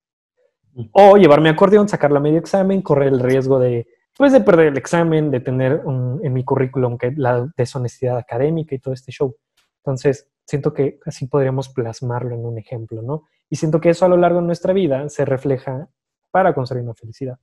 O 0.93 1.17
llevarme 1.17 1.49
acordeón, 1.49 1.89
sacar 1.89 2.13
la 2.13 2.21
medio 2.21 2.39
examen, 2.39 2.83
correr 2.83 3.09
el 3.09 3.21
riesgo 3.21 3.59
de, 3.59 3.87
pues, 4.19 4.31
de 4.31 4.43
perder 4.43 4.67
el 4.67 4.77
examen, 4.77 5.31
de 5.31 5.41
tener 5.41 5.83
en 5.87 6.33
mi 6.35 6.45
currículum 6.45 6.99
que 6.99 7.13
la 7.17 7.51
deshonestidad 7.57 8.19
académica 8.19 8.75
y 8.75 8.79
todo 8.79 8.93
este 8.93 9.11
show. 9.11 9.35
Entonces, 9.79 10.29
siento 10.45 10.75
que 10.75 10.99
así 11.07 11.29
podríamos 11.29 11.71
plasmarlo 11.71 12.35
en 12.35 12.45
un 12.45 12.59
ejemplo, 12.59 13.01
¿no? 13.01 13.23
Y 13.51 13.57
siento 13.57 13.81
que 13.81 13.91
eso 13.91 14.05
a 14.05 14.09
lo 14.09 14.17
largo 14.17 14.41
de 14.41 14.47
nuestra 14.47 14.73
vida 14.73 15.09
se 15.09 15.25
refleja 15.25 15.89
para 16.31 16.55
conseguir 16.55 16.83
una 16.83 16.95
felicidad. 16.95 17.39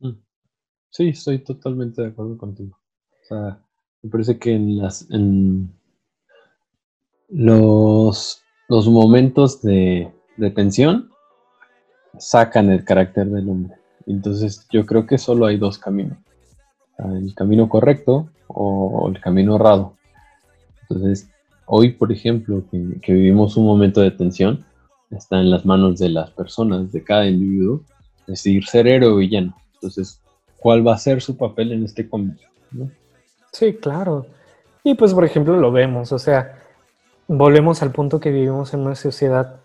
Mm. 0.00 0.12
Sí, 0.90 1.08
estoy 1.08 1.38
totalmente 1.38 2.02
de 2.02 2.08
acuerdo 2.08 2.36
contigo. 2.36 2.78
O 3.22 3.24
sea, 3.24 3.60
me 4.02 4.10
parece 4.10 4.38
que 4.38 4.52
en 4.52 4.78
las 4.78 5.08
en 5.10 5.72
los, 7.28 8.42
los 8.68 8.88
momentos 8.88 9.62
de, 9.62 10.12
de 10.36 10.50
tensión 10.50 11.10
sacan 12.18 12.70
el 12.70 12.84
carácter 12.84 13.28
del 13.28 13.48
hombre. 13.48 13.76
Entonces 14.06 14.66
yo 14.70 14.84
creo 14.84 15.06
que 15.06 15.18
solo 15.18 15.46
hay 15.46 15.58
dos 15.58 15.78
caminos. 15.78 16.18
El 16.98 17.34
camino 17.34 17.68
correcto 17.68 18.28
o 18.48 19.08
el 19.08 19.20
camino 19.20 19.56
errado. 19.56 19.96
Entonces, 20.82 21.30
hoy, 21.66 21.92
por 21.92 22.12
ejemplo, 22.12 22.64
que, 22.70 23.12
vivimos 23.12 23.56
un 23.56 23.64
momento 23.64 24.00
de 24.00 24.10
tensión, 24.10 24.64
está 25.16 25.40
en 25.40 25.50
las 25.50 25.64
manos 25.64 25.98
de 25.98 26.08
las 26.08 26.30
personas, 26.30 26.92
de 26.92 27.02
cada 27.02 27.26
individuo, 27.26 27.82
decidir 28.26 28.66
ser 28.66 28.86
héroe 28.86 29.10
o 29.10 29.16
villano. 29.16 29.56
Entonces, 29.74 30.20
¿cuál 30.58 30.86
va 30.86 30.94
a 30.94 30.98
ser 30.98 31.20
su 31.20 31.36
papel 31.36 31.72
en 31.72 31.84
este 31.84 32.08
cómic? 32.08 32.38
Sí, 33.52 33.74
claro. 33.74 34.26
Y 34.84 34.94
pues, 34.94 35.14
por 35.14 35.24
ejemplo, 35.24 35.56
lo 35.56 35.70
vemos, 35.70 36.12
o 36.12 36.18
sea, 36.18 36.58
volvemos 37.28 37.82
al 37.82 37.92
punto 37.92 38.18
que 38.20 38.30
vivimos 38.30 38.74
en 38.74 38.80
una 38.80 38.94
sociedad 38.94 39.60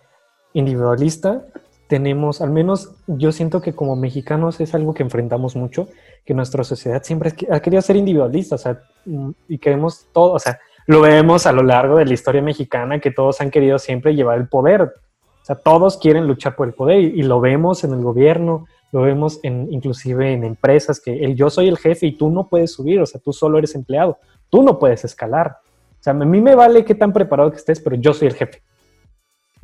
individualista 0.53 1.45
tenemos, 1.87 2.41
al 2.41 2.51
menos 2.51 2.91
yo 3.07 3.31
siento 3.31 3.61
que 3.61 3.73
como 3.73 3.95
mexicanos 3.95 4.59
es 4.59 4.75
algo 4.75 4.93
que 4.93 5.03
enfrentamos 5.03 5.55
mucho, 5.55 5.87
que 6.25 6.33
nuestra 6.33 6.63
sociedad 6.63 7.01
siempre 7.03 7.33
ha 7.49 7.59
querido 7.61 7.81
ser 7.81 7.95
individualista, 7.95 8.55
o 8.55 8.57
sea, 8.57 8.81
mm, 9.05 9.31
y 9.47 9.57
queremos 9.57 10.05
todo, 10.13 10.33
o 10.33 10.39
sea, 10.39 10.59
lo 10.85 11.01
vemos 11.01 11.45
a 11.45 11.51
lo 11.51 11.63
largo 11.63 11.97
de 11.97 12.05
la 12.05 12.13
historia 12.13 12.41
mexicana 12.41 12.99
que 12.99 13.11
todos 13.11 13.41
han 13.41 13.51
querido 13.51 13.79
siempre 13.79 14.15
llevar 14.15 14.37
el 14.37 14.47
poder, 14.47 14.93
sea, 15.47 15.55
todos 15.55 15.97
quieren 15.97 16.27
luchar 16.27 16.55
por 16.55 16.67
el 16.67 16.73
poder 16.73 16.99
y, 16.99 17.23
lo 17.23 17.39
vemos 17.39 17.83
en 17.83 17.93
el 17.93 18.01
gobierno, 18.01 18.67
lo 18.91 19.01
vemos 19.01 19.39
en, 19.43 19.67
inclusive 19.71 20.33
en 20.33 20.43
empresas 20.43 20.99
que 20.99 21.23
el 21.23 21.35
yo 21.35 21.49
soy 21.49 21.67
el 21.67 21.77
jefe 21.77 22.07
y 22.07 22.11
tú 22.13 22.29
no 22.29 22.47
puedes 22.47 22.73
subir, 22.73 22.99
o 22.99 23.05
sea, 23.05 23.19
tú 23.19 23.33
solo 23.33 23.57
eres 23.57 23.75
empleado, 23.75 24.17
tú 24.49 24.63
no 24.63 24.77
puedes 24.79 25.03
escalar. 25.05 25.57
O 25.99 26.03
sea, 26.03 26.11
a 26.11 26.15
mí 26.15 26.41
me 26.41 26.55
vale 26.55 26.85
qué 26.85 26.95
tan 26.95 27.11
preparado 27.11 27.51
que 27.51 27.57
estés, 27.57 27.79
pero 27.79 27.95
yo 27.95 28.13
soy 28.13 28.27
el 28.27 28.35
jefe 28.35 28.61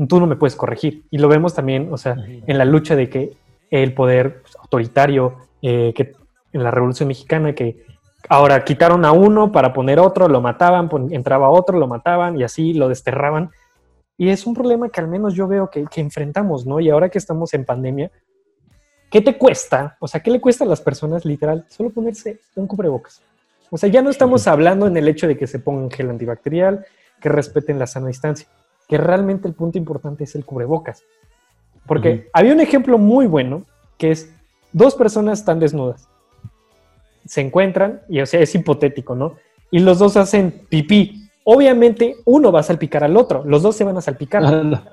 tú 0.07 0.19
no 0.19 0.27
me 0.27 0.35
puedes 0.35 0.55
corregir. 0.55 1.05
Y 1.11 1.17
lo 1.17 1.27
vemos 1.27 1.53
también, 1.53 1.89
o 1.91 1.97
sea, 1.97 2.15
en 2.25 2.57
la 2.57 2.65
lucha 2.65 2.95
de 2.95 3.09
que 3.09 3.33
el 3.69 3.93
poder 3.93 4.41
pues, 4.41 4.55
autoritario, 4.57 5.35
eh, 5.61 5.93
que 5.95 6.13
en 6.51 6.63
la 6.63 6.71
Revolución 6.71 7.07
Mexicana, 7.07 7.53
que 7.53 7.85
ahora 8.29 8.63
quitaron 8.63 9.05
a 9.05 9.11
uno 9.11 9.51
para 9.51 9.73
poner 9.73 9.99
otro, 9.99 10.27
lo 10.27 10.41
mataban, 10.41 10.89
entraba 11.11 11.49
otro, 11.49 11.77
lo 11.77 11.87
mataban 11.87 12.39
y 12.39 12.43
así 12.43 12.73
lo 12.73 12.89
desterraban. 12.89 13.51
Y 14.23 14.29
es 14.29 14.45
un 14.45 14.53
problema 14.53 14.89
que 14.89 15.01
al 15.01 15.07
menos 15.07 15.33
yo 15.33 15.47
veo 15.47 15.69
que, 15.69 15.85
que 15.85 16.01
enfrentamos, 16.01 16.65
¿no? 16.65 16.79
Y 16.79 16.89
ahora 16.89 17.09
que 17.09 17.17
estamos 17.17 17.53
en 17.53 17.65
pandemia, 17.65 18.11
¿qué 19.09 19.21
te 19.21 19.37
cuesta? 19.37 19.97
O 19.99 20.07
sea, 20.07 20.21
¿qué 20.21 20.31
le 20.31 20.39
cuesta 20.39 20.63
a 20.63 20.67
las 20.67 20.81
personas 20.81 21.25
literal 21.25 21.65
solo 21.67 21.89
ponerse 21.89 22.39
un 22.55 22.67
cubrebocas? 22.67 23.21
O 23.69 23.77
sea, 23.77 23.89
ya 23.89 24.01
no 24.01 24.09
estamos 24.09 24.47
hablando 24.47 24.87
en 24.87 24.95
el 24.95 25.07
hecho 25.07 25.27
de 25.27 25.37
que 25.37 25.47
se 25.47 25.59
pongan 25.59 25.91
gel 25.91 26.09
antibacterial, 26.09 26.85
que 27.19 27.29
respeten 27.29 27.79
la 27.79 27.87
sana 27.87 28.07
distancia 28.07 28.47
que 28.87 28.97
realmente 28.97 29.47
el 29.47 29.53
punto 29.53 29.77
importante 29.77 30.23
es 30.23 30.35
el 30.35 30.45
cubrebocas. 30.45 31.03
Porque 31.85 32.29
había 32.33 32.53
un 32.53 32.61
ejemplo 32.61 32.97
muy 32.97 33.27
bueno 33.27 33.65
que 33.97 34.11
es 34.11 34.31
dos 34.71 34.95
personas 34.95 35.39
están 35.39 35.59
desnudas, 35.59 36.07
se 37.25 37.41
encuentran, 37.41 38.01
y 38.09 38.21
o 38.21 38.25
sea, 38.25 38.39
es 38.39 38.53
hipotético, 38.55 39.15
¿no? 39.15 39.35
Y 39.71 39.79
los 39.79 39.99
dos 39.99 40.17
hacen 40.17 40.65
pipí. 40.69 41.22
Obviamente 41.43 42.17
uno 42.25 42.51
va 42.51 42.61
a 42.61 42.63
salpicar 42.63 43.03
al 43.03 43.17
otro, 43.17 43.43
los 43.45 43.61
dos 43.61 43.75
se 43.75 43.83
van 43.83 43.97
a 43.97 44.01
salpicar. 44.01 44.43
Ah, 44.45 44.83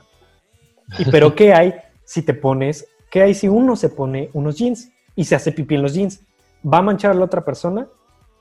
y 0.98 1.11
pero 1.11 1.34
¿qué 1.36 1.53
hay 1.53 1.74
si 2.05 2.22
te 2.22 2.34
pones, 2.34 2.86
qué 3.11 3.22
hay 3.22 3.34
si 3.34 3.48
uno 3.48 3.76
se 3.76 3.88
pone 3.88 4.30
unos 4.32 4.57
jeans 4.57 4.90
y 5.14 5.24
se 5.24 5.34
hace 5.34 5.53
pipí 5.53 5.74
en 5.74 5.82
los 5.82 5.94
jeans? 5.94 6.20
¿Va 6.62 6.78
a 6.78 6.82
manchar 6.82 7.12
a 7.12 7.14
la 7.14 7.24
otra 7.24 7.44
persona? 7.44 7.88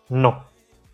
No. 0.10 0.44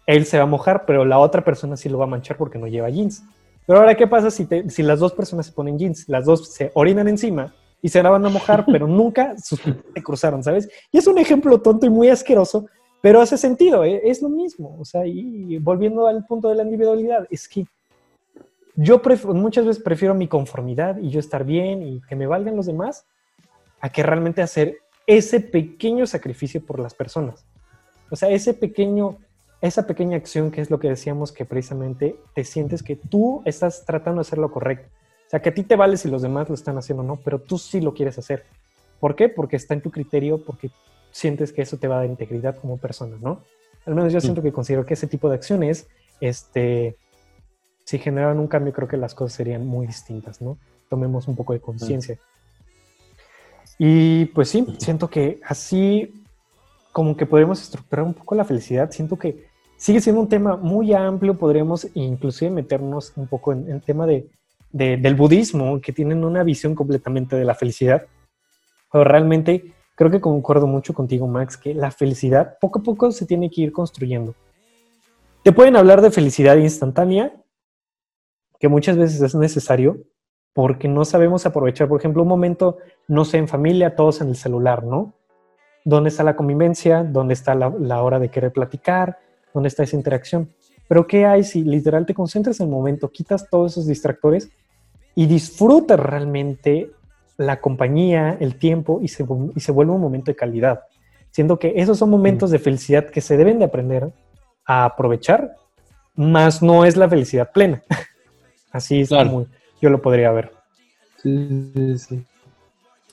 Él 0.05 0.25
se 0.25 0.37
va 0.37 0.43
a 0.43 0.47
mojar, 0.47 0.85
pero 0.85 1.05
la 1.05 1.17
otra 1.17 1.43
persona 1.43 1.77
sí 1.77 1.89
lo 1.89 1.97
va 1.97 2.05
a 2.05 2.07
manchar 2.09 2.37
porque 2.37 2.59
no 2.59 2.67
lleva 2.67 2.89
jeans. 2.89 3.23
Pero 3.65 3.79
ahora, 3.79 3.95
¿qué 3.95 4.05
pasa 4.05 4.29
si, 4.29 4.47
si 4.67 4.83
las 4.83 4.99
dos 4.99 5.13
personas 5.13 5.47
se 5.47 5.51
ponen 5.51 5.79
jeans? 5.79 6.07
Las 6.07 6.25
dos 6.25 6.53
se 6.53 6.71
orinan 6.75 7.07
encima 7.07 7.53
y 7.81 7.89
se 7.89 8.01
la 8.01 8.09
van 8.09 8.25
a 8.25 8.29
mojar, 8.29 8.65
pero 8.71 8.87
nunca 8.87 9.35
se 9.37 9.57
cruzaron, 10.03 10.43
¿sabes? 10.43 10.69
Y 10.91 10.97
es 10.97 11.07
un 11.07 11.17
ejemplo 11.17 11.61
tonto 11.61 11.85
y 11.85 11.89
muy 11.89 12.09
asqueroso, 12.09 12.67
pero 13.05 13.21
hace 13.21 13.37
sentido, 13.37 13.83
¿eh? 13.83 14.01
es 14.05 14.23
lo 14.23 14.29
mismo. 14.29 14.77
O 14.79 14.83
sea, 14.83 15.05
y 15.05 15.59
volviendo 15.59 16.07
al 16.07 16.25
punto 16.25 16.49
de 16.49 16.55
la 16.55 16.63
individualidad, 16.63 17.27
es 17.29 17.47
que 17.47 17.67
yo 18.75 18.99
muchas 19.25 19.63
veces 19.63 19.83
prefiero 19.83 20.15
mi 20.15 20.27
conformidad 20.27 20.97
y 20.97 21.11
yo 21.11 21.19
estar 21.19 21.43
bien 21.43 21.83
y 21.83 22.01
que 22.09 22.15
me 22.15 22.25
valgan 22.25 22.55
los 22.55 22.65
demás 22.65 23.05
a 23.79 23.91
que 23.91 24.01
realmente 24.01 24.41
hacer 24.41 24.79
ese 25.05 25.39
pequeño 25.39 26.07
sacrificio 26.07 26.65
por 26.65 26.79
las 26.79 26.95
personas. 26.95 27.45
O 28.09 28.15
sea, 28.15 28.31
ese 28.31 28.55
pequeño 28.55 29.19
esa 29.61 29.85
pequeña 29.85 30.17
acción 30.17 30.49
que 30.49 30.61
es 30.61 30.71
lo 30.71 30.79
que 30.79 30.89
decíamos 30.89 31.31
que 31.31 31.45
precisamente 31.45 32.15
te 32.33 32.43
sientes 32.43 32.81
que 32.81 32.95
tú 32.95 33.43
estás 33.45 33.85
tratando 33.85 34.17
de 34.17 34.21
hacer 34.21 34.39
lo 34.39 34.51
correcto. 34.51 34.89
O 35.27 35.29
sea, 35.29 35.43
que 35.43 35.49
a 35.49 35.53
ti 35.53 35.61
te 35.61 35.75
vale 35.75 35.97
si 35.97 36.09
los 36.09 36.23
demás 36.23 36.49
lo 36.49 36.55
están 36.55 36.79
haciendo 36.79 37.03
o 37.03 37.05
no, 37.05 37.17
pero 37.17 37.37
tú 37.37 37.59
sí 37.59 37.81
lo 37.81 37.93
quieres 37.93 38.17
hacer. 38.17 38.45
¿Por 38.99 39.15
qué? 39.15 39.29
Porque 39.29 39.57
está 39.57 39.75
en 39.75 39.81
tu 39.81 39.91
criterio, 39.91 40.43
porque 40.43 40.71
sientes 41.15 41.53
que 41.53 41.61
eso 41.61 41.77
te 41.77 41.87
va 41.87 41.95
a 41.95 41.99
dar 41.99 42.09
integridad 42.09 42.57
como 42.57 42.75
persona, 42.75 43.15
¿no? 43.21 43.41
Al 43.85 43.95
menos 43.95 44.11
yo 44.11 44.19
siento 44.19 44.41
que 44.41 44.51
considero 44.51 44.85
que 44.85 44.95
ese 44.95 45.07
tipo 45.07 45.29
de 45.29 45.35
acciones, 45.35 45.87
este, 46.19 46.97
si 47.85 47.99
generaran 47.99 48.37
un 48.37 48.47
cambio, 48.47 48.73
creo 48.73 48.89
que 48.89 48.97
las 48.97 49.15
cosas 49.15 49.37
serían 49.37 49.65
muy 49.65 49.87
distintas, 49.87 50.41
¿no? 50.41 50.57
Tomemos 50.89 51.29
un 51.29 51.37
poco 51.37 51.53
de 51.53 51.61
conciencia. 51.61 52.17
Y 53.79 54.25
pues 54.25 54.49
sí, 54.49 54.67
siento 54.77 55.09
que 55.09 55.39
así 55.45 56.21
como 56.91 57.15
que 57.15 57.25
podemos 57.25 57.61
estructurar 57.61 58.05
un 58.05 58.13
poco 58.13 58.35
la 58.35 58.43
felicidad. 58.43 58.91
Siento 58.91 59.17
que 59.17 59.45
sigue 59.77 60.01
siendo 60.01 60.19
un 60.21 60.27
tema 60.27 60.57
muy 60.57 60.93
amplio, 60.93 61.37
podríamos 61.37 61.87
inclusive 61.93 62.51
meternos 62.51 63.13
un 63.15 63.27
poco 63.27 63.53
en 63.53 63.71
el 63.71 63.81
tema 63.81 64.05
de, 64.05 64.27
del 64.73 65.15
budismo, 65.15 65.79
que 65.79 65.93
tienen 65.93 66.25
una 66.25 66.43
visión 66.43 66.75
completamente 66.75 67.37
de 67.37 67.45
la 67.45 67.55
felicidad. 67.55 68.05
Pero 68.91 69.05
realmente 69.05 69.74
creo 69.95 70.11
que 70.11 70.21
concuerdo 70.21 70.67
mucho 70.67 70.93
contigo, 70.93 71.27
Max, 71.27 71.57
que 71.57 71.73
la 71.73 71.91
felicidad 71.91 72.57
poco 72.59 72.79
a 72.79 72.83
poco 72.83 73.11
se 73.11 73.25
tiene 73.25 73.49
que 73.49 73.61
ir 73.61 73.71
construyendo. 73.71 74.35
Te 75.43 75.51
pueden 75.51 75.75
hablar 75.75 76.01
de 76.01 76.11
felicidad 76.11 76.57
instantánea, 76.57 77.33
que 78.59 78.67
muchas 78.67 78.97
veces 78.97 79.21
es 79.21 79.35
necesario, 79.35 79.97
porque 80.53 80.87
no 80.87 81.03
sabemos 81.05 81.45
aprovechar, 81.45 81.87
por 81.87 81.99
ejemplo, 81.99 82.23
un 82.23 82.29
momento, 82.29 82.77
no 83.07 83.25
sé, 83.25 83.37
en 83.37 83.47
familia, 83.47 83.95
todos 83.95 84.21
en 84.21 84.29
el 84.29 84.35
celular, 84.35 84.83
¿no? 84.83 85.13
¿Dónde 85.83 86.09
está 86.09 86.23
la 86.23 86.35
convivencia? 86.35 87.03
¿Dónde 87.03 87.33
está 87.33 87.53
la, 87.53 88.01
hora 88.01 88.19
de 88.19 88.29
querer 88.29 88.51
platicar? 88.51 89.19
¿Dónde 89.53 89.67
está 89.67 89.83
esa 89.83 89.95
interacción? 89.95 90.49
Pero 90.87 91.05
¿qué 91.05 91.25
hay 91.25 91.43
si 91.43 91.63
literal 91.63 92.05
te 92.05 92.13
concentras 92.13 92.59
en 92.59 92.67
el 92.67 92.71
momento, 92.71 93.11
quitas 93.11 93.49
todos 93.49 93.73
esos 93.73 93.85
distractores 93.85 94.49
y 95.13 95.27
disfrutas 95.27 95.99
realmente 95.99 96.91
la 97.37 97.59
compañía, 97.59 98.37
el 98.39 98.57
tiempo 98.57 98.99
y 99.01 99.07
se, 99.07 99.25
y 99.55 99.59
se 99.59 99.71
vuelve 99.71 99.93
un 99.93 100.01
momento 100.01 100.31
de 100.31 100.35
calidad? 100.35 100.81
Siento 101.31 101.59
que 101.59 101.73
esos 101.75 101.97
son 101.97 102.09
momentos 102.09 102.51
de 102.51 102.59
felicidad 102.59 103.09
que 103.09 103.21
se 103.21 103.35
deben 103.35 103.59
de 103.59 103.65
aprender 103.65 104.09
a 104.65 104.85
aprovechar, 104.85 105.55
más 106.15 106.61
no 106.61 106.85
es 106.85 106.95
la 106.95 107.09
felicidad 107.09 107.51
plena. 107.51 107.83
Así 108.71 109.01
es 109.01 109.09
como 109.09 109.47
yo 109.81 109.89
lo 109.89 110.01
podría 110.01 110.31
ver. 110.31 110.51
Sí, 111.21 111.71
sí, 111.73 111.97
sí. 111.97 112.25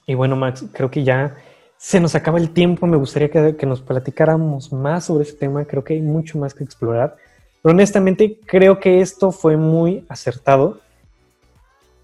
Y 0.07 0.15
bueno, 0.15 0.37
Max, 0.37 0.65
creo 0.73 0.91
que 0.91 1.05
ya 1.05 1.37
se 1.77 2.01
nos 2.01 2.15
acaba 2.15 2.39
el 2.39 2.51
tiempo. 2.51 2.87
Me 2.87 2.97
gustaría 2.97 3.31
que, 3.31 3.57
que, 3.57 3.67
nos 3.67 3.81
platicáramos 3.81 4.73
más 4.73 5.07
sobre 5.07 5.25
este 5.25 5.39
tema. 5.39 5.65
Creo 5.65 5.85
que 5.85 5.95
hay 5.95 6.01
mucho 6.01 6.39
más 6.39 6.55
que 6.55 6.65
explorar. 6.65 7.17
Pero 7.63 7.73
honestamente, 7.73 8.39
creo 8.47 8.81
que 8.81 9.01
esto 9.01 9.33
fue 9.33 9.57
muy 9.57 10.05
acertado. 10.09 10.81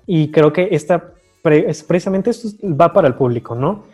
Y 0.06 0.30
creo 0.30 0.52
que 0.52 0.68
esta, 0.72 1.12
precisamente 1.42 2.30
esto 2.30 2.48
va 2.64 2.92
para 2.92 3.08
el 3.08 3.14
público, 3.14 3.54
¿no? 3.54 3.84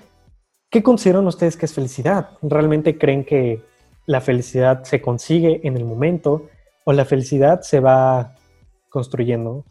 ¿Qué 0.71 0.83
consideran 0.83 1.27
ustedes 1.27 1.57
que 1.57 1.67
es 1.67 1.73
felicidad? 1.73 2.31
¿Realmente 2.43 2.99
creen 2.99 3.25
que 3.25 3.63
la 4.07 4.21
felicidad 4.21 4.83
se 4.85 5.01
consigue 5.01 5.61
en 5.63 5.77
el 5.77 5.85
momento 5.85 6.49
o 6.85 6.93
la 6.93 7.05
felicidad 7.05 7.61
se 7.63 7.81
va 7.81 8.35
construyendo? 8.89 9.65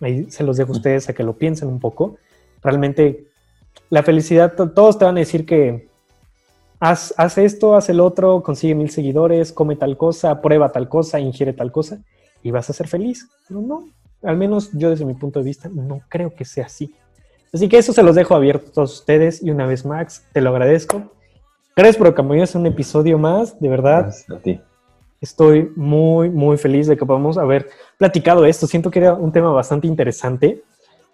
Ahí 0.00 0.30
se 0.30 0.44
los 0.44 0.56
dejo 0.56 0.72
a 0.72 0.76
ustedes 0.76 1.08
a 1.08 1.14
que 1.14 1.22
lo 1.22 1.34
piensen 1.34 1.68
un 1.68 1.80
poco. 1.80 2.16
Realmente 2.62 3.28
la 3.88 4.02
felicidad, 4.02 4.54
todos 4.54 4.98
te 4.98 5.04
van 5.04 5.16
a 5.16 5.20
decir 5.20 5.46
que 5.46 5.88
haz, 6.80 7.14
haz, 7.16 7.38
esto, 7.38 7.74
haz 7.74 7.88
el 7.88 8.00
otro, 8.00 8.42
consigue 8.42 8.74
mil 8.74 8.90
seguidores, 8.90 9.52
come 9.52 9.76
tal 9.76 9.96
cosa, 9.96 10.42
prueba 10.42 10.70
tal 10.70 10.88
cosa, 10.88 11.20
ingiere 11.20 11.52
tal 11.52 11.72
cosa 11.72 12.02
y 12.42 12.50
vas 12.50 12.68
a 12.68 12.72
ser 12.72 12.88
feliz. 12.88 13.28
Pero 13.48 13.60
no, 13.60 13.88
al 14.22 14.36
menos 14.36 14.70
yo 14.72 14.90
desde 14.90 15.04
mi 15.04 15.14
punto 15.14 15.38
de 15.38 15.46
vista 15.46 15.70
no 15.72 16.00
creo 16.08 16.34
que 16.34 16.44
sea 16.44 16.66
así. 16.66 16.94
Así 17.52 17.68
que 17.68 17.76
eso 17.76 17.92
se 17.92 18.02
los 18.02 18.14
dejo 18.14 18.34
abierto 18.34 18.80
a 18.80 18.84
ustedes 18.84 19.42
y 19.42 19.50
una 19.50 19.66
vez 19.66 19.84
Max, 19.84 20.26
te 20.32 20.40
lo 20.40 20.50
agradezco. 20.50 21.12
Gracias 21.76 21.98
por 21.98 22.06
acompañarnos 22.06 22.54
en 22.54 22.62
un 22.62 22.66
episodio 22.68 23.18
más, 23.18 23.60
de 23.60 23.68
verdad. 23.68 24.02
Gracias 24.04 24.30
a 24.30 24.40
ti. 24.40 24.60
Estoy 25.20 25.70
muy, 25.76 26.30
muy 26.30 26.56
feliz 26.56 26.86
de 26.86 26.96
que 26.96 27.04
podamos 27.04 27.36
haber 27.36 27.68
platicado 27.98 28.46
esto. 28.46 28.66
Siento 28.66 28.90
que 28.90 29.00
era 29.00 29.14
un 29.14 29.32
tema 29.32 29.52
bastante 29.52 29.86
interesante. 29.86 30.62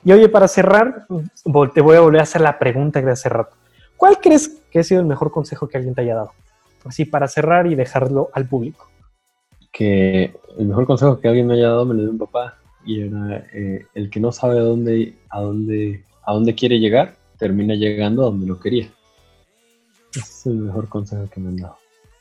Y 0.05 0.13
oye, 0.13 0.29
para 0.29 0.47
cerrar, 0.47 1.07
te 1.75 1.81
voy 1.81 1.97
a 1.97 2.01
volver 2.01 2.21
a 2.21 2.23
hacer 2.23 2.41
la 2.41 2.59
pregunta 2.59 3.03
de 3.03 3.11
hace 3.11 3.29
rato. 3.29 3.57
¿Cuál 3.97 4.19
crees 4.21 4.61
que 4.71 4.79
ha 4.79 4.85
sido 4.85 5.01
el 5.01 5.07
mejor 5.07 5.33
consejo 5.33 5.69
que 5.69 5.77
alguien 5.77 5.95
te 5.95 6.03
haya 6.03 6.15
dado? 6.15 6.33
Así 6.85 7.05
para 7.05 7.27
cerrar 7.27 7.67
y 7.67 7.75
dejarlo 7.75 8.31
al 8.33 8.47
público. 8.47 8.89
Que 9.73 10.37
el 10.57 10.67
mejor 10.67 10.87
consejo 10.87 11.19
que 11.19 11.27
alguien 11.27 11.49
me 11.49 11.55
haya 11.55 11.69
dado 11.69 11.85
me 11.85 11.95
lo 11.95 12.03
dio 12.03 12.11
un 12.13 12.19
papá 12.19 12.59
y 12.85 13.03
era 13.03 13.45
eh, 13.53 13.87
el 13.95 14.09
que 14.09 14.21
no 14.21 14.31
sabe 14.31 14.59
a 14.59 14.63
dónde, 14.63 15.19
a 15.29 15.41
dónde 15.41 16.05
a 16.29 16.35
dónde 16.35 16.55
quiere 16.55 16.79
llegar, 16.79 17.17
termina 17.39 17.75
llegando 17.75 18.21
a 18.23 18.27
donde 18.27 18.47
lo 18.47 18.61
quería. 18.61 18.91
Ese 20.11 20.21
es 20.21 20.47
el 20.47 20.57
mejor 20.57 20.87
consejo 20.91 21.27
que 21.31 21.41
me 21.41 21.49
han 21.49 21.57
dado. 21.57 21.79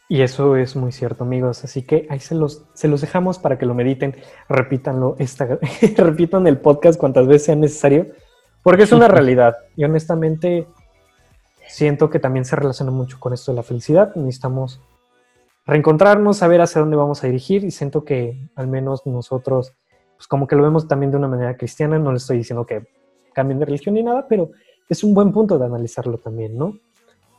Y 0.08 0.22
eso 0.22 0.56
es 0.56 0.78
muy 0.78 0.94
cierto, 0.94 1.26
amigos. 1.26 1.66
Así 1.66 1.82
que 1.82 2.08
ahí 2.10 2.22
se 2.22 2.34
los, 2.34 2.64
se 2.74 2.88
los 2.88 3.02
dejamos 3.02 3.38
para 3.38 3.58
que 3.58 3.66
lo 3.66 3.74
mediten, 3.74 4.16
repítanlo, 4.48 5.18
esta, 5.20 5.60
repitan 5.98 6.48
el 6.48 6.58
podcast 6.58 6.98
cuantas 6.98 7.28
veces 7.28 7.44
sea 7.44 7.56
necesario, 7.58 8.08
porque 8.64 8.84
es 8.84 8.94
una 8.94 9.08
realidad. 9.10 9.58
Y 9.76 9.84
honestamente, 9.84 10.68
siento 11.68 12.10
que 12.10 12.20
también 12.20 12.46
se 12.46 12.56
relaciona 12.56 12.92
mucho 12.92 13.20
con 13.20 13.34
esto 13.34 13.52
de 13.52 13.58
la 13.58 13.64
felicidad. 13.64 14.16
Necesitamos 14.16 14.80
reencontrarnos, 15.66 16.38
saber 16.38 16.62
hacia 16.62 16.80
dónde 16.80 16.96
vamos 16.96 17.26
a 17.26 17.28
dirigir, 17.28 17.66
y 17.66 17.72
siento 17.72 18.06
que 18.06 18.40
al 18.56 18.70
menos 18.70 19.06
nosotros, 19.06 19.74
pues 20.16 20.28
como 20.28 20.48
que 20.48 20.56
lo 20.56 20.64
vemos 20.64 20.88
también 20.88 21.12
de 21.12 21.18
una 21.18 21.28
manera 21.28 21.58
cristiana. 21.58 22.00
No 22.00 22.14
le 22.14 22.20
estoy 22.20 22.38
diciendo 22.38 22.66
que 22.66 22.88
cambien 23.38 23.60
de 23.60 23.66
religión 23.66 23.94
ni 23.94 24.02
nada, 24.02 24.26
pero 24.28 24.50
es 24.90 25.04
un 25.04 25.14
buen 25.14 25.32
punto 25.32 25.60
de 25.60 25.66
analizarlo 25.66 26.18
también, 26.18 26.58
¿no? 26.58 26.76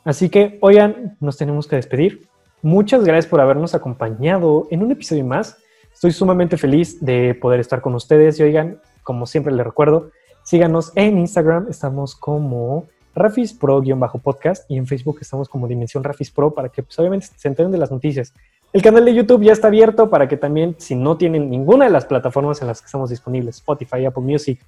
Así 0.05 0.29
que, 0.29 0.57
oigan, 0.61 1.17
nos 1.19 1.37
tenemos 1.37 1.67
que 1.67 1.75
despedir. 1.75 2.29
Muchas 2.63 3.03
gracias 3.03 3.27
por 3.27 3.41
habernos 3.41 3.75
acompañado 3.75 4.69
en 4.71 4.85
un 4.85 4.93
episodio 4.93 5.25
más. 5.25 5.57
Estoy 5.93 6.13
sumamente 6.13 6.57
feliz 6.57 7.05
de 7.05 7.35
poder 7.35 7.59
estar 7.59 7.81
con 7.81 7.97
ustedes 7.97 8.39
y 8.39 8.45
oigan, 8.45 8.81
como 9.03 9.27
siempre 9.27 9.53
les 9.53 9.67
recuerdo, 9.67 10.13
síganos 10.45 10.93
en 10.95 11.19
Instagram, 11.19 11.67
estamos 11.69 12.15
como 12.15 12.87
Rafis 13.13 13.53
Pro-podcast 13.53 14.71
y 14.71 14.77
en 14.77 14.87
Facebook 14.87 15.19
estamos 15.21 15.49
como 15.49 15.67
Dimensión 15.67 16.05
Rafis 16.05 16.31
Pro 16.31 16.55
para 16.55 16.69
que 16.69 16.85
pues, 16.85 16.97
obviamente 17.01 17.27
se 17.35 17.49
enteren 17.49 17.73
de 17.73 17.79
las 17.79 17.91
noticias. 17.91 18.33
El 18.73 18.83
canal 18.83 19.05
de 19.05 19.15
YouTube 19.15 19.43
ya 19.43 19.53
está 19.53 19.67
abierto 19.67 20.09
para 20.11 20.29
que 20.29 20.37
también, 20.37 20.77
si 20.79 20.95
no 20.95 21.17
tienen 21.17 21.51
ninguna 21.51 21.87
de 21.87 21.91
las 21.91 22.05
plataformas 22.05 22.61
en 22.63 22.69
las 22.69 22.81
que 22.81 22.87
estamos 22.87 23.11
disponibles, 23.11 23.57
Spotify, 23.57 24.05
Apple 24.05 24.23
Music, 24.23 24.61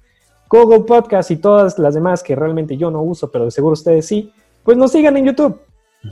Google 0.51 0.81
Podcast 0.81 1.31
y 1.31 1.37
todas 1.37 1.79
las 1.79 1.93
demás 1.93 2.21
que 2.21 2.35
realmente 2.35 2.75
yo 2.75 2.91
no 2.91 3.01
uso, 3.01 3.31
pero 3.31 3.45
de 3.45 3.51
seguro 3.51 3.71
ustedes 3.73 4.05
sí, 4.05 4.33
pues 4.63 4.77
nos 4.77 4.91
sigan 4.91 5.15
en 5.15 5.25
YouTube. 5.25 5.61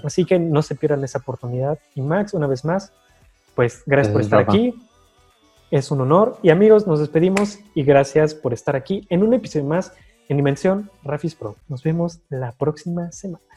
Así 0.03 0.23
que 0.23 0.39
no 0.39 0.61
se 0.61 0.75
pierdan 0.75 1.03
esa 1.03 1.19
oportunidad. 1.19 1.77
Y 1.93 2.01
Max, 2.01 2.33
una 2.33 2.47
vez 2.47 2.63
más, 2.63 2.93
pues 3.53 3.83
gracias 3.85 4.13
por 4.13 4.21
estar 4.21 4.39
aquí. 4.39 4.73
Es 5.71 5.91
un 5.91 5.99
honor. 6.01 6.37
Y 6.41 6.51
amigos, 6.51 6.87
nos 6.87 6.99
despedimos 6.99 7.59
y 7.75 7.83
gracias 7.83 8.33
por 8.33 8.53
estar 8.53 8.77
aquí 8.77 9.05
en 9.09 9.23
un 9.23 9.33
episodio 9.33 9.65
más 9.65 9.91
en 10.29 10.37
Dimensión 10.37 10.89
Rafis 11.03 11.35
Pro. 11.35 11.55
Nos 11.67 11.83
vemos 11.83 12.19
la 12.29 12.53
próxima 12.53 13.11
semana. 13.11 13.48